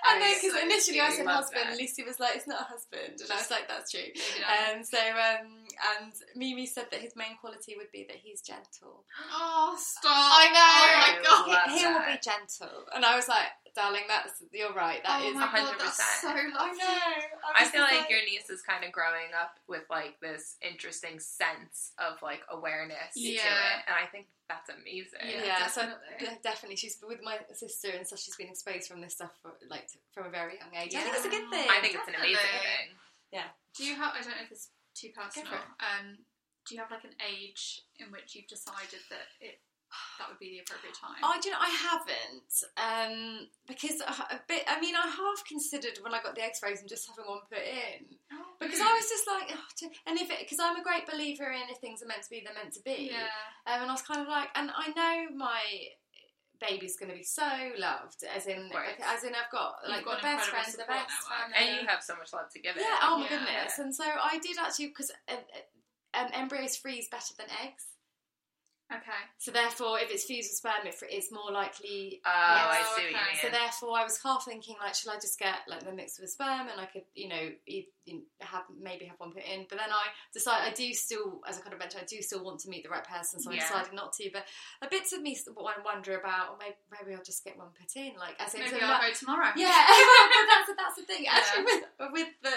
and 0.07 0.21
then 0.21 0.33
because 0.35 0.55
so 0.55 0.63
initially 0.63 1.01
I 1.01 1.11
said 1.11 1.27
husband, 1.27 1.69
that. 1.71 1.77
Lucy 1.77 2.03
was 2.03 2.19
like, 2.19 2.35
"It's 2.35 2.47
not 2.47 2.61
a 2.61 2.65
husband," 2.65 3.19
and 3.19 3.31
I 3.31 3.35
was 3.35 3.51
like, 3.51 3.67
"That's 3.67 3.91
true." 3.91 4.07
And 4.47 4.85
so, 4.85 4.97
um, 4.97 5.67
and 5.99 6.13
Mimi 6.35 6.65
said 6.65 6.87
that 6.91 7.01
his 7.01 7.15
main 7.15 7.37
quality 7.39 7.75
would 7.77 7.91
be 7.91 8.05
that 8.07 8.17
he's 8.17 8.41
gentle. 8.41 9.03
oh, 9.33 9.77
stop. 9.89 10.13
I 10.13 10.45
know. 10.53 10.69
Oh 10.69 11.01
my 11.01 11.11
god. 11.23 11.49
love 11.49 11.79
he 11.79 11.85
will 11.85 12.05
be 12.05 12.19
gentle, 12.21 12.85
and 12.93 13.05
I 13.05 13.15
was 13.15 13.27
like, 13.27 13.49
"Darling, 13.75 14.05
that's 14.07 14.43
you're 14.53 14.73
right. 14.73 15.01
That 15.03 15.21
oh 15.23 15.29
is 15.29 15.35
100%. 15.35 15.77
that's 15.77 16.21
so 16.21 16.27
lovely. 16.29 16.53
I 16.53 16.71
know. 16.77 17.53
I 17.57 17.63
was 17.63 17.71
feel 17.71 17.81
just 17.81 17.93
like 17.93 18.09
your 18.09 18.21
niece 18.21 18.49
is 18.49 18.61
kind 18.61 18.83
of 18.83 18.91
growing 18.91 19.33
up 19.33 19.57
with 19.67 19.83
like 19.89 20.19
this 20.21 20.57
interesting 20.61 21.19
sense 21.19 21.91
of 21.97 22.21
like 22.21 22.41
awareness 22.49 23.13
to 23.13 23.21
it, 23.21 23.79
and 23.87 23.95
I 23.95 24.05
think 24.11 24.27
that's 24.49 24.69
amazing. 24.69 25.21
Yeah, 25.21 25.45
Yeah, 25.45 25.59
definitely. 25.59 26.17
Yeah, 26.21 26.33
definitely. 26.41 26.75
She's 26.77 26.97
with 27.05 27.21
my 27.23 27.37
sister 27.53 27.89
and 27.95 28.05
stuff. 28.05 28.19
She's 28.19 28.35
been 28.35 28.49
exposed 28.49 28.89
from 28.89 29.01
this 29.01 29.13
stuff 29.13 29.31
for, 29.41 29.53
like 29.69 29.89
from 30.11 30.25
a 30.25 30.29
very 30.29 30.57
young 30.57 30.73
age. 30.73 30.95
I 30.95 31.01
think 31.01 31.15
it's 31.15 31.25
a 31.25 31.29
good 31.29 31.49
thing. 31.49 31.67
I 31.69 31.79
think 31.81 31.95
it's 31.95 32.07
an 32.07 32.15
amazing 32.15 32.57
thing. 32.61 32.89
Yeah. 33.31 33.49
Do 33.77 33.85
you 33.85 33.95
have? 33.95 34.13
I 34.17 34.21
don't 34.21 34.33
know 34.33 34.43
if 34.43 34.51
it's 34.51 34.69
too 34.95 35.09
personal. 35.15 35.53
Um, 35.79 36.17
do 36.67 36.75
you 36.75 36.81
have 36.81 36.91
like 36.91 37.03
an 37.03 37.17
age 37.21 37.81
in 37.99 38.11
which 38.11 38.35
you've 38.35 38.47
decided 38.47 39.01
that 39.09 39.29
it 39.39 39.59
that 40.19 40.29
would 40.29 40.39
be 40.39 40.49
the 40.57 40.59
appropriate 40.59 40.95
time? 40.95 41.17
I 41.23 41.39
do. 41.39 41.49
You 41.49 41.55
know, 41.55 41.61
I 41.61 41.71
haven't 41.89 42.53
um, 42.77 43.47
because 43.67 44.01
a, 44.01 44.11
a 44.35 44.39
bit. 44.47 44.63
I 44.67 44.79
mean, 44.79 44.95
I 44.95 45.07
half 45.07 45.43
considered 45.47 45.97
when 46.01 46.13
I 46.13 46.21
got 46.21 46.35
the 46.35 46.43
eggs 46.43 46.59
and 46.63 46.87
just 46.87 47.09
having 47.09 47.25
one 47.29 47.41
put 47.49 47.59
in 47.65 48.05
Oh, 48.31 48.53
because 48.59 48.79
I 48.79 48.91
was 48.93 49.07
just 49.09 49.25
like, 49.27 49.49
oh, 49.57 49.89
and 50.07 50.19
if 50.19 50.29
it 50.29 50.39
because 50.39 50.59
I'm 50.59 50.77
a 50.77 50.83
great 50.83 51.07
believer 51.09 51.49
in 51.51 51.69
if 51.69 51.77
things 51.79 52.03
are 52.03 52.07
meant 52.07 52.23
to 52.23 52.29
be, 52.29 52.41
they're 52.45 52.53
meant 52.53 52.73
to 52.73 52.81
be. 52.85 53.09
yeah. 53.11 53.25
Um, 53.65 53.81
and 53.83 53.89
I 53.89 53.93
was 53.93 54.01
kind 54.03 54.21
of 54.21 54.27
like, 54.27 54.49
and 54.55 54.69
I 54.75 54.89
know 54.93 55.35
my 55.35 55.61
baby's 56.59 56.97
going 56.97 57.09
to 57.09 57.15
be 57.17 57.23
so 57.23 57.47
loved, 57.77 58.23
as 58.35 58.45
in, 58.47 58.69
Right. 58.73 58.99
as 59.05 59.23
in, 59.23 59.31
I've 59.33 59.49
got 59.51 59.75
like 59.87 60.03
got 60.03 60.17
the 60.17 60.23
best 60.27 60.49
friends, 60.49 60.73
the 60.75 60.83
best 60.83 61.09
family. 61.25 61.55
And 61.55 61.81
you 61.81 61.87
have 61.87 62.03
so 62.03 62.15
much 62.17 62.33
love 62.33 62.51
to 62.53 62.59
give 62.59 62.75
it. 62.75 62.81
Yeah, 62.81 62.97
oh 63.03 63.17
my 63.19 63.23
Yeah. 63.25 63.29
goodness. 63.39 63.79
And 63.79 63.95
so 63.95 64.03
I 64.03 64.39
did 64.39 64.57
actually 64.59 64.87
because 64.87 65.11
uh, 65.29 65.35
uh, 66.13 66.19
um, 66.19 66.27
embryos 66.33 66.75
freeze 66.75 67.07
better 67.09 67.33
than 67.37 67.47
eggs. 67.63 67.85
Okay. 68.91 69.21
So 69.37 69.51
therefore, 69.51 69.99
if 69.99 70.09
it's 70.09 70.25
fused 70.25 70.49
with 70.49 70.57
sperm, 70.57 70.85
it, 70.87 70.95
it's 71.11 71.31
more 71.31 71.51
likely. 71.51 72.21
Uh, 72.25 72.29
oh, 72.29 72.71
Yes. 72.73 72.87
I 72.87 72.95
see 72.97 73.01
what 73.03 73.11
you 73.11 73.17
mean. 73.17 73.39
So 73.41 73.49
therefore, 73.49 73.99
I 73.99 74.03
was 74.03 74.19
half 74.23 74.45
thinking 74.45 74.75
like, 74.81 74.95
shall 74.95 75.13
I 75.13 75.17
just 75.17 75.37
get 75.37 75.59
like 75.67 75.85
the 75.85 75.93
mix 75.93 76.19
with 76.19 76.31
sperm 76.31 76.67
and 76.71 76.81
I 76.81 76.85
could, 76.85 77.03
you 77.13 77.29
know, 77.29 77.49
e- 77.67 77.85
you 78.05 78.23
have 78.41 78.63
maybe 78.81 79.05
have 79.05 79.19
one 79.19 79.31
put 79.31 79.43
in. 79.45 79.67
But 79.69 79.77
then 79.77 79.91
I 79.93 80.05
decided 80.33 80.71
I 80.71 80.73
do 80.73 80.91
still, 80.93 81.41
as 81.47 81.59
I 81.59 81.61
kind 81.61 81.73
of 81.73 81.79
mentioned, 81.79 82.01
I 82.01 82.09
do 82.09 82.19
still 82.23 82.43
want 82.43 82.59
to 82.61 82.69
meet 82.69 82.81
the 82.83 82.89
right 82.89 83.03
person, 83.05 83.39
so 83.39 83.51
I 83.51 83.55
Yeah. 83.55 83.61
decided 83.69 83.93
not 83.93 84.13
to. 84.13 84.29
But 84.33 84.45
a 84.81 84.89
bits 84.89 85.13
of 85.13 85.21
me 85.21 85.35
st- 85.35 85.55
wonder 85.55 86.17
about, 86.17 86.49
or 86.49 86.57
maybe, 86.57 86.75
maybe 86.89 87.13
I'll 87.15 87.23
just 87.23 87.43
get 87.45 87.57
one 87.57 87.67
put 87.79 87.93
in, 87.95 88.13
like 88.17 88.33
as 88.41 88.55
in 88.55 88.61
Maybe 88.61 88.71
so 88.79 88.85
I'll 88.85 88.97
not- 88.97 89.01
go 89.05 89.13
tomorrow. 89.13 89.51
yeah, 89.55 89.69
but 89.85 90.45
that's 90.49 90.69
that's 90.75 90.95
the 90.97 91.05
thing. 91.05 91.27
Actually, 91.27 91.65
with 91.65 91.83
with 92.11 92.29
the 92.41 92.55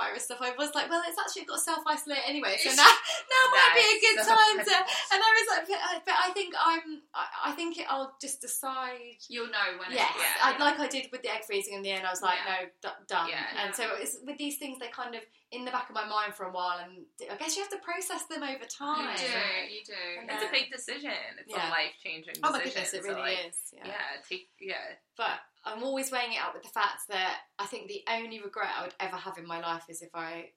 coronavirus 0.00 0.20
stuff, 0.20 0.38
I 0.40 0.52
was 0.56 0.74
like, 0.74 0.88
well, 0.90 1.02
it's 1.06 1.18
actually 1.18 1.44
got 1.44 1.60
self 1.60 1.82
isolate 1.86 2.18
anyway, 2.26 2.56
so 2.62 2.70
now 2.70 2.84
now 2.84 3.44
might 3.52 3.74
be 3.74 3.80
a 3.84 4.00
good 4.00 4.24
time 4.24 4.64
to. 4.64 4.74
And 5.12 5.20
I 5.22 5.30
was 5.36 5.46
like, 5.56 5.68
but, 5.68 5.78
I- 5.78 6.02
but 6.06 6.14
I 6.18 6.30
think 6.32 6.54
I'm. 6.58 7.02
I, 7.14 7.26
I 7.46 7.52
think 7.52 7.78
it, 7.78 7.86
I'll 7.88 8.14
just 8.20 8.40
decide. 8.40 8.98
You'll 9.28 9.46
know 9.50 9.78
when. 9.78 9.92
Yes, 9.92 10.10
it's 10.14 10.24
Yeah. 10.44 10.54
I, 10.54 10.58
like 10.58 10.78
I 10.80 10.88
did 10.88 11.08
with 11.12 11.22
the 11.22 11.32
egg 11.32 11.44
freezing 11.46 11.74
in 11.74 11.82
the 11.82 11.90
end. 11.90 12.06
I 12.06 12.10
was 12.10 12.22
like, 12.22 12.38
Yeah. 12.46 12.54
no, 12.82 12.88
d- 12.90 13.04
done. 13.08 13.28
Yeah. 13.28 13.64
And 13.64 13.74
so 13.74 13.84
it's, 13.98 14.16
with 14.24 14.38
these 14.38 14.58
things, 14.58 14.78
they 14.78 14.88
kind 14.88 15.14
of 15.14 15.22
in 15.52 15.64
the 15.64 15.70
back 15.72 15.88
of 15.90 15.94
my 15.96 16.06
mind 16.06 16.34
for 16.34 16.46
a 16.46 16.52
while, 16.52 16.78
and 16.78 17.04
I 17.30 17.34
guess 17.36 17.56
you 17.56 17.62
have 17.62 17.72
to 17.72 17.78
process 17.78 18.22
them 18.30 18.42
over 18.44 18.64
time. 18.70 19.10
You 19.10 19.18
do. 19.18 19.74
You 19.74 19.82
do. 19.84 20.02
And 20.22 20.30
It's 20.30 20.40
then- 20.40 20.48
a 20.48 20.52
big 20.52 20.70
decision. 20.70 21.10
It's 21.38 21.50
Yeah. 21.50 21.68
a 21.68 21.70
life 21.70 21.94
changing 22.02 22.34
decision. 22.34 22.44
Oh 22.44 22.52
my 22.52 22.62
goodness, 22.64 22.94
it 22.94 23.02
So, 23.02 23.08
really 23.08 23.20
like, 23.34 23.46
is. 23.50 23.56
Yeah. 23.74 23.90
take 24.28 24.48
yeah. 24.60 24.94
But 25.16 25.40
I'm 25.64 25.82
always 25.84 26.10
weighing 26.10 26.32
it 26.32 26.42
up 26.42 26.54
with 26.54 26.62
the 26.62 26.68
fact 26.70 27.08
that 27.08 27.38
I 27.58 27.66
think 27.66 27.88
the 27.88 28.02
only 28.10 28.40
regret 28.40 28.70
I 28.78 28.82
would 28.82 28.94
ever 29.00 29.16
have 29.16 29.36
in 29.38 29.46
my 29.46 29.60
life 29.60 29.84
is 29.88 30.00
if 30.02 30.10
I, 30.14 30.50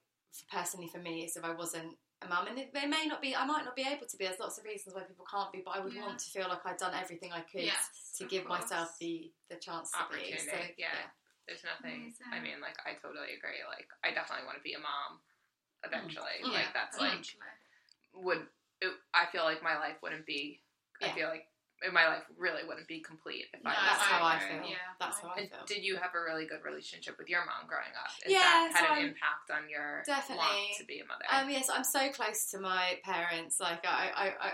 personally 0.51 0.87
for 0.87 0.99
me, 0.99 1.25
is 1.25 1.35
if 1.35 1.43
I 1.43 1.51
wasn't 1.51 1.97
a 2.21 2.27
mum. 2.27 2.47
And 2.47 2.57
it, 2.57 2.71
it 2.73 2.89
may 2.89 3.05
not 3.05 3.21
be, 3.21 3.35
I 3.35 3.45
might 3.45 3.65
not 3.65 3.75
be 3.75 3.83
able 3.83 4.07
to 4.07 4.17
be. 4.17 4.25
There's 4.25 4.39
lots 4.39 4.57
of 4.57 4.63
reasons 4.65 4.95
why 4.95 5.01
people 5.01 5.25
can't 5.29 5.51
be, 5.51 5.61
but 5.63 5.75
I 5.75 5.79
would 5.81 5.93
Yeah. 5.93 6.05
want 6.05 6.19
to 6.19 6.29
feel 6.29 6.47
like 6.47 6.65
I'd 6.65 6.77
done 6.77 6.93
everything 6.95 7.31
I 7.33 7.41
could 7.41 7.67
Yes, 7.67 8.15
to 8.17 8.25
give 8.25 8.45
course. 8.45 8.61
myself 8.61 8.97
the 8.99 9.31
the 9.49 9.55
chance 9.57 9.91
to 9.91 9.97
be. 9.97 10.03
Opportunity, 10.03 10.37
So, 10.39 10.57
yeah. 10.77 11.11
There's 11.47 11.63
nothing. 11.65 12.13
I 12.31 12.39
mean, 12.39 12.61
like 12.61 12.77
I 12.87 12.93
totally 12.95 13.35
agree. 13.35 13.59
Like 13.67 13.89
I 14.03 14.15
definitely 14.15 14.45
want 14.45 14.57
to 14.57 14.63
be 14.63 14.73
a 14.75 14.79
mom 14.79 15.19
eventually. 15.83 16.39
Mm. 16.41 16.53
Like 16.53 16.71
Yeah, 16.71 16.73
that's 16.73 16.97
like 16.97 17.25
would. 18.13 18.47
It, 18.79 18.91
I 19.13 19.25
feel 19.31 19.43
like 19.43 19.61
my 19.61 19.77
life 19.77 19.97
wouldn't 20.01 20.25
be. 20.25 20.61
I 21.01 21.11
feel 21.11 21.27
like 21.27 21.47
my 21.91 22.08
life 22.08 22.24
really 22.38 22.63
wouldn't 22.63 22.88
be 22.88 23.02
complete 23.02 23.50
if 23.52 23.60
No, 23.63 23.72
I. 23.72 23.74
That's 23.76 24.00
was 24.00 24.08
how 24.08 24.24
I 24.24 24.36
agree, 24.38 24.48
feel. 24.63 24.78
yeah. 24.80 24.93
That's 25.02 25.19
how 25.19 25.30
I 25.36 25.39
And 25.43 25.50
feel. 25.50 25.65
did 25.67 25.84
you 25.84 25.98
have 25.98 26.15
a 26.15 26.22
really 26.22 26.46
good 26.46 26.63
relationship 26.63 27.17
with 27.17 27.28
your 27.28 27.43
mom 27.43 27.67
growing 27.67 27.91
up? 28.00 28.13
Is 28.24 28.32
Yeah, 28.32 28.39
that 28.39 28.72
had 28.72 28.80
so 28.80 28.91
an 28.93 28.98
I'm- 29.00 29.08
impact 29.12 29.48
on 29.52 29.67
your 29.67 30.04
Definitely. 30.06 30.46
want 30.46 30.78
to 30.80 30.86
be 30.86 31.00
a 31.02 31.06
mother? 31.06 31.26
Um, 31.28 31.50
yes, 31.50 31.67
I'm 31.67 31.84
so 31.84 32.08
close 32.15 32.48
to 32.52 32.60
my 32.63 33.00
parents. 33.04 33.60
Like 33.60 33.84
I, 33.84 34.08
I, 34.15 34.26
I, 34.39 34.52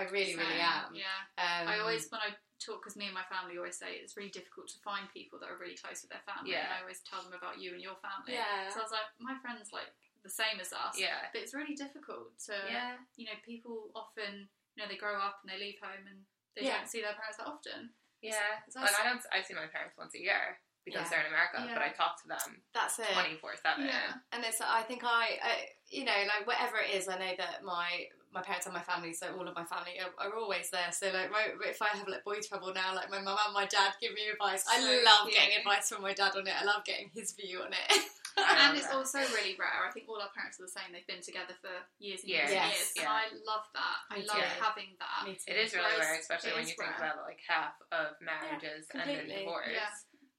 I 0.00 0.02
really, 0.08 0.36
really 0.36 0.60
am. 0.62 0.94
Yeah. 0.94 1.04
Um, 1.36 1.68
I 1.68 1.80
always, 1.80 2.08
when 2.08 2.20
I 2.22 2.32
talk, 2.64 2.80
because 2.80 2.96
me 2.96 3.06
and 3.10 3.14
my 3.16 3.24
family 3.28 3.56
always 3.58 3.76
say 3.76 4.00
it's 4.00 4.16
really 4.16 4.30
difficult 4.32 4.68
to 4.68 4.78
find 4.80 5.04
people 5.12 5.40
that 5.40 5.48
are 5.52 5.58
really 5.58 5.76
close 5.76 6.00
with 6.00 6.12
their 6.12 6.24
family. 6.24 6.52
Yeah. 6.56 6.64
And 6.70 6.72
I 6.76 6.80
always 6.80 7.00
tell 7.04 7.20
them 7.24 7.32
about 7.36 7.60
you 7.60 7.72
and 7.76 7.82
your 7.82 7.96
family. 8.00 8.36
Yeah. 8.38 8.68
So 8.72 8.80
I 8.80 8.84
was 8.84 8.92
like, 8.92 9.08
my 9.20 9.36
friend's 9.40 9.72
like 9.72 9.88
the 10.24 10.28
same 10.32 10.60
as 10.60 10.68
us. 10.72 11.00
yeah. 11.00 11.28
But 11.32 11.40
it's 11.40 11.56
really 11.56 11.72
difficult 11.74 12.36
to, 12.48 12.52
Yeah. 12.68 13.00
you 13.16 13.24
know, 13.24 13.36
people 13.44 13.88
often, 13.96 14.48
you 14.76 14.84
know, 14.84 14.88
they 14.88 15.00
grow 15.00 15.16
up 15.16 15.40
and 15.40 15.48
they 15.48 15.56
leave 15.56 15.80
home 15.80 16.04
and 16.04 16.20
they 16.56 16.66
Yeah. 16.66 16.78
don't 16.78 16.88
see 16.88 17.00
their 17.00 17.14
parents 17.14 17.38
that 17.38 17.46
often. 17.46 17.90
Yeah. 18.22 18.60
So 18.68 18.80
Like 18.80 19.00
I- 19.00 19.04
don't. 19.04 19.22
I 19.32 19.40
see 19.42 19.54
my 19.54 19.66
parents 19.66 19.96
once 19.96 20.14
a 20.14 20.20
year 20.20 20.60
because 20.84 21.02
Yeah. 21.04 21.08
they're 21.10 21.20
in 21.20 21.26
America, 21.32 21.64
Yeah. 21.66 21.74
but 21.74 21.82
I 21.82 21.88
talk 21.90 22.20
to 22.22 22.28
them 22.28 22.62
That's 22.72 22.98
it. 22.98 23.08
twenty 23.12 23.36
four 23.36 23.54
seven. 23.56 23.86
Yeah. 23.86 24.14
And 24.32 24.44
it's 24.44 24.60
I 24.60 24.82
think 24.82 25.02
I, 25.04 25.38
I 25.42 25.68
you 25.88 26.04
know 26.04 26.12
like 26.26 26.46
whatever 26.46 26.78
it 26.78 26.90
is 26.94 27.08
I 27.08 27.18
know 27.18 27.34
that 27.36 27.62
my 27.64 28.08
my 28.32 28.42
parents 28.42 28.66
and 28.66 28.74
my 28.74 28.82
family 28.82 29.12
so 29.12 29.34
all 29.36 29.48
of 29.48 29.54
my 29.56 29.64
family 29.64 29.98
are, 29.98 30.12
are 30.24 30.36
always 30.36 30.70
there 30.70 30.92
so 30.92 31.10
like 31.10 31.30
my, 31.32 31.48
if 31.64 31.82
I 31.82 31.88
have 31.88 32.06
like 32.06 32.22
boy 32.22 32.38
trouble 32.40 32.72
now 32.72 32.94
like 32.94 33.10
my 33.10 33.20
mum 33.20 33.36
and 33.44 33.52
my 33.54 33.66
dad 33.66 33.94
give 34.00 34.12
me 34.14 34.28
advice 34.28 34.64
I 34.68 34.78
love 35.02 35.26
cute. 35.26 35.34
getting 35.34 35.56
advice 35.58 35.88
from 35.88 36.02
my 36.02 36.12
dad 36.14 36.36
on 36.36 36.46
it 36.46 36.54
I 36.56 36.64
love 36.64 36.84
getting 36.84 37.10
his 37.12 37.32
view 37.32 37.60
on 37.62 37.72
it 37.72 38.04
and 38.48 38.76
it's 38.76 38.88
also 38.90 39.18
really 39.36 39.56
rare. 39.58 39.84
I 39.86 39.90
think 39.92 40.08
all 40.08 40.20
our 40.20 40.30
parents 40.34 40.58
are 40.60 40.64
the 40.64 40.72
same. 40.72 40.92
They've 40.92 41.06
been 41.06 41.22
together 41.22 41.54
for 41.60 41.72
years 41.98 42.20
and 42.22 42.30
years 42.30 42.50
Yes. 42.50 42.62
and 42.62 42.72
years. 42.72 42.92
And 43.00 43.08
I 43.08 43.24
love 43.44 43.66
that. 43.74 43.96
I 44.10 44.14
Me 44.20 44.26
love 44.26 44.40
too. 44.40 44.62
having 44.62 44.90
that. 44.98 45.20
Me 45.28 45.34
too. 45.36 45.48
It 45.52 45.56
is 45.60 45.74
really 45.74 45.90
Whereas 45.96 46.06
rare, 46.06 46.20
especially 46.20 46.50
when 46.56 46.64
when 46.64 46.64
is 46.64 46.70
you 46.72 46.78
think 46.80 46.96
about 46.98 47.22
like 47.26 47.40
half 47.46 47.74
of 47.92 48.16
marriages 48.20 48.86
end 48.94 49.10
in 49.10 49.16
completely. 49.26 49.44
divorce. 49.44 49.68
Yeah. 49.72 49.90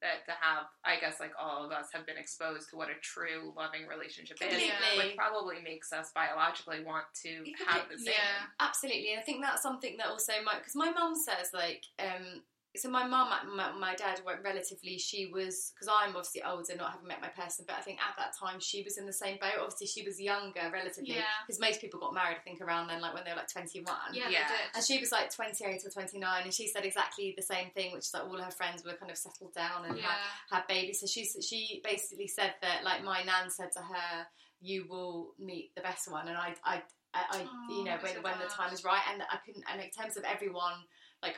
That 0.01 0.25
to 0.25 0.33
have, 0.41 0.65
I 0.83 0.97
guess, 0.99 1.19
like 1.21 1.33
all 1.37 1.63
of 1.63 1.71
us 1.71 1.93
have 1.93 2.07
been 2.07 2.17
exposed 2.17 2.71
to 2.71 2.75
what 2.75 2.89
a 2.89 2.97
true 3.05 3.53
loving 3.55 3.85
relationship 3.85 4.37
is, 4.41 4.49
Completely. 4.49 4.97
which 4.97 5.15
probably 5.15 5.61
makes 5.61 5.93
us 5.93 6.09
biologically 6.15 6.83
want 6.83 7.05
to 7.21 7.45
have 7.69 7.85
the 7.87 7.99
same. 8.01 8.07
Yeah. 8.17 8.49
Absolutely, 8.59 9.11
and 9.13 9.19
I 9.19 9.23
think 9.23 9.43
that's 9.43 9.61
something 9.61 9.97
that 9.97 10.07
also 10.07 10.33
my 10.43 10.57
because 10.57 10.73
my 10.73 10.89
mum 10.89 11.13
says 11.13 11.51
like 11.53 11.85
um 11.99 12.41
so 12.77 12.89
my 12.89 13.05
mum 13.05 13.27
my, 13.55 13.71
my 13.73 13.93
dad 13.95 14.21
went 14.25 14.39
relatively 14.43 14.97
she 14.97 15.25
was 15.33 15.73
because 15.75 15.89
I'm 15.91 16.15
obviously 16.15 16.41
older 16.43 16.75
not 16.77 16.91
having 16.91 17.07
met 17.07 17.19
my 17.21 17.27
person 17.27 17.65
but 17.67 17.75
I 17.77 17.81
think 17.81 17.99
at 17.99 18.15
that 18.17 18.31
time 18.39 18.59
she 18.61 18.81
was 18.83 18.97
in 18.97 19.05
the 19.05 19.11
same 19.13 19.37
boat 19.41 19.59
obviously 19.59 19.87
she 19.87 20.05
was 20.07 20.21
younger 20.21 20.69
relatively 20.71 21.15
Yeah. 21.15 21.23
because 21.45 21.59
most 21.59 21.81
people 21.81 21.99
got 21.99 22.13
married 22.13 22.37
I 22.39 22.43
think 22.43 22.61
around 22.61 22.87
then 22.87 23.01
like 23.01 23.13
when 23.13 23.23
they 23.25 23.31
were 23.31 23.37
like 23.37 23.51
21 23.51 23.83
Yeah, 24.13 24.29
Yeah. 24.29 24.47
they 24.47 24.53
did. 24.55 24.75
and 24.75 24.83
she 24.85 24.99
was 24.99 25.11
like 25.11 25.33
28 25.35 25.81
or 25.85 25.89
29 25.89 26.43
and 26.43 26.53
she 26.53 26.67
said 26.67 26.85
exactly 26.85 27.33
the 27.35 27.43
same 27.43 27.71
thing 27.71 27.91
which 27.91 28.05
is 28.07 28.13
like 28.13 28.23
all 28.23 28.37
her 28.37 28.51
friends 28.51 28.85
were 28.85 28.93
kind 28.93 29.11
of 29.11 29.17
settled 29.17 29.53
down 29.53 29.85
and 29.85 29.97
yeah. 29.97 30.03
had, 30.49 30.59
had 30.59 30.67
babies 30.67 30.99
so 31.01 31.07
she 31.07 31.25
she 31.41 31.81
basically 31.83 32.27
said 32.27 32.53
that 32.61 32.83
like 32.85 33.03
my 33.03 33.21
nan 33.23 33.49
said 33.49 33.71
to 33.73 33.79
her 33.81 34.25
you 34.61 34.85
will 34.87 35.33
meet 35.39 35.71
the 35.75 35.81
best 35.81 36.09
one 36.09 36.27
and 36.27 36.37
I 36.37 36.55
I 36.63 36.81
I, 37.13 37.23
I 37.31 37.45
Oh, 37.45 37.77
you 37.77 37.83
know 37.83 37.97
when 38.01 38.21
when 38.23 38.39
the 38.39 38.45
time 38.45 38.71
is 38.71 38.85
right 38.85 39.01
and 39.11 39.21
I 39.29 39.37
couldn't 39.45 39.65
and 39.69 39.81
in 39.81 39.89
terms 39.89 40.15
of 40.15 40.23
everyone 40.23 40.75
like 41.21 41.35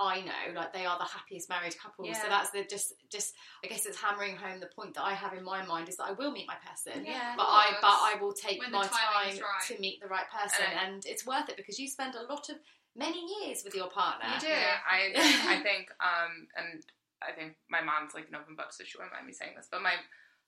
I 0.00 0.20
know 0.22 0.58
like 0.58 0.72
they 0.72 0.86
are 0.86 0.98
the 0.98 1.04
happiest 1.04 1.48
married 1.48 1.78
couple 1.78 2.06
so 2.14 2.28
that's 2.28 2.50
the 2.50 2.64
just 2.64 2.94
just 3.10 3.34
I 3.62 3.68
guess 3.68 3.84
it's 3.86 4.00
hammering 4.00 4.36
home 4.36 4.58
the 4.58 4.70
point 4.74 4.94
that 4.94 5.04
I 5.04 5.12
have 5.12 5.34
in 5.34 5.44
my 5.44 5.64
mind 5.64 5.88
is 5.88 5.96
that 5.96 6.04
I 6.04 6.12
will 6.12 6.30
meet 6.32 6.46
my 6.46 6.56
person 6.66 7.04
Yeah, 7.04 7.34
but 7.36 7.44
I 7.44 7.72
but 7.80 7.88
I 7.88 8.16
will 8.20 8.32
take 8.32 8.60
When 8.60 8.72
my 8.72 8.82
time 8.82 8.90
right. 9.26 9.66
to 9.68 9.80
meet 9.80 10.00
the 10.00 10.08
right 10.08 10.26
person 10.30 10.64
And 10.70 10.94
and, 10.94 11.06
it's 11.06 11.26
worth 11.26 11.48
it 11.48 11.56
because 11.56 11.78
you 11.78 11.88
spend 11.88 12.14
a 12.14 12.22
lot 12.32 12.48
of 12.48 12.56
many 12.96 13.20
years 13.40 13.62
with 13.64 13.74
your 13.74 13.88
partner 13.88 14.26
You 14.34 14.40
do. 14.40 14.48
Yeah, 14.48 14.78
I. 14.88 15.12
I 15.58 15.62
think, 15.62 15.90
um, 16.00 16.48
and 16.56 16.82
I 17.22 17.32
think 17.32 17.56
my 17.68 17.82
mom's 17.82 18.14
like 18.14 18.28
an 18.28 18.34
open 18.34 18.56
book, 18.56 18.72
so 18.72 18.84
she 18.84 18.96
wouldn't 18.96 19.12
mind 19.12 19.26
me 19.26 19.32
saying 19.32 19.52
this. 19.56 19.68
But 19.70 19.82
my 19.82 19.94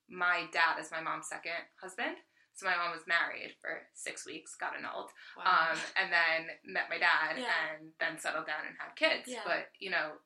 my 0.08 0.44
dad 0.52 0.80
is 0.80 0.90
my 0.90 1.00
mom's 1.00 1.28
second 1.28 1.62
husband. 1.80 2.16
So 2.54 2.66
my 2.66 2.76
mom 2.76 2.92
was 2.92 3.08
married 3.08 3.56
for 3.60 3.88
six 3.94 4.26
weeks, 4.26 4.54
got 4.60 4.76
annulled, 4.76 5.10
wow. 5.36 5.72
um, 5.72 5.78
and 5.96 6.12
then 6.12 6.52
met 6.68 6.92
my 6.92 7.00
dad, 7.00 7.40
yeah. 7.40 7.48
and 7.72 7.90
then 7.98 8.20
settled 8.20 8.46
down 8.46 8.68
and 8.68 8.76
had 8.76 8.92
kids. 8.94 9.24
Yeah. 9.26 9.40
But 9.44 9.72
you 9.80 9.90
know, 9.90 10.20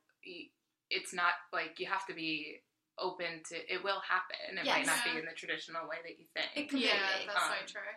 it's 0.90 1.14
not 1.14 1.38
like 1.52 1.78
you 1.78 1.86
have 1.86 2.06
to 2.06 2.14
be 2.14 2.62
open 2.98 3.42
to. 3.50 3.56
It 3.56 3.84
will 3.84 4.02
happen. 4.02 4.58
It 4.58 4.66
yes. 4.66 4.74
might 4.74 4.86
not 4.86 5.04
be 5.04 5.18
in 5.18 5.26
the 5.26 5.36
traditional 5.36 5.86
way 5.86 6.02
that 6.02 6.18
you 6.18 6.26
think. 6.34 6.72
yeah, 6.74 7.26
that's 7.26 7.38
um, 7.38 7.54
so 7.62 7.78
true. 7.78 7.94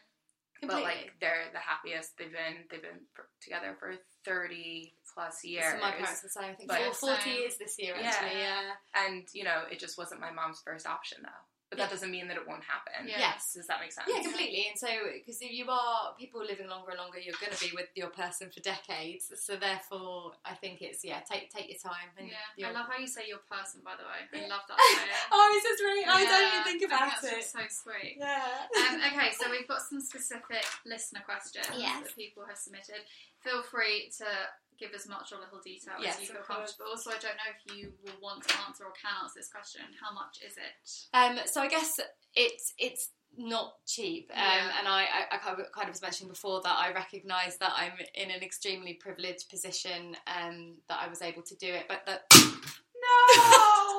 Completely. 0.59 0.83
But 0.83 0.83
like 0.83 1.11
they're 1.21 1.47
the 1.53 1.63
happiest 1.63 2.17
they've 2.17 2.31
been. 2.31 2.67
They've 2.69 2.81
been 2.81 3.07
together 3.41 3.77
for 3.79 3.95
thirty 4.25 4.93
plus 5.13 5.43
years. 5.43 5.71
So 5.71 5.79
my 5.79 5.91
parents 5.91 6.21
the 6.21 6.29
same. 6.29 6.51
I 6.51 6.53
think 6.53 6.69
but, 6.69 6.95
forty 6.95 7.29
years 7.31 7.55
this 7.57 7.75
year. 7.79 7.95
Actually, 7.95 8.39
yeah. 8.39 8.75
yeah. 8.75 9.07
And 9.07 9.23
you 9.33 9.43
know, 9.43 9.63
it 9.71 9.79
just 9.79 9.97
wasn't 9.97 10.19
my 10.21 10.31
mom's 10.31 10.61
first 10.65 10.85
option 10.85 11.19
though. 11.23 11.43
But 11.69 11.77
that 11.77 11.89
doesn't 11.93 12.09
mean 12.09 12.27
that 12.29 12.37
it 12.37 12.47
won't 12.49 12.65
happen. 12.65 13.05
Yeah. 13.05 13.29
Yes. 13.29 13.53
Does 13.53 13.67
that 13.69 13.77
make 13.77 13.93
sense? 13.93 14.09
Yeah, 14.09 14.25
completely. 14.25 14.65
And 14.73 14.77
so, 14.77 14.89
because 15.13 15.37
if 15.37 15.53
you 15.53 15.69
are 15.69 16.17
people 16.17 16.41
living 16.41 16.65
longer 16.65 16.97
and 16.97 16.99
longer, 16.99 17.21
you're 17.21 17.37
going 17.37 17.53
to 17.53 17.61
be 17.61 17.69
with 17.77 17.93
your 17.93 18.09
person 18.09 18.49
for 18.49 18.59
decades. 18.65 19.29
So 19.37 19.53
therefore, 19.53 20.33
I 20.41 20.57
think 20.57 20.81
it's 20.81 21.05
yeah, 21.05 21.21
take 21.21 21.53
take 21.53 21.69
your 21.69 21.77
time. 21.77 22.09
And 22.17 22.33
yeah, 22.57 22.69
I 22.69 22.71
love 22.73 22.89
how 22.89 22.97
you 22.97 23.05
say 23.05 23.29
your 23.29 23.45
person. 23.45 23.85
By 23.85 23.93
the 24.01 24.09
way, 24.09 24.25
I 24.33 24.49
love 24.49 24.65
that. 24.65 24.77
oh, 25.31 25.45
it's 25.53 25.65
just 25.69 25.83
really. 25.85 26.01
Yeah. 26.01 26.17
I 26.17 26.25
don't 26.25 26.47
even 26.49 26.63
think 26.65 26.81
about 26.89 27.13
I 27.13 27.21
think 27.21 27.37
it. 27.37 27.45
so 27.45 27.61
sweet. 27.69 28.17
Yeah. 28.17 28.65
Um, 28.89 28.97
okay, 29.13 29.29
so 29.37 29.51
we've 29.53 29.67
got 29.67 29.85
some 29.85 30.01
specific 30.01 30.65
listener 30.89 31.21
questions 31.21 31.69
yes. 31.77 32.01
that 32.01 32.15
people 32.15 32.49
have 32.49 32.57
submitted. 32.57 33.05
Feel 33.45 33.61
free 33.61 34.09
to 34.17 34.25
give 34.79 34.93
as 34.95 35.07
much 35.07 35.31
or 35.31 35.39
little 35.39 35.59
detail 35.59 35.95
yes, 36.01 36.15
as 36.15 36.21
you 36.21 36.33
feel 36.33 36.41
comfortable. 36.41 36.95
So 36.95 37.11
I 37.11 37.19
don't 37.19 37.35
know 37.35 37.51
if 37.51 37.75
you 37.75 37.93
will 38.03 38.19
want 38.21 38.47
to 38.47 38.55
answer 38.67 38.85
or 38.85 38.93
can 38.99 39.11
answer 39.21 39.39
this 39.39 39.49
question. 39.49 39.81
How 40.01 40.13
much 40.13 40.39
is 40.45 40.55
it? 40.57 40.73
Um, 41.13 41.45
so 41.45 41.61
I 41.61 41.67
guess 41.67 41.99
it's 42.35 42.73
it's 42.77 43.09
not 43.37 43.73
cheap, 43.85 44.31
um, 44.33 44.39
yeah. 44.41 44.71
and 44.79 44.87
I, 44.87 45.03
I, 45.03 45.35
I, 45.35 45.37
kind 45.37 45.83
of 45.83 45.89
was 45.89 46.01
mentioning 46.01 46.31
before 46.31 46.61
that 46.63 46.75
I 46.77 46.91
recognise 46.91 47.57
that 47.57 47.73
I'm 47.75 47.93
in 48.15 48.31
an 48.31 48.41
extremely 48.41 48.93
privileged 48.93 49.49
position, 49.49 50.15
um, 50.25 50.77
that 50.89 50.99
I 50.99 51.07
was 51.07 51.21
able 51.21 51.43
to 51.43 51.55
do 51.55 51.67
it, 51.67 51.85
but 51.87 52.05
that 52.07 52.23
no. 52.33 53.98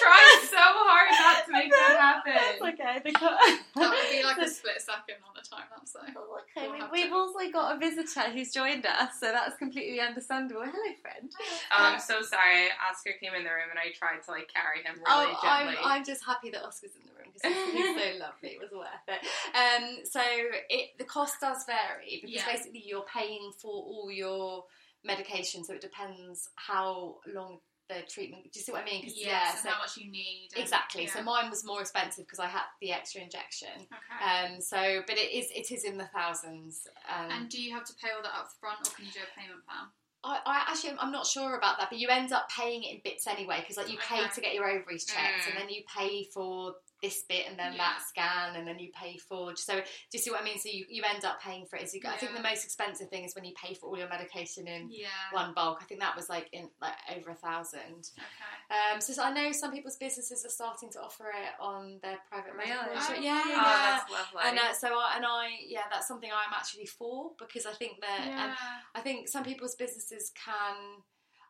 Trying 0.00 0.40
so 0.48 0.64
hard 0.64 1.12
not 1.12 1.46
to 1.46 1.52
make 1.52 1.70
that 1.70 1.96
happen. 2.00 2.32
That's 2.34 2.62
okay. 2.74 2.96
The 3.04 3.12
co- 3.12 3.36
that 3.76 3.88
would 3.92 4.10
be 4.10 4.24
like 4.24 4.38
a 4.38 4.48
split 4.56 4.80
second 4.80 5.20
on 5.26 5.36
the 5.36 5.44
time 5.44 5.68
lapse 5.70 5.92
though. 5.92 6.08
Oh, 6.16 6.40
okay, 6.48 6.68
we'll 6.68 6.90
we, 6.90 7.02
have 7.02 7.12
also 7.12 7.38
got 7.52 7.76
a 7.76 7.78
visitor 7.78 8.32
who's 8.32 8.52
joined 8.52 8.86
us, 8.86 9.20
so 9.20 9.32
that's 9.32 9.56
completely 9.56 10.00
understandable. 10.00 10.62
Hello, 10.62 10.90
friend. 11.02 11.30
Oh, 11.72 11.92
I'm 11.92 12.00
so 12.00 12.22
sorry. 12.22 12.72
Oscar 12.80 13.12
came 13.20 13.34
in 13.34 13.44
the 13.44 13.50
room 13.50 13.70
and 13.70 13.78
I 13.78 13.92
tried 13.92 14.22
to 14.24 14.30
like 14.30 14.48
carry 14.52 14.82
him 14.82 14.96
really 14.96 15.06
oh, 15.08 15.38
gently. 15.42 15.76
I'm, 15.80 16.00
I'm 16.00 16.04
just 16.04 16.24
happy 16.24 16.50
that 16.50 16.64
Oscar's 16.64 16.92
in 16.96 17.06
the 17.06 17.14
room 17.16 17.30
because 17.32 17.52
he's 17.72 17.94
so 17.94 18.18
lovely. 18.24 18.56
It 18.56 18.60
was 18.60 18.72
worth 18.72 19.06
it. 19.08 19.20
Um, 19.54 20.04
so 20.04 20.22
it 20.68 20.96
the 20.98 21.04
cost 21.04 21.40
does 21.40 21.64
vary 21.66 22.20
because 22.22 22.36
yeah. 22.36 22.46
basically 22.46 22.82
you're 22.84 23.06
paying 23.12 23.52
for 23.60 23.70
all 23.70 24.10
your 24.10 24.64
medication, 25.04 25.64
so 25.64 25.74
it 25.74 25.80
depends 25.80 26.48
how 26.56 27.16
long 27.26 27.58
the 27.90 28.06
treatment. 28.08 28.44
Do 28.44 28.58
you 28.58 28.62
see 28.62 28.72
what 28.72 28.82
I 28.82 28.84
mean? 28.84 29.02
Yes, 29.04 29.16
yeah, 29.16 29.54
so 29.56 29.68
how 29.68 29.78
much 29.82 29.96
you 29.96 30.10
need. 30.10 30.50
And, 30.54 30.62
exactly. 30.62 31.04
Yeah. 31.04 31.12
So 31.12 31.22
mine 31.22 31.50
was 31.50 31.64
more 31.64 31.80
expensive 31.80 32.24
because 32.24 32.38
I 32.38 32.46
had 32.46 32.62
the 32.80 32.92
extra 32.92 33.20
injection. 33.20 33.74
Okay. 33.74 34.54
Um. 34.54 34.60
So, 34.60 35.02
but 35.06 35.18
it 35.18 35.32
is 35.34 35.50
it 35.54 35.70
is 35.74 35.84
in 35.84 35.98
the 35.98 36.06
thousands. 36.14 36.86
Um, 37.08 37.30
and 37.30 37.48
do 37.48 37.60
you 37.60 37.74
have 37.74 37.84
to 37.84 37.94
pay 37.94 38.08
all 38.14 38.22
that 38.22 38.32
up 38.32 38.48
front, 38.60 38.86
or 38.86 38.94
can 38.94 39.04
you 39.06 39.12
do 39.12 39.20
a 39.20 39.38
payment 39.38 39.66
plan? 39.66 39.90
I, 40.22 40.38
I 40.44 40.56
actually 40.70 40.94
I'm 40.98 41.12
not 41.12 41.26
sure 41.26 41.56
about 41.56 41.78
that, 41.78 41.88
but 41.90 41.98
you 41.98 42.08
end 42.08 42.32
up 42.32 42.48
paying 42.50 42.84
it 42.84 42.94
in 42.94 43.00
bits 43.02 43.26
anyway 43.26 43.58
because 43.60 43.76
like 43.76 43.90
you 43.90 43.98
pay 43.98 44.20
okay. 44.20 44.30
to 44.34 44.40
get 44.40 44.54
your 44.54 44.68
ovaries 44.68 45.04
checked, 45.04 45.44
mm. 45.44 45.50
and 45.50 45.60
then 45.60 45.68
you 45.68 45.82
pay 45.96 46.24
for 46.32 46.74
this 47.02 47.22
bit 47.28 47.46
and 47.48 47.58
then 47.58 47.72
yeah. 47.72 47.78
that 47.78 48.02
scan 48.06 48.56
and 48.56 48.66
then 48.66 48.78
you 48.78 48.90
pay 48.92 49.16
for 49.16 49.54
so 49.56 49.76
do 49.76 49.82
you 50.12 50.18
see 50.18 50.30
what 50.30 50.40
I 50.40 50.44
mean? 50.44 50.58
So 50.58 50.68
you, 50.72 50.84
you 50.88 51.02
end 51.08 51.24
up 51.24 51.40
paying 51.40 51.66
for 51.66 51.76
it 51.76 51.82
as 51.82 51.94
you 51.94 52.00
go. 52.00 52.08
Yeah. 52.08 52.14
I 52.14 52.18
think 52.18 52.36
the 52.36 52.42
most 52.42 52.64
expensive 52.64 53.08
thing 53.08 53.24
is 53.24 53.34
when 53.34 53.44
you 53.44 53.52
pay 53.54 53.74
for 53.74 53.86
all 53.86 53.98
your 53.98 54.08
medication 54.08 54.66
in 54.66 54.88
yeah. 54.90 55.06
one 55.32 55.52
bulk. 55.54 55.78
I 55.80 55.84
think 55.84 56.00
that 56.00 56.16
was 56.16 56.28
like 56.28 56.48
in 56.52 56.68
like 56.80 56.94
over 57.16 57.30
a 57.30 57.34
thousand. 57.34 58.10
Okay. 58.18 58.94
Um, 58.94 59.00
so, 59.00 59.12
so, 59.12 59.22
I 59.22 59.32
know 59.32 59.52
some 59.52 59.72
people's 59.72 59.96
businesses 59.96 60.44
are 60.44 60.50
starting 60.50 60.90
to 60.92 61.00
offer 61.00 61.24
it 61.24 61.54
on 61.60 61.98
their 62.02 62.18
private 62.30 62.54
really? 62.54 62.70
medical 62.70 62.94
insurance 62.94 63.24
yeah, 63.24 63.42
yeah, 63.48 63.56
oh, 63.58 63.98
that's 63.98 64.12
lovely. 64.12 64.48
And 64.48 64.58
uh, 64.58 64.72
so 64.74 64.88
I, 64.88 65.14
and 65.16 65.26
I 65.26 65.48
yeah 65.66 65.82
that's 65.90 66.06
something 66.06 66.30
I'm 66.30 66.54
actually 66.54 66.86
for 66.86 67.32
because 67.38 67.66
I 67.66 67.72
think 67.72 68.00
that 68.00 68.20
and 68.26 68.52
I 68.94 69.00
think 69.00 69.28
some 69.28 69.44
people's 69.44 69.74
businesses 69.74 70.32
can 70.34 71.02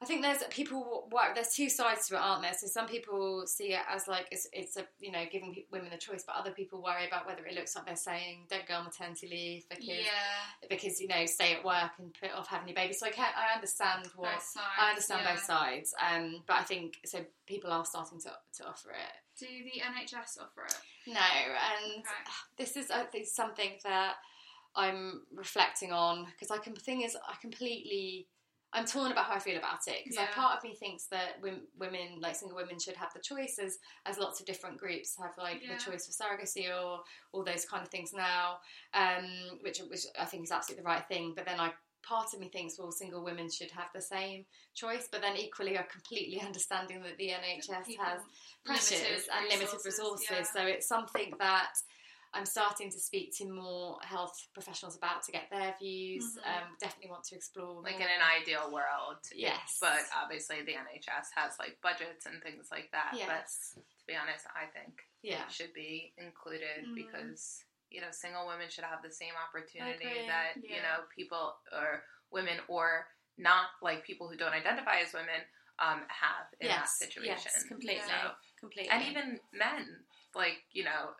I 0.02 0.06
think 0.06 0.22
there's 0.22 0.42
people 0.48 1.08
work. 1.12 1.34
There's 1.34 1.52
two 1.54 1.68
sides 1.68 2.08
to 2.08 2.14
it, 2.14 2.20
aren't 2.20 2.40
there? 2.40 2.54
So 2.58 2.66
some 2.68 2.86
people 2.86 3.44
see 3.46 3.74
it 3.74 3.82
as 3.92 4.08
like 4.08 4.28
it's, 4.30 4.48
it's 4.52 4.78
a 4.78 4.84
you 4.98 5.12
know 5.12 5.24
giving 5.30 5.54
women 5.70 5.90
the 5.90 5.98
choice, 5.98 6.24
but 6.26 6.36
other 6.36 6.52
people 6.52 6.82
worry 6.82 7.06
about 7.06 7.26
whether 7.26 7.44
it 7.44 7.54
looks 7.54 7.76
like 7.76 7.84
they're 7.84 7.96
saying 7.96 8.46
don't 8.48 8.66
go 8.66 8.74
on 8.76 8.84
maternity 8.84 9.28
leave 9.28 9.68
because 9.68 9.86
yeah. 9.86 10.68
because 10.70 11.00
you 11.00 11.08
know 11.08 11.26
stay 11.26 11.54
at 11.54 11.62
work 11.62 11.90
and 11.98 12.14
put 12.18 12.32
off 12.32 12.48
having 12.48 12.68
your 12.68 12.74
baby. 12.74 12.94
So 12.94 13.06
I 13.06 13.10
can 13.10 13.28
I 13.36 13.54
understand 13.54 14.08
what 14.16 14.40
sides, 14.40 14.66
I 14.80 14.88
understand 14.88 15.20
yeah. 15.22 15.34
both 15.34 15.44
sides. 15.44 15.94
Um, 16.00 16.42
but 16.46 16.56
I 16.56 16.62
think 16.62 16.98
so 17.04 17.20
people 17.46 17.70
are 17.70 17.84
starting 17.84 18.20
to 18.20 18.30
to 18.30 18.68
offer 18.68 18.90
it. 18.90 19.38
Do 19.38 19.46
the 19.46 19.82
NHS 19.82 20.40
offer 20.40 20.64
it? 20.66 20.76
No, 21.08 21.20
and 21.20 22.00
okay. 22.00 22.06
this 22.56 22.76
is 22.76 22.90
I 22.90 23.02
think 23.02 23.26
something 23.26 23.72
that 23.84 24.14
I'm 24.74 25.22
reflecting 25.34 25.92
on 25.92 26.26
because 26.26 26.50
I 26.50 26.58
can. 26.58 26.72
The 26.72 26.80
thing 26.80 27.02
is, 27.02 27.16
I 27.28 27.34
completely 27.40 28.28
I'm 28.72 28.84
torn 28.84 29.10
about 29.10 29.24
how 29.24 29.34
I 29.34 29.38
feel 29.40 29.58
about 29.58 29.80
it 29.88 30.04
because 30.04 30.16
yeah. 30.16 30.28
part 30.32 30.56
of 30.56 30.62
me 30.62 30.74
thinks 30.74 31.06
that 31.06 31.42
women, 31.42 32.20
like 32.20 32.36
single 32.36 32.56
women, 32.56 32.78
should 32.78 32.96
have 32.96 33.12
the 33.12 33.20
choices, 33.20 33.78
as 34.06 34.18
lots 34.18 34.38
of 34.38 34.46
different 34.46 34.78
groups 34.78 35.16
have 35.20 35.32
like 35.36 35.60
yeah. 35.62 35.74
the 35.74 35.82
choice 35.82 36.06
for 36.06 36.12
surrogacy 36.12 36.68
or 36.68 37.00
all 37.32 37.44
those 37.44 37.64
kind 37.64 37.82
of 37.82 37.88
things 37.88 38.12
now, 38.12 38.58
um, 38.94 39.58
which 39.62 39.80
which 39.88 40.06
I 40.18 40.24
think 40.24 40.44
is 40.44 40.52
absolutely 40.52 40.82
the 40.82 40.88
right 40.88 41.06
thing. 41.08 41.32
But 41.34 41.46
then 41.46 41.58
I 41.58 41.72
part 42.02 42.32
of 42.32 42.40
me 42.40 42.48
thinks 42.48 42.78
well 42.78 42.90
single 42.90 43.22
women 43.22 43.50
should 43.50 43.70
have 43.70 43.88
the 43.94 44.00
same 44.00 44.44
choice 44.74 45.06
but 45.12 45.20
then 45.20 45.36
equally 45.36 45.76
are 45.76 45.86
completely 45.92 46.40
understanding 46.46 47.02
that 47.02 47.16
the 47.18 47.28
NHS 47.28 47.86
People 47.86 48.04
has 48.04 48.20
pressures 48.64 49.28
and 49.36 49.48
limited 49.50 49.80
resources 49.84 50.26
yeah. 50.30 50.42
so 50.42 50.62
it's 50.62 50.88
something 50.88 51.34
that 51.38 51.72
I'm 52.32 52.46
starting 52.46 52.90
to 52.90 53.00
speak 53.00 53.34
to 53.38 53.50
more 53.50 53.98
health 54.02 54.34
professionals 54.54 54.96
about 54.96 55.22
to 55.26 55.32
get 55.32 55.50
their 55.50 55.74
views. 55.82 56.22
Mm-hmm. 56.38 56.46
Um, 56.46 56.66
definitely 56.78 57.10
want 57.10 57.24
to 57.24 57.34
explore. 57.34 57.82
Like 57.82 57.98
more. 57.98 58.06
in 58.06 58.14
an 58.14 58.22
ideal 58.22 58.70
world, 58.70 59.18
yes. 59.34 59.78
But 59.80 60.06
obviously, 60.14 60.62
the 60.62 60.78
NHS 60.78 61.34
has 61.34 61.58
like 61.58 61.78
budgets 61.82 62.26
and 62.26 62.38
things 62.42 62.68
like 62.70 62.86
that. 62.92 63.18
Yes. 63.18 63.26
But 63.26 63.82
to 63.82 64.04
be 64.06 64.14
honest, 64.14 64.46
I 64.54 64.70
think 64.70 64.94
yeah. 65.22 65.42
it 65.42 65.50
should 65.50 65.74
be 65.74 66.14
included 66.18 66.86
mm-hmm. 66.86 66.94
because 66.94 67.66
you 67.90 68.00
know 68.00 68.14
single 68.14 68.46
women 68.46 68.70
should 68.70 68.86
have 68.86 69.02
the 69.02 69.10
same 69.10 69.34
opportunity 69.34 70.30
that 70.30 70.54
yeah. 70.62 70.70
you 70.70 70.80
know 70.86 71.02
people 71.10 71.58
or 71.74 72.06
women 72.30 72.62
or 72.68 73.10
not 73.38 73.74
like 73.82 74.06
people 74.06 74.28
who 74.28 74.36
don't 74.36 74.54
identify 74.54 75.02
as 75.02 75.12
women 75.12 75.42
um, 75.82 76.06
have 76.06 76.46
in 76.60 76.68
yes. 76.68 76.78
that 76.78 77.10
situation. 77.10 77.50
Yes, 77.50 77.64
completely, 77.66 78.06
so, 78.06 78.38
completely, 78.60 78.90
and 78.90 79.02
even 79.02 79.40
men, 79.50 80.06
like 80.36 80.62
you 80.72 80.84
know 80.84 81.18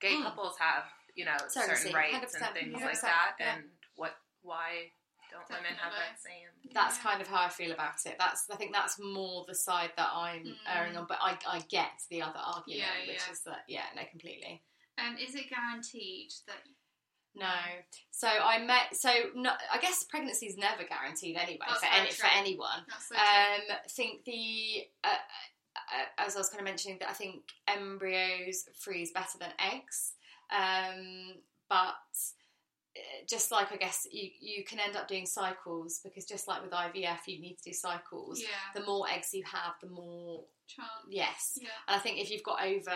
gay 0.00 0.14
mm. 0.14 0.22
couples 0.22 0.54
have, 0.58 0.84
you 1.14 1.24
know, 1.24 1.36
certain 1.48 1.92
rights 1.92 2.34
and 2.34 2.54
things 2.54 2.76
100%, 2.76 2.84
like 2.84 3.00
that. 3.02 3.34
Yeah. 3.40 3.54
And 3.56 3.64
what, 3.96 4.12
why 4.42 4.90
don't 5.30 5.46
Definitely. 5.48 5.76
women 5.76 5.78
have 5.82 5.92
that 5.92 6.20
same? 6.20 6.72
That's 6.72 6.96
yeah. 6.96 7.02
kind 7.02 7.20
of 7.20 7.28
how 7.28 7.44
I 7.44 7.48
feel 7.48 7.72
about 7.72 8.00
it. 8.06 8.16
That's 8.18 8.48
I 8.50 8.56
think 8.56 8.72
that's 8.72 8.98
more 8.98 9.44
the 9.46 9.54
side 9.54 9.92
that 9.96 10.08
I'm 10.12 10.44
mm. 10.44 10.54
erring 10.66 10.96
on, 10.96 11.06
but 11.08 11.18
I, 11.20 11.36
I 11.48 11.60
get 11.68 11.90
the 12.10 12.22
other 12.22 12.38
argument, 12.38 12.84
yeah, 12.84 13.12
which 13.12 13.22
is 13.30 13.40
that 13.44 13.64
yeah, 13.68 13.86
no, 13.94 14.02
completely. 14.10 14.62
And 14.98 15.16
um, 15.16 15.22
is 15.22 15.34
it 15.34 15.46
guaranteed 15.48 16.32
that? 16.46 16.56
No. 17.34 17.46
So 18.10 18.26
I 18.26 18.58
met. 18.64 18.96
So 18.96 19.10
no, 19.34 19.50
I 19.72 19.78
guess 19.78 20.04
pregnancy 20.04 20.46
is 20.46 20.56
never 20.56 20.82
guaranteed 20.82 21.36
anyway 21.36 21.58
that's 21.68 21.80
for 21.80 21.92
any 21.92 22.08
true. 22.08 22.16
for 22.16 22.36
anyone. 22.36 22.82
That's 22.88 23.08
So 23.08 23.14
um, 23.14 23.76
I 23.84 23.88
think 23.88 24.24
the 24.24 24.88
uh, 25.04 25.22
as 26.18 26.36
I 26.36 26.38
was 26.38 26.48
kind 26.48 26.60
of 26.60 26.64
mentioning, 26.64 26.98
that 27.00 27.10
I 27.10 27.14
think 27.14 27.42
embryos 27.66 28.64
freeze 28.78 29.12
better 29.12 29.38
than 29.38 29.50
eggs, 29.58 30.12
um, 30.50 31.34
but 31.68 31.94
uh, 32.96 33.24
just 33.28 33.52
like 33.52 33.72
I 33.72 33.76
guess 33.76 34.06
you, 34.10 34.28
you 34.40 34.64
can 34.64 34.80
end 34.80 34.96
up 34.96 35.08
doing 35.08 35.26
cycles 35.26 36.00
because 36.02 36.24
just 36.24 36.48
like 36.48 36.62
with 36.62 36.72
IVF, 36.72 37.18
you 37.26 37.40
need 37.40 37.56
to 37.62 37.70
do 37.70 37.72
cycles. 37.72 38.40
Yeah. 38.40 38.80
The 38.80 38.86
more 38.86 39.06
eggs 39.08 39.30
you 39.32 39.44
have, 39.44 39.74
the 39.82 39.88
more 39.88 40.44
chance. 40.66 40.88
Yes. 41.08 41.58
Yeah. 41.60 41.68
And 41.86 41.96
I 41.96 41.98
think 41.98 42.18
if 42.18 42.30
you've 42.30 42.42
got 42.42 42.64
over 42.64 42.90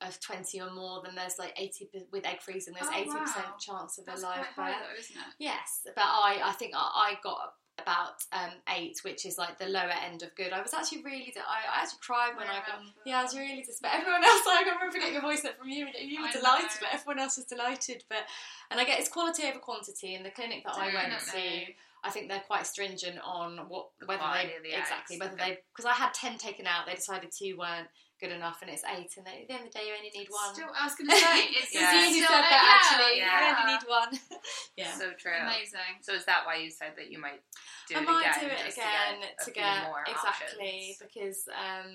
a 0.00 0.12
twenty 0.20 0.60
or 0.60 0.72
more, 0.72 1.02
then 1.04 1.14
there's 1.14 1.38
like 1.38 1.54
eighty 1.58 1.88
with 2.12 2.26
egg 2.26 2.40
freezing. 2.42 2.74
There's 2.74 2.90
oh, 2.90 2.96
eighty 2.96 3.10
oh, 3.10 3.18
percent 3.18 3.46
chance 3.58 3.98
of 3.98 4.06
That's 4.06 4.22
a 4.22 4.26
live 4.26 4.46
birth, 4.56 4.74
isn't 4.98 5.16
it? 5.16 5.34
Yes, 5.38 5.80
but 5.84 6.04
I 6.04 6.40
I 6.44 6.52
think 6.52 6.72
I, 6.74 6.78
I 6.78 7.14
got 7.22 7.54
about 7.80 8.22
um, 8.32 8.50
eight, 8.76 9.00
which 9.02 9.26
is 9.26 9.38
like 9.38 9.58
the 9.58 9.66
lower 9.66 9.92
end 10.06 10.22
of 10.22 10.34
good. 10.36 10.52
I 10.52 10.62
was 10.62 10.72
actually 10.74 11.02
really, 11.02 11.34
I, 11.36 11.78
I 11.78 11.82
actually 11.82 11.98
cried 12.02 12.32
when 12.36 12.46
I, 12.46 12.62
got, 12.66 12.80
yeah, 13.04 13.20
I 13.20 13.22
was 13.22 13.36
really 13.36 13.62
disappointed. 13.62 13.98
Everyone 14.00 14.24
else, 14.24 14.42
like, 14.46 14.66
I 14.66 14.74
remember 14.74 14.98
getting 14.98 15.16
a 15.16 15.20
voice 15.20 15.44
note 15.44 15.58
from 15.58 15.68
you, 15.68 15.86
and 15.86 16.10
you 16.10 16.22
were 16.22 16.28
I 16.28 16.32
delighted, 16.32 16.70
know. 16.80 16.86
but 16.86 16.94
everyone 16.94 17.18
else 17.18 17.36
was 17.36 17.46
delighted. 17.46 18.04
But 18.08 18.24
and 18.70 18.80
I 18.80 18.84
get 18.84 19.00
it's 19.00 19.08
quality 19.08 19.44
over 19.44 19.58
quantity. 19.58 20.14
In 20.14 20.22
the 20.22 20.30
clinic 20.30 20.64
that 20.64 20.76
I 20.76 20.94
went 20.94 21.20
to, 21.32 21.72
I 22.04 22.10
think 22.10 22.28
they're 22.28 22.44
quite 22.46 22.66
stringent 22.66 23.18
on 23.24 23.58
what 23.68 23.88
whether 24.04 24.22
they 24.34 24.52
the 24.62 24.78
exactly 24.78 25.18
whether 25.18 25.36
they 25.36 25.58
because 25.72 25.86
I 25.86 25.94
had 25.94 26.14
ten 26.14 26.38
taken 26.38 26.66
out, 26.66 26.86
they 26.86 26.94
decided 26.94 27.30
two 27.32 27.56
weren't 27.58 27.88
good 28.20 28.32
enough, 28.32 28.62
and 28.62 28.70
it's 28.70 28.84
eight, 28.84 29.10
and 29.16 29.26
at 29.26 29.46
the 29.46 29.54
end 29.54 29.66
of 29.66 29.72
the 29.72 29.78
day, 29.78 29.86
you 29.88 29.94
only 29.94 30.10
need 30.14 30.28
one. 30.30 30.54
Still, 30.54 30.70
I 30.70 30.86
was 30.86 30.94
going 30.94 31.10
to 31.12 31.16
say, 31.16 31.48
it's 31.50 31.74
yeah. 31.74 32.06
you 32.06 32.22
said 32.22 32.42
that 32.42 32.62
yeah, 32.62 32.74
actually, 32.74 33.18
yeah. 33.18 33.32
you 33.34 33.46
only 33.50 33.66
need 33.74 33.84
one. 33.86 34.10
yeah, 34.76 34.92
so 34.94 35.10
true. 35.18 35.34
Amazing. 35.34 36.02
So 36.02 36.14
is 36.14 36.24
that 36.26 36.46
why 36.46 36.56
you 36.56 36.70
said 36.70 36.94
that 36.96 37.10
you 37.10 37.18
might 37.20 37.42
do 37.88 37.96
I 37.96 38.00
it 38.00 38.06
might 38.06 38.26
again? 38.26 38.40
do 38.40 38.46
it 38.46 38.72
again 38.72 39.14
to 39.44 39.50
get, 39.50 39.84
to 39.84 39.84
get 39.84 40.08
exactly 40.08 40.96
options. 40.96 41.02
because 41.02 41.40
um, 41.52 41.92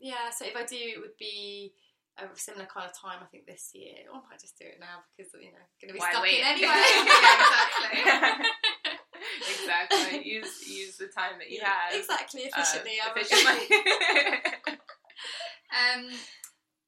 yeah. 0.00 0.30
So 0.30 0.46
if 0.46 0.56
I 0.56 0.64
do, 0.64 0.78
it 0.78 1.00
would 1.00 1.16
be 1.18 1.74
a 2.18 2.28
similar 2.36 2.66
kind 2.66 2.86
of 2.88 2.92
time, 2.92 3.18
I 3.22 3.26
think, 3.26 3.46
this 3.46 3.70
year. 3.74 4.06
Or 4.12 4.20
I 4.20 4.30
might 4.30 4.40
just 4.40 4.58
do 4.58 4.66
it 4.66 4.78
now 4.78 5.02
because 5.16 5.32
you 5.34 5.50
know, 5.50 5.64
going 5.80 5.88
to 5.88 5.94
be 5.94 6.00
Why 6.00 6.10
stuck 6.12 6.22
wait? 6.22 6.40
in 6.40 6.46
anyway. 6.46 6.68
exactly. 9.42 10.20
exactly. 10.20 10.28
Use 10.28 10.68
use 10.68 10.96
the 10.96 11.08
time 11.08 11.40
that 11.40 11.50
you 11.50 11.58
yeah, 11.60 11.90
have 11.90 11.98
exactly 11.98 12.42
efficiently. 12.42 13.00
Uh, 13.00 13.10
efficiently. 13.16 14.78
Um, 15.72 16.08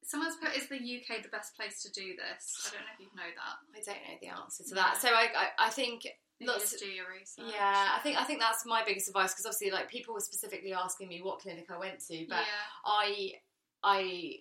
someone's 0.05 0.37
put, 0.37 0.57
is 0.57 0.69
the 0.69 0.77
UK 0.77 1.23
the 1.23 1.29
best 1.33 1.57
place 1.57 1.83
to 1.83 1.91
do 1.91 2.15
this? 2.15 2.69
I 2.69 2.77
don't 2.77 2.85
know 2.85 2.95
if 2.95 3.01
you 3.01 3.11
know 3.17 3.31
that. 3.33 3.57
I 3.73 3.81
don't 3.81 4.03
know 4.05 4.19
the 4.21 4.43
answer 4.43 4.65
to 4.69 4.75
that. 4.75 5.01
So 5.01 5.09
I, 5.09 5.29
I, 5.35 5.67
I 5.67 5.71
think 5.71 6.07
lots 6.41 6.71
just 6.71 6.83
do 6.83 6.91
your 6.91 7.07
research. 7.09 7.53
Yeah, 7.53 7.89
I 7.97 8.01
think 8.03 8.19
I 8.19 8.25
think 8.25 8.41
that's 8.41 8.67
my 8.67 8.83
biggest 8.85 9.09
advice 9.09 9.33
because 9.33 9.47
obviously, 9.47 9.71
like 9.71 9.89
people 9.89 10.15
were 10.15 10.21
specifically 10.21 10.73
asking 10.73 11.09
me 11.09 11.21
what 11.23 11.41
clinic 11.41 11.67
I 11.71 11.79
went 11.79 12.01
to, 12.11 12.27
but 12.29 12.45
yeah. 12.45 12.69
I 12.85 13.33
I 13.83 14.35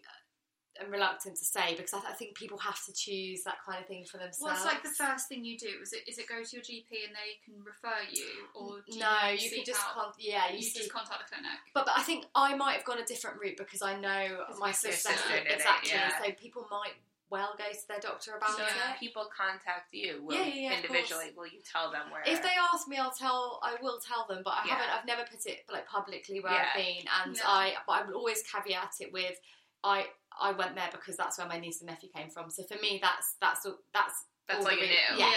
am 0.81 0.91
reluctant 0.91 1.35
to 1.37 1.45
say 1.45 1.75
because 1.75 1.93
I, 1.93 1.99
th- 1.99 2.11
I, 2.11 2.15
think 2.15 2.35
people 2.35 2.57
have 2.57 2.83
to 2.85 2.93
choose 2.93 3.43
that 3.43 3.57
kind 3.65 3.79
of 3.79 3.87
thing 3.87 4.05
for 4.05 4.17
themselves. 4.17 4.41
What's 4.41 4.65
like 4.65 4.83
the 4.83 4.89
first 4.89 5.27
thing 5.27 5.45
you 5.45 5.57
do? 5.57 5.69
Is 5.81 5.93
it 5.93 6.07
is 6.07 6.17
it 6.17 6.27
go 6.27 6.43
to 6.43 6.55
your 6.55 6.63
GP 6.63 7.05
and 7.05 7.13
they 7.13 7.37
can 7.45 7.61
refer 7.63 8.01
you, 8.11 8.49
or 8.55 8.79
no? 8.97 9.29
You, 9.31 9.37
you 9.37 9.49
can 9.51 9.65
just 9.65 9.81
con- 9.81 10.13
yeah, 10.17 10.49
you, 10.49 10.57
you 10.57 10.63
just 10.63 10.91
contact 10.91 11.29
the 11.29 11.35
clinic. 11.35 11.59
But, 11.73 11.85
but 11.85 11.93
I 11.97 12.01
think 12.01 12.25
I 12.35 12.55
might 12.55 12.73
have 12.73 12.85
gone 12.85 12.99
a 12.99 13.05
different 13.05 13.39
route 13.39 13.57
because 13.57 13.81
I 13.81 13.99
know 13.99 14.45
my 14.59 14.71
sister, 14.71 15.11
exactly. 15.11 15.91
It, 15.91 15.95
yeah. 15.95 16.09
So 16.23 16.31
people 16.31 16.65
might 16.71 16.93
well 17.29 17.55
go 17.57 17.63
to 17.63 17.87
their 17.87 17.99
doctor 17.99 18.37
about 18.37 18.55
so 18.57 18.63
it. 18.63 18.99
people 18.99 19.27
contact 19.35 19.91
you 19.91 20.21
will, 20.23 20.35
yeah, 20.35 20.45
yeah, 20.45 20.69
yeah, 20.69 20.75
individually, 20.77 21.33
will 21.35 21.47
you 21.47 21.61
tell 21.65 21.91
them 21.91 22.11
where? 22.11 22.21
If 22.25 22.43
they 22.43 22.53
ask 22.73 22.87
me, 22.87 22.97
I'll 22.97 23.11
tell. 23.11 23.59
I 23.63 23.75
will 23.81 23.99
tell 23.99 24.25
them, 24.27 24.41
but 24.43 24.53
I 24.53 24.67
haven't. 24.67 24.89
I've 24.89 25.05
never 25.05 25.23
put 25.29 25.45
it 25.45 25.65
like 25.71 25.87
publicly 25.87 26.39
where 26.39 26.53
I've 26.53 26.75
been, 26.75 27.05
and 27.23 27.35
no. 27.35 27.41
I. 27.45 27.73
But 27.85 27.93
I 27.93 28.05
would 28.05 28.15
always 28.15 28.43
caveat 28.43 28.93
it 28.99 29.13
with 29.13 29.37
I 29.83 30.05
I 30.41 30.51
went 30.51 30.75
there 30.75 30.89
because 30.91 31.17
that's 31.17 31.37
where 31.37 31.47
my 31.47 31.59
niece 31.59 31.81
and 31.81 31.89
nephew 31.89 32.09
came 32.15 32.29
from. 32.29 32.49
So 32.49 32.63
for 32.63 32.79
me, 32.81 32.99
that's 33.01 33.35
that's 33.41 33.65
that's 33.93 34.25
that's 34.47 34.65
all 34.65 34.71
you 34.71 34.81
knew. 34.81 35.17
Yes. 35.17 35.33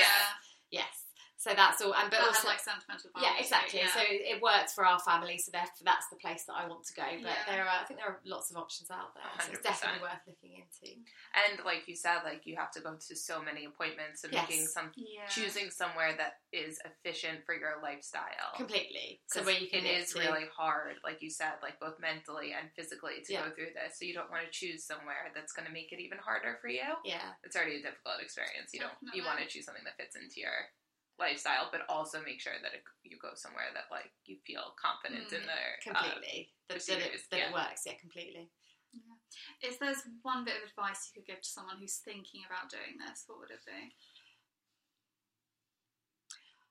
Yeah. 0.71 0.81
Yes. 0.81 1.06
So 1.47 1.55
that's 1.55 1.79
all, 1.79 1.95
and 1.95 2.11
but 2.11 2.19
that 2.19 2.27
also 2.27 2.51
like 2.51 2.59
sentimental 2.59 3.07
value. 3.15 3.31
Yeah, 3.31 3.39
exactly. 3.39 3.79
Yeah. 3.79 3.95
So 3.95 4.03
it 4.03 4.43
works 4.43 4.75
for 4.75 4.83
our 4.83 4.99
family, 4.99 5.39
so 5.39 5.55
therefore 5.55 5.87
that's 5.87 6.11
the 6.11 6.19
place 6.19 6.43
that 6.51 6.59
I 6.59 6.67
want 6.67 6.83
to 6.91 6.95
go. 6.99 7.07
But 7.07 7.23
yeah. 7.23 7.47
there 7.47 7.63
are, 7.63 7.71
I 7.71 7.87
think 7.87 8.03
there 8.03 8.11
are 8.11 8.19
lots 8.27 8.51
of 8.51 8.59
options 8.59 8.91
out 8.91 9.15
there. 9.15 9.31
So 9.47 9.55
it's 9.55 9.63
definitely 9.63 10.03
worth 10.03 10.27
looking 10.27 10.59
into. 10.59 10.99
And 11.39 11.63
like 11.63 11.87
you 11.87 11.95
said, 11.95 12.27
like 12.27 12.51
you 12.51 12.59
have 12.59 12.75
to 12.75 12.83
go 12.83 12.99
to 12.99 13.15
so 13.15 13.39
many 13.39 13.63
appointments 13.63 14.27
and 14.27 14.35
yes. 14.35 14.43
making 14.43 14.67
some, 14.67 14.91
yeah. 14.99 15.31
choosing 15.31 15.71
somewhere 15.71 16.19
that 16.19 16.43
is 16.51 16.83
efficient 16.83 17.47
for 17.47 17.55
your 17.55 17.79
lifestyle. 17.79 18.59
Completely. 18.59 19.23
So 19.31 19.47
where 19.47 19.55
you 19.55 19.71
can. 19.71 19.87
It 19.87 20.03
is 20.03 20.19
to. 20.19 20.27
really 20.27 20.51
hard, 20.51 20.99
like 21.07 21.23
you 21.23 21.31
said, 21.31 21.63
like 21.63 21.79
both 21.79 22.03
mentally 22.03 22.59
and 22.59 22.75
physically 22.75 23.23
to 23.23 23.39
go 23.39 23.55
through 23.55 23.71
this. 23.71 24.03
So 24.03 24.03
you 24.03 24.19
don't 24.19 24.35
want 24.35 24.43
to 24.43 24.51
choose 24.51 24.83
somewhere 24.83 25.31
that's 25.31 25.55
going 25.55 25.71
to 25.71 25.73
make 25.73 25.95
it 25.95 26.03
even 26.03 26.19
harder 26.19 26.59
for 26.59 26.67
you. 26.67 26.91
Yeah. 27.07 27.39
It's 27.47 27.55
already 27.55 27.79
a 27.79 27.87
difficult 27.87 28.19
experience. 28.19 28.75
You 28.75 28.83
don't. 28.83 28.99
You 29.15 29.23
want 29.23 29.39
to 29.39 29.47
choose 29.47 29.63
something 29.63 29.87
that 29.87 29.95
fits 29.95 30.19
into 30.19 30.43
your 30.43 30.75
lifestyle, 31.19 31.69
but 31.73 31.89
also 31.89 32.21
make 32.25 32.41
sure 32.41 32.57
that 32.63 32.73
it, 32.73 32.85
you 33.05 33.17
go 33.21 33.33
somewhere 33.35 33.73
that 33.73 33.89
like 33.91 34.13
you 34.25 34.37
feel 34.47 34.77
confident 34.77 35.33
mm, 35.33 35.41
in 35.41 35.45
their 35.49 35.81
uh, 35.81 35.85
completely 35.85 36.53
uh, 36.69 36.77
that, 36.77 36.85
that, 36.87 37.01
it, 37.01 37.21
that 37.31 37.41
yeah. 37.41 37.49
it 37.49 37.57
works. 37.57 37.83
Yeah, 37.85 37.97
completely. 38.01 38.49
Yeah. 38.93 39.69
If 39.69 39.81
there's 39.81 40.05
one 40.23 40.45
bit 40.45 40.57
of 40.61 40.69
advice 40.69 41.09
you 41.09 41.21
could 41.21 41.29
give 41.29 41.43
to 41.43 41.49
someone 41.49 41.77
who's 41.81 42.01
thinking 42.01 42.45
about 42.49 42.73
doing 42.73 42.97
this, 42.97 43.25
what 43.27 43.41
would 43.41 43.53
it 43.53 43.65
be? 43.65 43.93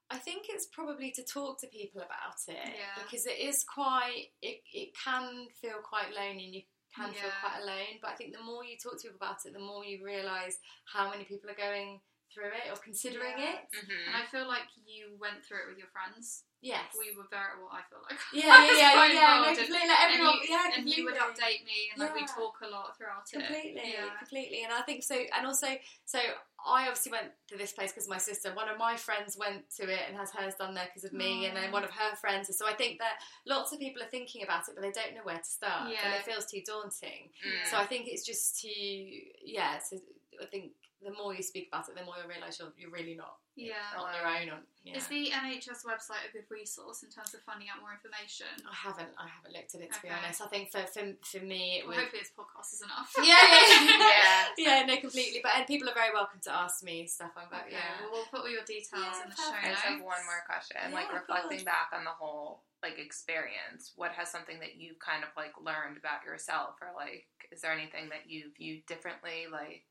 I 0.10 0.18
think 0.18 0.46
it's 0.50 0.68
probably 0.68 1.12
to 1.12 1.24
talk 1.24 1.60
to 1.62 1.68
people 1.68 2.02
about 2.02 2.38
it 2.48 2.78
yeah. 2.78 3.02
because 3.04 3.26
it 3.26 3.40
is 3.42 3.66
quite 3.66 4.30
it, 4.42 4.62
it 4.72 4.90
can 4.94 5.48
feel 5.62 5.82
quite 5.82 6.14
lonely 6.14 6.46
and 6.46 6.56
you 6.56 6.62
can 6.96 7.10
yeah. 7.10 7.22
feel 7.22 7.32
quite 7.42 7.64
alone 7.64 7.98
but 8.02 8.12
I 8.12 8.16
think 8.16 8.36
the 8.38 8.44
more 8.44 8.64
you 8.64 8.78
talk 8.78 9.02
to 9.02 9.08
people 9.10 9.18
about 9.18 9.46
it 9.46 9.54
the 9.54 9.60
more 9.60 9.84
you 9.84 10.06
realise 10.06 10.60
how 10.86 11.10
many 11.10 11.24
people 11.24 11.50
are 11.50 11.58
going 11.58 12.00
through 12.36 12.52
it 12.52 12.68
or 12.68 12.76
considering 12.84 13.40
yeah. 13.40 13.56
it. 13.56 13.72
Mm-hmm. 13.72 14.04
And 14.12 14.14
I 14.20 14.28
feel 14.28 14.44
like 14.44 14.68
you 14.84 15.16
went 15.16 15.40
through 15.48 15.64
it 15.64 15.68
with 15.72 15.80
your 15.80 15.88
friends. 15.96 16.44
Yes. 16.60 16.92
We 16.98 17.16
were 17.16 17.30
very 17.32 17.56
well, 17.62 17.72
I 17.72 17.86
feel 17.88 18.04
like. 18.04 18.20
Yeah, 18.36 18.60
yeah, 18.68 18.76
yeah, 18.76 19.14
yeah, 19.16 19.34
no, 19.40 19.56
completely. 19.56 19.88
Like 19.88 20.04
everyone, 20.04 20.36
and 20.36 20.44
you, 20.44 20.52
yeah, 20.52 20.76
and 20.76 20.84
you 20.90 21.02
would 21.06 21.16
update 21.16 21.62
me 21.64 21.94
and 21.94 22.02
like 22.04 22.12
yeah. 22.12 22.26
we 22.26 22.28
talk 22.28 22.60
a 22.60 22.68
lot 22.68 22.98
throughout 22.98 23.24
completely, 23.32 23.80
it. 23.80 23.96
Completely, 23.96 24.20
completely. 24.20 24.60
And 24.66 24.74
I 24.74 24.82
think 24.82 25.06
so, 25.06 25.16
and 25.16 25.46
also, 25.46 25.78
so 26.04 26.20
I 26.66 26.90
obviously 26.90 27.14
went 27.14 27.30
to 27.54 27.56
this 27.56 27.72
place 27.72 27.94
because 27.94 28.10
my 28.10 28.18
sister, 28.18 28.50
one 28.52 28.68
of 28.68 28.82
my 28.82 28.98
friends 28.98 29.38
went 29.38 29.70
to 29.78 29.86
it 29.86 30.10
and 30.10 30.18
has 30.18 30.34
hers 30.34 30.58
done 30.58 30.74
there 30.74 30.90
because 30.90 31.06
of 31.06 31.14
me, 31.14 31.46
and 31.46 31.56
then 31.56 31.72
one 31.72 31.86
of 31.86 31.94
her 31.94 32.18
friends. 32.18 32.50
So 32.50 32.66
I 32.66 32.74
think 32.74 32.98
that 32.98 33.22
lots 33.46 33.72
of 33.72 33.78
people 33.78 34.02
are 34.02 34.10
thinking 34.10 34.42
about 34.42 34.68
it, 34.68 34.74
but 34.74 34.82
they 34.82 34.92
don't 34.92 35.14
know 35.14 35.24
where 35.24 35.38
to 35.38 35.52
start, 35.60 35.94
yeah. 35.94 36.02
and 36.04 36.12
it 36.18 36.26
feels 36.26 36.50
too 36.50 36.66
daunting. 36.66 37.30
Mm. 37.46 37.70
So 37.70 37.78
I 37.78 37.86
think 37.86 38.10
it's 38.10 38.26
just 38.26 38.60
to, 38.62 38.74
yeah, 38.74 39.78
so 39.78 40.02
I 40.42 40.50
think 40.50 40.74
the 41.06 41.14
more 41.14 41.38
you 41.38 41.46
speak 41.46 41.70
about 41.70 41.88
it, 41.88 41.94
the 41.94 42.04
more 42.04 42.18
you 42.18 42.26
realise 42.26 42.58
you're, 42.58 42.74
you're 42.82 42.90
really 42.90 43.14
not 43.14 43.38
yeah. 43.54 43.94
on 43.94 44.10
your 44.18 44.26
own. 44.26 44.58
On, 44.58 44.62
yeah. 44.82 44.98
Is 44.98 45.06
the 45.06 45.30
NHS 45.30 45.86
website 45.86 46.26
a 46.26 46.34
good 46.34 46.50
resource 46.50 47.06
in 47.06 47.14
terms 47.14 47.38
of 47.38 47.46
finding 47.46 47.70
out 47.70 47.78
more 47.78 47.94
information? 47.94 48.50
I 48.66 48.74
haven't. 48.74 49.14
I 49.22 49.30
haven't 49.30 49.54
looked 49.54 49.78
at 49.78 49.86
it 49.86 49.94
to 49.94 50.00
okay. 50.02 50.10
be 50.10 50.14
honest. 50.18 50.42
I 50.42 50.50
think 50.50 50.74
for 50.74 50.82
for, 50.90 51.06
for 51.22 51.42
me, 51.46 51.86
well, 51.86 51.94
hopefully 51.94 52.26
this 52.26 52.34
podcast 52.34 52.74
is 52.74 52.82
enough. 52.82 53.14
Yeah, 53.22 53.38
yeah, 53.38 54.50
yeah, 54.58 54.82
yeah. 54.82 54.90
No, 54.90 54.98
completely. 54.98 55.46
But 55.46 55.54
and 55.62 55.70
people 55.70 55.86
are 55.90 55.98
very 55.98 56.10
welcome 56.10 56.42
to 56.50 56.52
ask 56.54 56.82
me 56.82 57.06
stuff 57.06 57.38
about. 57.38 57.70
Okay. 57.70 57.78
Yeah, 57.78 58.02
well, 58.02 58.26
we'll 58.26 58.30
put 58.34 58.42
all 58.42 58.52
your 58.52 58.66
details 58.66 58.98
yeah, 58.98 59.24
in 59.24 59.30
the 59.30 59.38
show 59.38 59.54
notes. 59.54 59.82
I 59.86 59.94
have 59.94 60.02
one 60.02 60.26
more 60.26 60.42
question. 60.50 60.82
Yeah, 60.82 60.90
like 60.90 61.14
reflecting 61.14 61.62
back 61.62 61.94
on 61.94 62.02
the 62.02 62.18
whole 62.18 62.66
like 62.84 63.00
experience 63.00 63.94
what 63.96 64.12
has 64.12 64.30
something 64.30 64.60
that 64.60 64.78
you've 64.78 65.00
kind 65.00 65.24
of 65.24 65.30
like 65.34 65.54
learned 65.58 65.98
about 65.98 66.22
yourself 66.22 66.78
or 66.82 66.94
like 66.94 67.26
is 67.52 67.62
there 67.62 67.74
anything 67.74 68.10
that 68.10 68.30
you 68.30 68.54
view 68.54 68.78
differently 68.86 69.50
like 69.52 69.90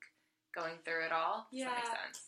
going 0.54 0.74
through 0.84 1.06
it 1.06 1.12
all. 1.12 1.46
Does 1.50 1.60
yeah. 1.60 1.70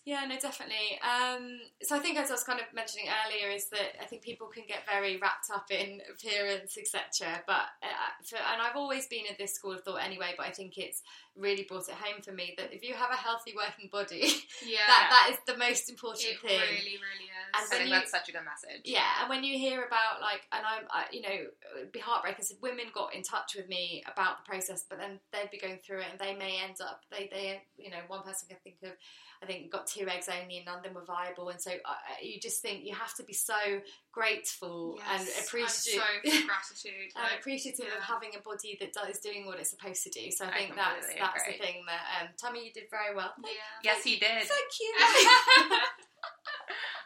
Yeah, 0.05 0.25
no, 0.27 0.37
definitely. 0.39 0.99
Um, 1.03 1.59
so 1.83 1.97
I 1.97 1.99
think 1.99 2.19
as 2.19 2.31
I 2.31 2.35
was 2.35 2.43
kind 2.43 2.61
of 2.61 2.67
mentioning 2.75 3.07
earlier, 3.09 3.51
is 3.51 3.69
that 3.71 4.01
I 4.01 4.07
think 4.07 4.23
people 4.23 4.49
can 4.49 4.65
get 4.67 4.87
very 4.87 5.17
wrapped 5.17 5.51
up 5.55 5.71
in 5.71 6.01
appearance, 6.13 6.77
etc. 6.79 7.43
But 7.47 7.67
uh, 7.83 8.11
for, 8.25 8.37
and 8.37 8.63
I've 8.63 8.77
always 8.77 9.07
been 9.07 9.27
in 9.29 9.37
this 9.39 9.55
school 9.55 9.73
of 9.73 9.83
thought 9.83 10.05
anyway. 10.05 10.35
But 10.37 10.47
I 10.47 10.51
think 10.51 10.79
it's 10.79 11.03
really 11.37 11.65
brought 11.69 11.89
it 11.89 11.95
home 11.95 12.23
for 12.23 12.33
me 12.33 12.55
that 12.57 12.73
if 12.73 12.83
you 12.83 12.95
have 12.95 13.11
a 13.11 13.17
healthy 13.17 13.55
working 13.55 13.89
body, 13.93 14.25
yeah, 14.67 14.87
that 14.87 15.09
that 15.11 15.31
is 15.33 15.39
the 15.47 15.59
most 15.59 15.91
important 15.91 16.27
it 16.27 16.41
thing. 16.41 16.61
Really, 16.61 16.99
really 16.99 17.29
is. 17.29 17.53
And 17.55 17.63
I 17.63 17.77
think 17.77 17.89
you, 17.89 17.95
that's 17.95 18.11
such 18.11 18.29
a 18.29 18.33
good 18.33 18.45
message. 18.45 18.83
Yeah, 18.85 19.21
and 19.21 19.29
when 19.29 19.45
you 19.45 19.59
hear 19.59 19.85
about 19.85 20.21
like, 20.21 20.47
and 20.53 20.65
I'm, 20.65 20.85
I, 20.91 21.05
you 21.13 21.23
know, 21.23 21.37
it'd 21.79 21.93
be 21.93 22.01
heartbreaking. 22.01 22.45
So 22.45 22.55
women 22.61 22.87
got 22.95 23.15
in 23.15 23.23
touch 23.23 23.55
with 23.57 23.69
me 23.69 24.03
about 24.11 24.45
the 24.45 24.49
process, 24.49 24.85
but 24.89 24.99
then 24.99 25.21
they'd 25.33 25.51
be 25.51 25.59
going 25.59 25.79
through 25.85 26.01
it, 26.01 26.07
and 26.11 26.19
they 26.19 26.35
may 26.35 26.61
end 26.63 26.77
up, 26.81 27.03
they, 27.11 27.29
they, 27.31 27.63
you 27.77 27.91
know, 27.91 28.03
one 28.17 28.25
person 28.25 28.49
can 28.49 28.59
think 28.65 28.77
of 28.83 28.97
I 29.43 29.47
think 29.47 29.71
got 29.71 29.87
two 29.87 30.09
eggs 30.09 30.29
only 30.29 30.57
and 30.57 30.67
none 30.67 30.79
of 30.79 30.83
them 30.83 30.95
were 30.95 31.05
viable. 31.05 31.49
And 31.51 31.61
so 31.61 31.71
uh, 31.71 31.95
you 32.23 32.41
just 32.41 32.63
think 32.63 32.85
you 32.85 32.95
have 32.95 33.15
to 33.15 33.25
be 33.25 33.33
so 33.33 33.55
grateful 34.13 34.99
yes, 34.99 35.21
and 35.21 35.45
appreciative. 35.45 36.03
So 36.25 36.31
gratitude. 36.47 37.13
and 37.15 37.25
like, 37.25 37.41
appreciative 37.41 37.87
yeah. 37.89 37.99
of 37.99 38.03
having 38.03 38.31
a 38.37 38.41
body 38.41 38.79
that 38.81 39.11
is 39.11 39.21
doing 39.21 39.47
what 39.47 39.59
it's 39.61 39.71
supposed 39.71 40.03
to 40.05 40.11
do. 40.11 40.31
So 40.31 40.47
I, 40.47 40.49
I 40.49 40.59
think 40.59 40.77
that's 40.77 41.07
that's 41.19 41.45
the 41.47 41.53
thing 41.53 41.85
that 41.87 42.03
um, 42.23 42.29
Tommy, 42.41 42.65
you 42.67 42.73
did 42.73 42.85
very 42.91 43.15
well. 43.15 43.33
Yeah. 43.45 43.93
Yes, 43.93 44.05
he 44.05 44.17
did. 44.17 44.45
Thank 44.45 44.73
you. 44.81 45.77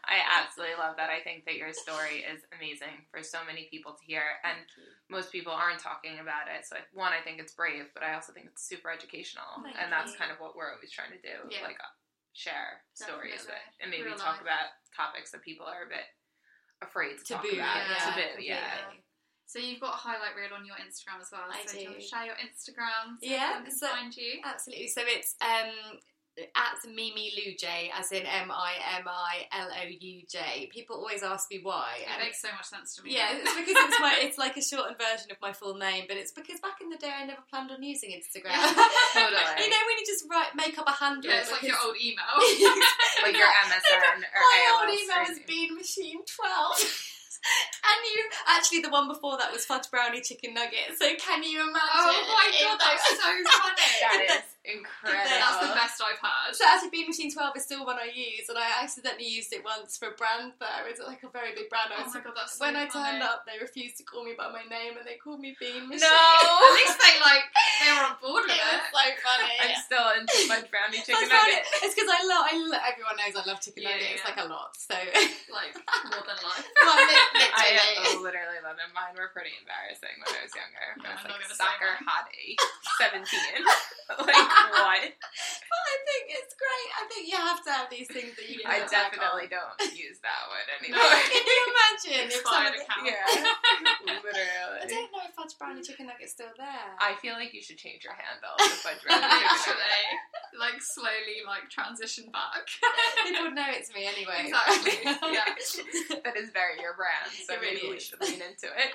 I 0.05 0.21
absolutely 0.43 0.77
love 0.81 0.97
that. 0.97 1.11
I 1.11 1.21
think 1.23 1.45
that 1.47 1.57
your 1.57 1.73
story 1.73 2.27
is 2.27 2.43
amazing 2.57 3.07
for 3.11 3.23
so 3.23 3.45
many 3.47 3.69
people 3.71 3.93
to 3.93 4.03
hear, 4.05 4.25
and 4.43 4.59
most 5.09 5.31
people 5.31 5.53
aren't 5.53 5.79
talking 5.79 6.19
about 6.19 6.51
it. 6.51 6.67
So, 6.67 6.77
one, 6.93 7.13
I 7.13 7.23
think 7.23 7.39
it's 7.39 7.55
brave, 7.55 7.93
but 7.95 8.03
I 8.03 8.15
also 8.15 8.33
think 8.33 8.47
it's 8.51 8.67
super 8.67 8.91
educational, 8.91 9.63
Thank 9.63 9.77
and 9.79 9.93
that's 9.93 10.13
you. 10.13 10.19
kind 10.19 10.33
of 10.33 10.39
what 10.41 10.57
we're 10.57 10.73
always 10.73 10.91
trying 10.91 11.13
to 11.15 11.23
do. 11.23 11.49
Yeah. 11.51 11.63
Like, 11.63 11.79
share 12.33 12.83
Definitely. 12.99 13.37
stories 13.37 13.59
and 13.83 13.91
maybe 13.91 14.07
Real 14.07 14.15
talk 14.17 14.39
life. 14.39 14.47
about 14.47 14.71
topics 14.95 15.31
that 15.35 15.43
people 15.43 15.67
are 15.67 15.83
a 15.83 15.91
bit 15.91 16.07
afraid 16.83 17.19
to 17.19 17.25
Taboo, 17.25 17.59
talk 17.59 17.59
about. 17.59 17.83
Yeah, 17.91 18.07
Taboo, 18.07 18.43
yeah. 18.43 18.71
So 19.51 19.59
you've 19.59 19.83
got 19.83 19.95
a 19.95 19.99
highlight 19.99 20.39
reel 20.39 20.55
on 20.55 20.63
your 20.65 20.79
Instagram 20.79 21.19
as 21.21 21.35
well. 21.35 21.43
I 21.51 21.67
so 21.67 21.75
do. 21.75 21.99
share 21.99 22.25
your 22.25 22.39
Instagram. 22.39 23.19
So 23.19 23.27
yeah, 23.27 23.67
so, 23.67 23.89
find 23.89 24.15
you. 24.15 24.39
Absolutely. 24.45 24.87
So 24.87 25.03
it's 25.05 25.35
um, 25.43 25.99
at 26.39 26.79
Mimi 26.87 27.33
Louj, 27.37 27.65
as 27.99 28.13
in 28.13 28.23
M 28.23 28.51
I 28.51 28.75
M 28.99 29.05
I 29.07 29.47
L 29.53 29.69
O 29.69 29.85
U 29.89 30.23
J. 30.29 30.71
People 30.73 30.97
always 30.97 31.23
ask 31.23 31.51
me 31.51 31.61
why. 31.63 32.01
It 32.01 32.23
makes 32.23 32.41
so 32.41 32.49
much 32.55 32.67
sense 32.67 32.95
to 32.97 33.03
me. 33.03 33.15
Yeah, 33.15 33.35
it's 33.35 33.55
because 33.55 33.77
it's 33.77 34.01
my 34.01 34.17
it's 34.23 34.39
like 34.39 34.57
a 34.57 34.63
shortened 34.63 34.97
version 34.97 35.31
of 35.31 35.39
my 35.43 35.53
full 35.53 35.75
name, 35.75 36.05
but 36.09 36.17
it's 36.17 36.33
because 36.33 36.61
back 36.61 36.81
in 36.81 36.89
the 36.89 36.97
day 36.97 37.11
I 37.11 37.27
never 37.27 37.43
planned 37.51 37.71
on 37.71 37.83
using 37.83 38.11
Instagram. 38.11 38.57
totally. 39.13 39.43
you 39.65 39.71
know 39.71 39.83
when 39.85 39.97
you 39.99 40.07
just 40.07 40.25
write 40.31 40.55
make 40.55 40.79
up 40.79 40.89
a 40.89 40.97
handle. 40.97 41.31
Yeah, 41.31 41.41
it's 41.41 41.53
like 41.53 41.63
your 41.63 41.77
old 41.85 41.97
email. 42.01 42.35
like 43.23 43.37
your 43.37 43.51
MSN 43.69 44.23
or 44.23 44.41
my 44.41 44.61
old 44.81 44.89
email 44.89 45.21
was 45.27 45.37
screen. 45.37 45.47
Bean 45.47 45.75
Machine 45.77 46.21
Twelve. 46.25 46.79
And 47.41 48.01
you 48.05 48.21
actually 48.49 48.81
the 48.83 48.91
one 48.91 49.09
before 49.09 49.39
that 49.39 49.51
was 49.51 49.65
fudge 49.65 49.89
brownie 49.91 50.21
chicken 50.21 50.53
nugget. 50.53 50.93
So 51.01 51.09
can 51.17 51.43
you 51.43 51.63
imagine? 51.63 51.97
Oh 51.97 52.21
my 52.29 52.49
god, 52.53 52.79
that's 52.79 53.09
so 53.09 53.33
funny. 53.33 53.89
That 54.05 54.21
is 54.29 54.51
incredible. 54.71 55.27
That's 55.31 55.59
the 55.61 55.73
best 55.75 55.97
I've 55.99 56.21
heard. 56.23 56.53
So 56.55 56.63
actually, 56.69 56.91
Bean 56.95 57.09
Machine 57.11 57.31
12 57.31 57.57
is 57.57 57.65
still 57.67 57.83
one 57.85 57.97
I 57.99 58.11
use, 58.13 58.47
and 58.49 58.57
I 58.59 58.83
accidentally 58.83 59.27
used 59.29 59.53
it 59.53 59.65
once 59.65 59.97
for 59.99 60.09
a 60.13 60.17
brand 60.17 60.55
fair. 60.59 60.87
It's 60.87 61.01
like 61.03 61.23
a 61.27 61.31
very 61.33 61.55
big 61.55 61.69
brand. 61.71 61.91
Oh 61.95 62.07
my 62.07 62.21
god, 62.21 62.35
that's 62.37 62.59
so 62.59 62.65
when 62.65 62.77
I 62.77 62.87
funny. 62.89 63.19
turned 63.19 63.23
up, 63.27 63.45
they 63.47 63.59
refused 63.61 63.97
to 63.99 64.05
call 64.07 64.25
me 64.25 64.33
by 64.39 64.49
my 64.53 64.63
name, 64.71 64.95
and 64.99 65.05
they 65.07 65.17
called 65.19 65.41
me 65.41 65.57
Bean 65.59 65.89
Machine. 65.91 66.07
No! 66.07 66.11
At 66.71 66.73
least 66.79 66.97
they 67.01 67.15
like 67.23 67.45
they 67.83 67.91
were 67.95 68.05
on 68.11 68.17
board 68.23 68.45
it 68.51 68.55
with 68.55 68.63
was 68.63 68.81
it. 68.81 68.95
so 68.95 69.03
funny. 69.27 69.55
I'm 69.67 69.77
still 69.83 70.09
into 70.17 70.37
my 70.49 70.61
brownie 70.71 71.03
chicken 71.03 71.27
nugget. 71.27 71.63
It's 71.85 71.95
because 71.95 72.11
I 72.11 72.21
love, 72.27 72.43
I 72.47 72.55
lo- 72.59 72.85
everyone 72.87 73.17
knows 73.19 73.35
I 73.35 73.43
love 73.49 73.59
chicken 73.61 73.85
Yeah, 73.85 73.97
nuggets, 73.99 74.23
yeah. 74.23 74.29
like 74.31 74.41
a 74.41 74.49
lot. 74.49 74.73
So, 74.79 74.95
Like 75.51 75.75
more 76.11 76.23
than 76.27 76.39
life. 76.43 76.67
well, 76.83 76.97
li- 76.99 77.55
I 77.55 77.67
literally. 77.75 78.23
literally 78.23 78.61
love 78.63 78.77
them. 78.79 78.91
Mine 78.95 79.15
were 79.19 79.31
pretty 79.35 79.55
embarrassing 79.59 80.15
when 80.21 80.31
I 80.31 80.41
was 80.47 80.53
younger. 80.55 80.87
I 81.03 81.15
was 81.15 81.23
I'm 81.25 81.31
not 81.31 81.41
like 81.43 81.51
soccer 81.55 81.93
hottie, 82.07 82.55
seventeen. 82.99 83.63
like 84.27 84.47
what? 84.69 85.03
Well, 85.71 85.87
I 85.87 85.97
think 86.03 86.25
it's 86.35 86.55
great. 86.59 86.89
I 86.99 87.03
think 87.07 87.23
you 87.31 87.39
have 87.39 87.63
to 87.63 87.71
have 87.71 87.87
these 87.95 88.11
things 88.11 88.35
that 88.35 88.43
you. 88.51 88.59
Can 88.59 88.75
I 88.75 88.83
look 88.83 88.91
back 88.91 89.15
definitely 89.15 89.47
on. 89.55 89.71
don't 89.79 89.95
use 89.95 90.19
that 90.19 90.43
one 90.51 90.67
No. 90.91 90.99
anymore. 90.99 91.15
Can 91.31 91.45
you 91.47 91.63
imagine 91.71 92.19
if 92.27 92.43
Expired 92.43 92.75
someone? 92.75 92.83
account. 92.83 93.07
yeah, 93.07 93.23
I 94.83 94.87
don't 94.91 95.11
know 95.15 95.23
if 95.23 95.31
fudge 95.39 95.55
brownie 95.63 95.79
chicken 95.87 96.11
nugget's 96.11 96.35
still 96.35 96.51
there. 96.59 96.91
I 96.99 97.15
feel 97.23 97.39
like 97.39 97.55
you 97.55 97.63
should 97.63 97.79
change 97.79 98.03
your 98.03 98.19
handle 98.19 98.51
to 98.59 98.67
fudge 98.83 98.99
brownie 99.07 99.23
chicken 99.31 99.79
nugget. 99.79 100.59
Like 100.59 100.83
slowly 100.83 101.47
like 101.47 101.71
transition 101.71 102.27
back. 102.35 102.67
People 103.23 103.55
know 103.55 103.71
it's 103.71 103.95
me 103.95 104.11
anyway. 104.11 104.51
Exactly, 104.51 105.07
yeah. 105.07 105.55
That 106.27 106.35
is 106.35 106.51
very 106.51 106.83
your 106.83 106.99
brand, 106.99 107.31
so 107.47 107.55
It 107.55 107.63
maybe 107.63 107.87
really 107.87 107.95
we 107.95 108.01
should 108.03 108.19
lean 108.27 108.43
into 108.43 108.67
it. 108.75 108.91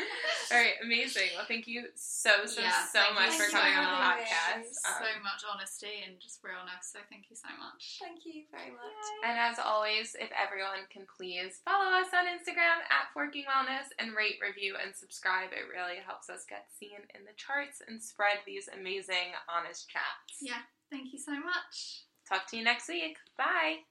Funny. 0.00 0.50
All 0.50 0.58
right, 0.58 0.76
amazing. 0.82 1.30
Well, 1.36 1.46
thank 1.46 1.68
you 1.68 1.86
so 1.94 2.44
so 2.48 2.60
Yeah, 2.64 2.86
so 2.90 3.12
much 3.14 3.36
you 3.36 3.44
for 3.44 3.50
so 3.52 3.58
coming 3.60 3.76
on 3.78 3.86
the 3.86 4.00
much. 4.02 4.26
podcast. 4.26 4.66
so 4.82 5.06
Um, 5.06 5.22
much 5.22 5.42
honesty 5.46 6.02
and 6.02 6.18
just 6.18 6.40
realness. 6.42 6.90
So 6.90 6.98
thank 7.12 7.30
you 7.30 7.36
so 7.38 7.46
much. 7.54 8.02
Thank 8.02 8.26
you 8.26 8.48
very 8.50 8.72
much. 8.74 9.04
and 9.22 9.38
as 9.38 9.60
always, 9.62 10.16
if 10.18 10.30
everyone 10.34 10.82
can 10.90 11.06
please 11.06 11.60
follow 11.64 11.92
us 12.00 12.10
on 12.10 12.26
Instagram 12.26 12.82
at 12.90 13.12
Forking 13.14 13.44
Wellness 13.46 13.94
and 14.00 14.16
rate, 14.16 14.42
review, 14.42 14.74
and 14.80 14.90
subscribe, 14.96 15.52
it 15.54 15.70
really 15.70 16.00
helps 16.02 16.26
us 16.30 16.42
get 16.48 16.66
seen 16.74 16.98
in 17.14 17.22
the 17.28 17.36
charts 17.36 17.78
and 17.86 18.02
spread 18.02 18.42
these 18.46 18.66
amazing, 18.72 19.36
honest 19.46 19.86
chats. 19.88 20.40
Yeah. 20.42 20.64
Thank 20.90 21.12
you 21.12 21.18
so 21.20 21.32
much. 21.38 22.04
Talk 22.28 22.46
to 22.50 22.56
you 22.56 22.64
next 22.64 22.88
week. 22.88 23.16
Bye. 23.38 23.86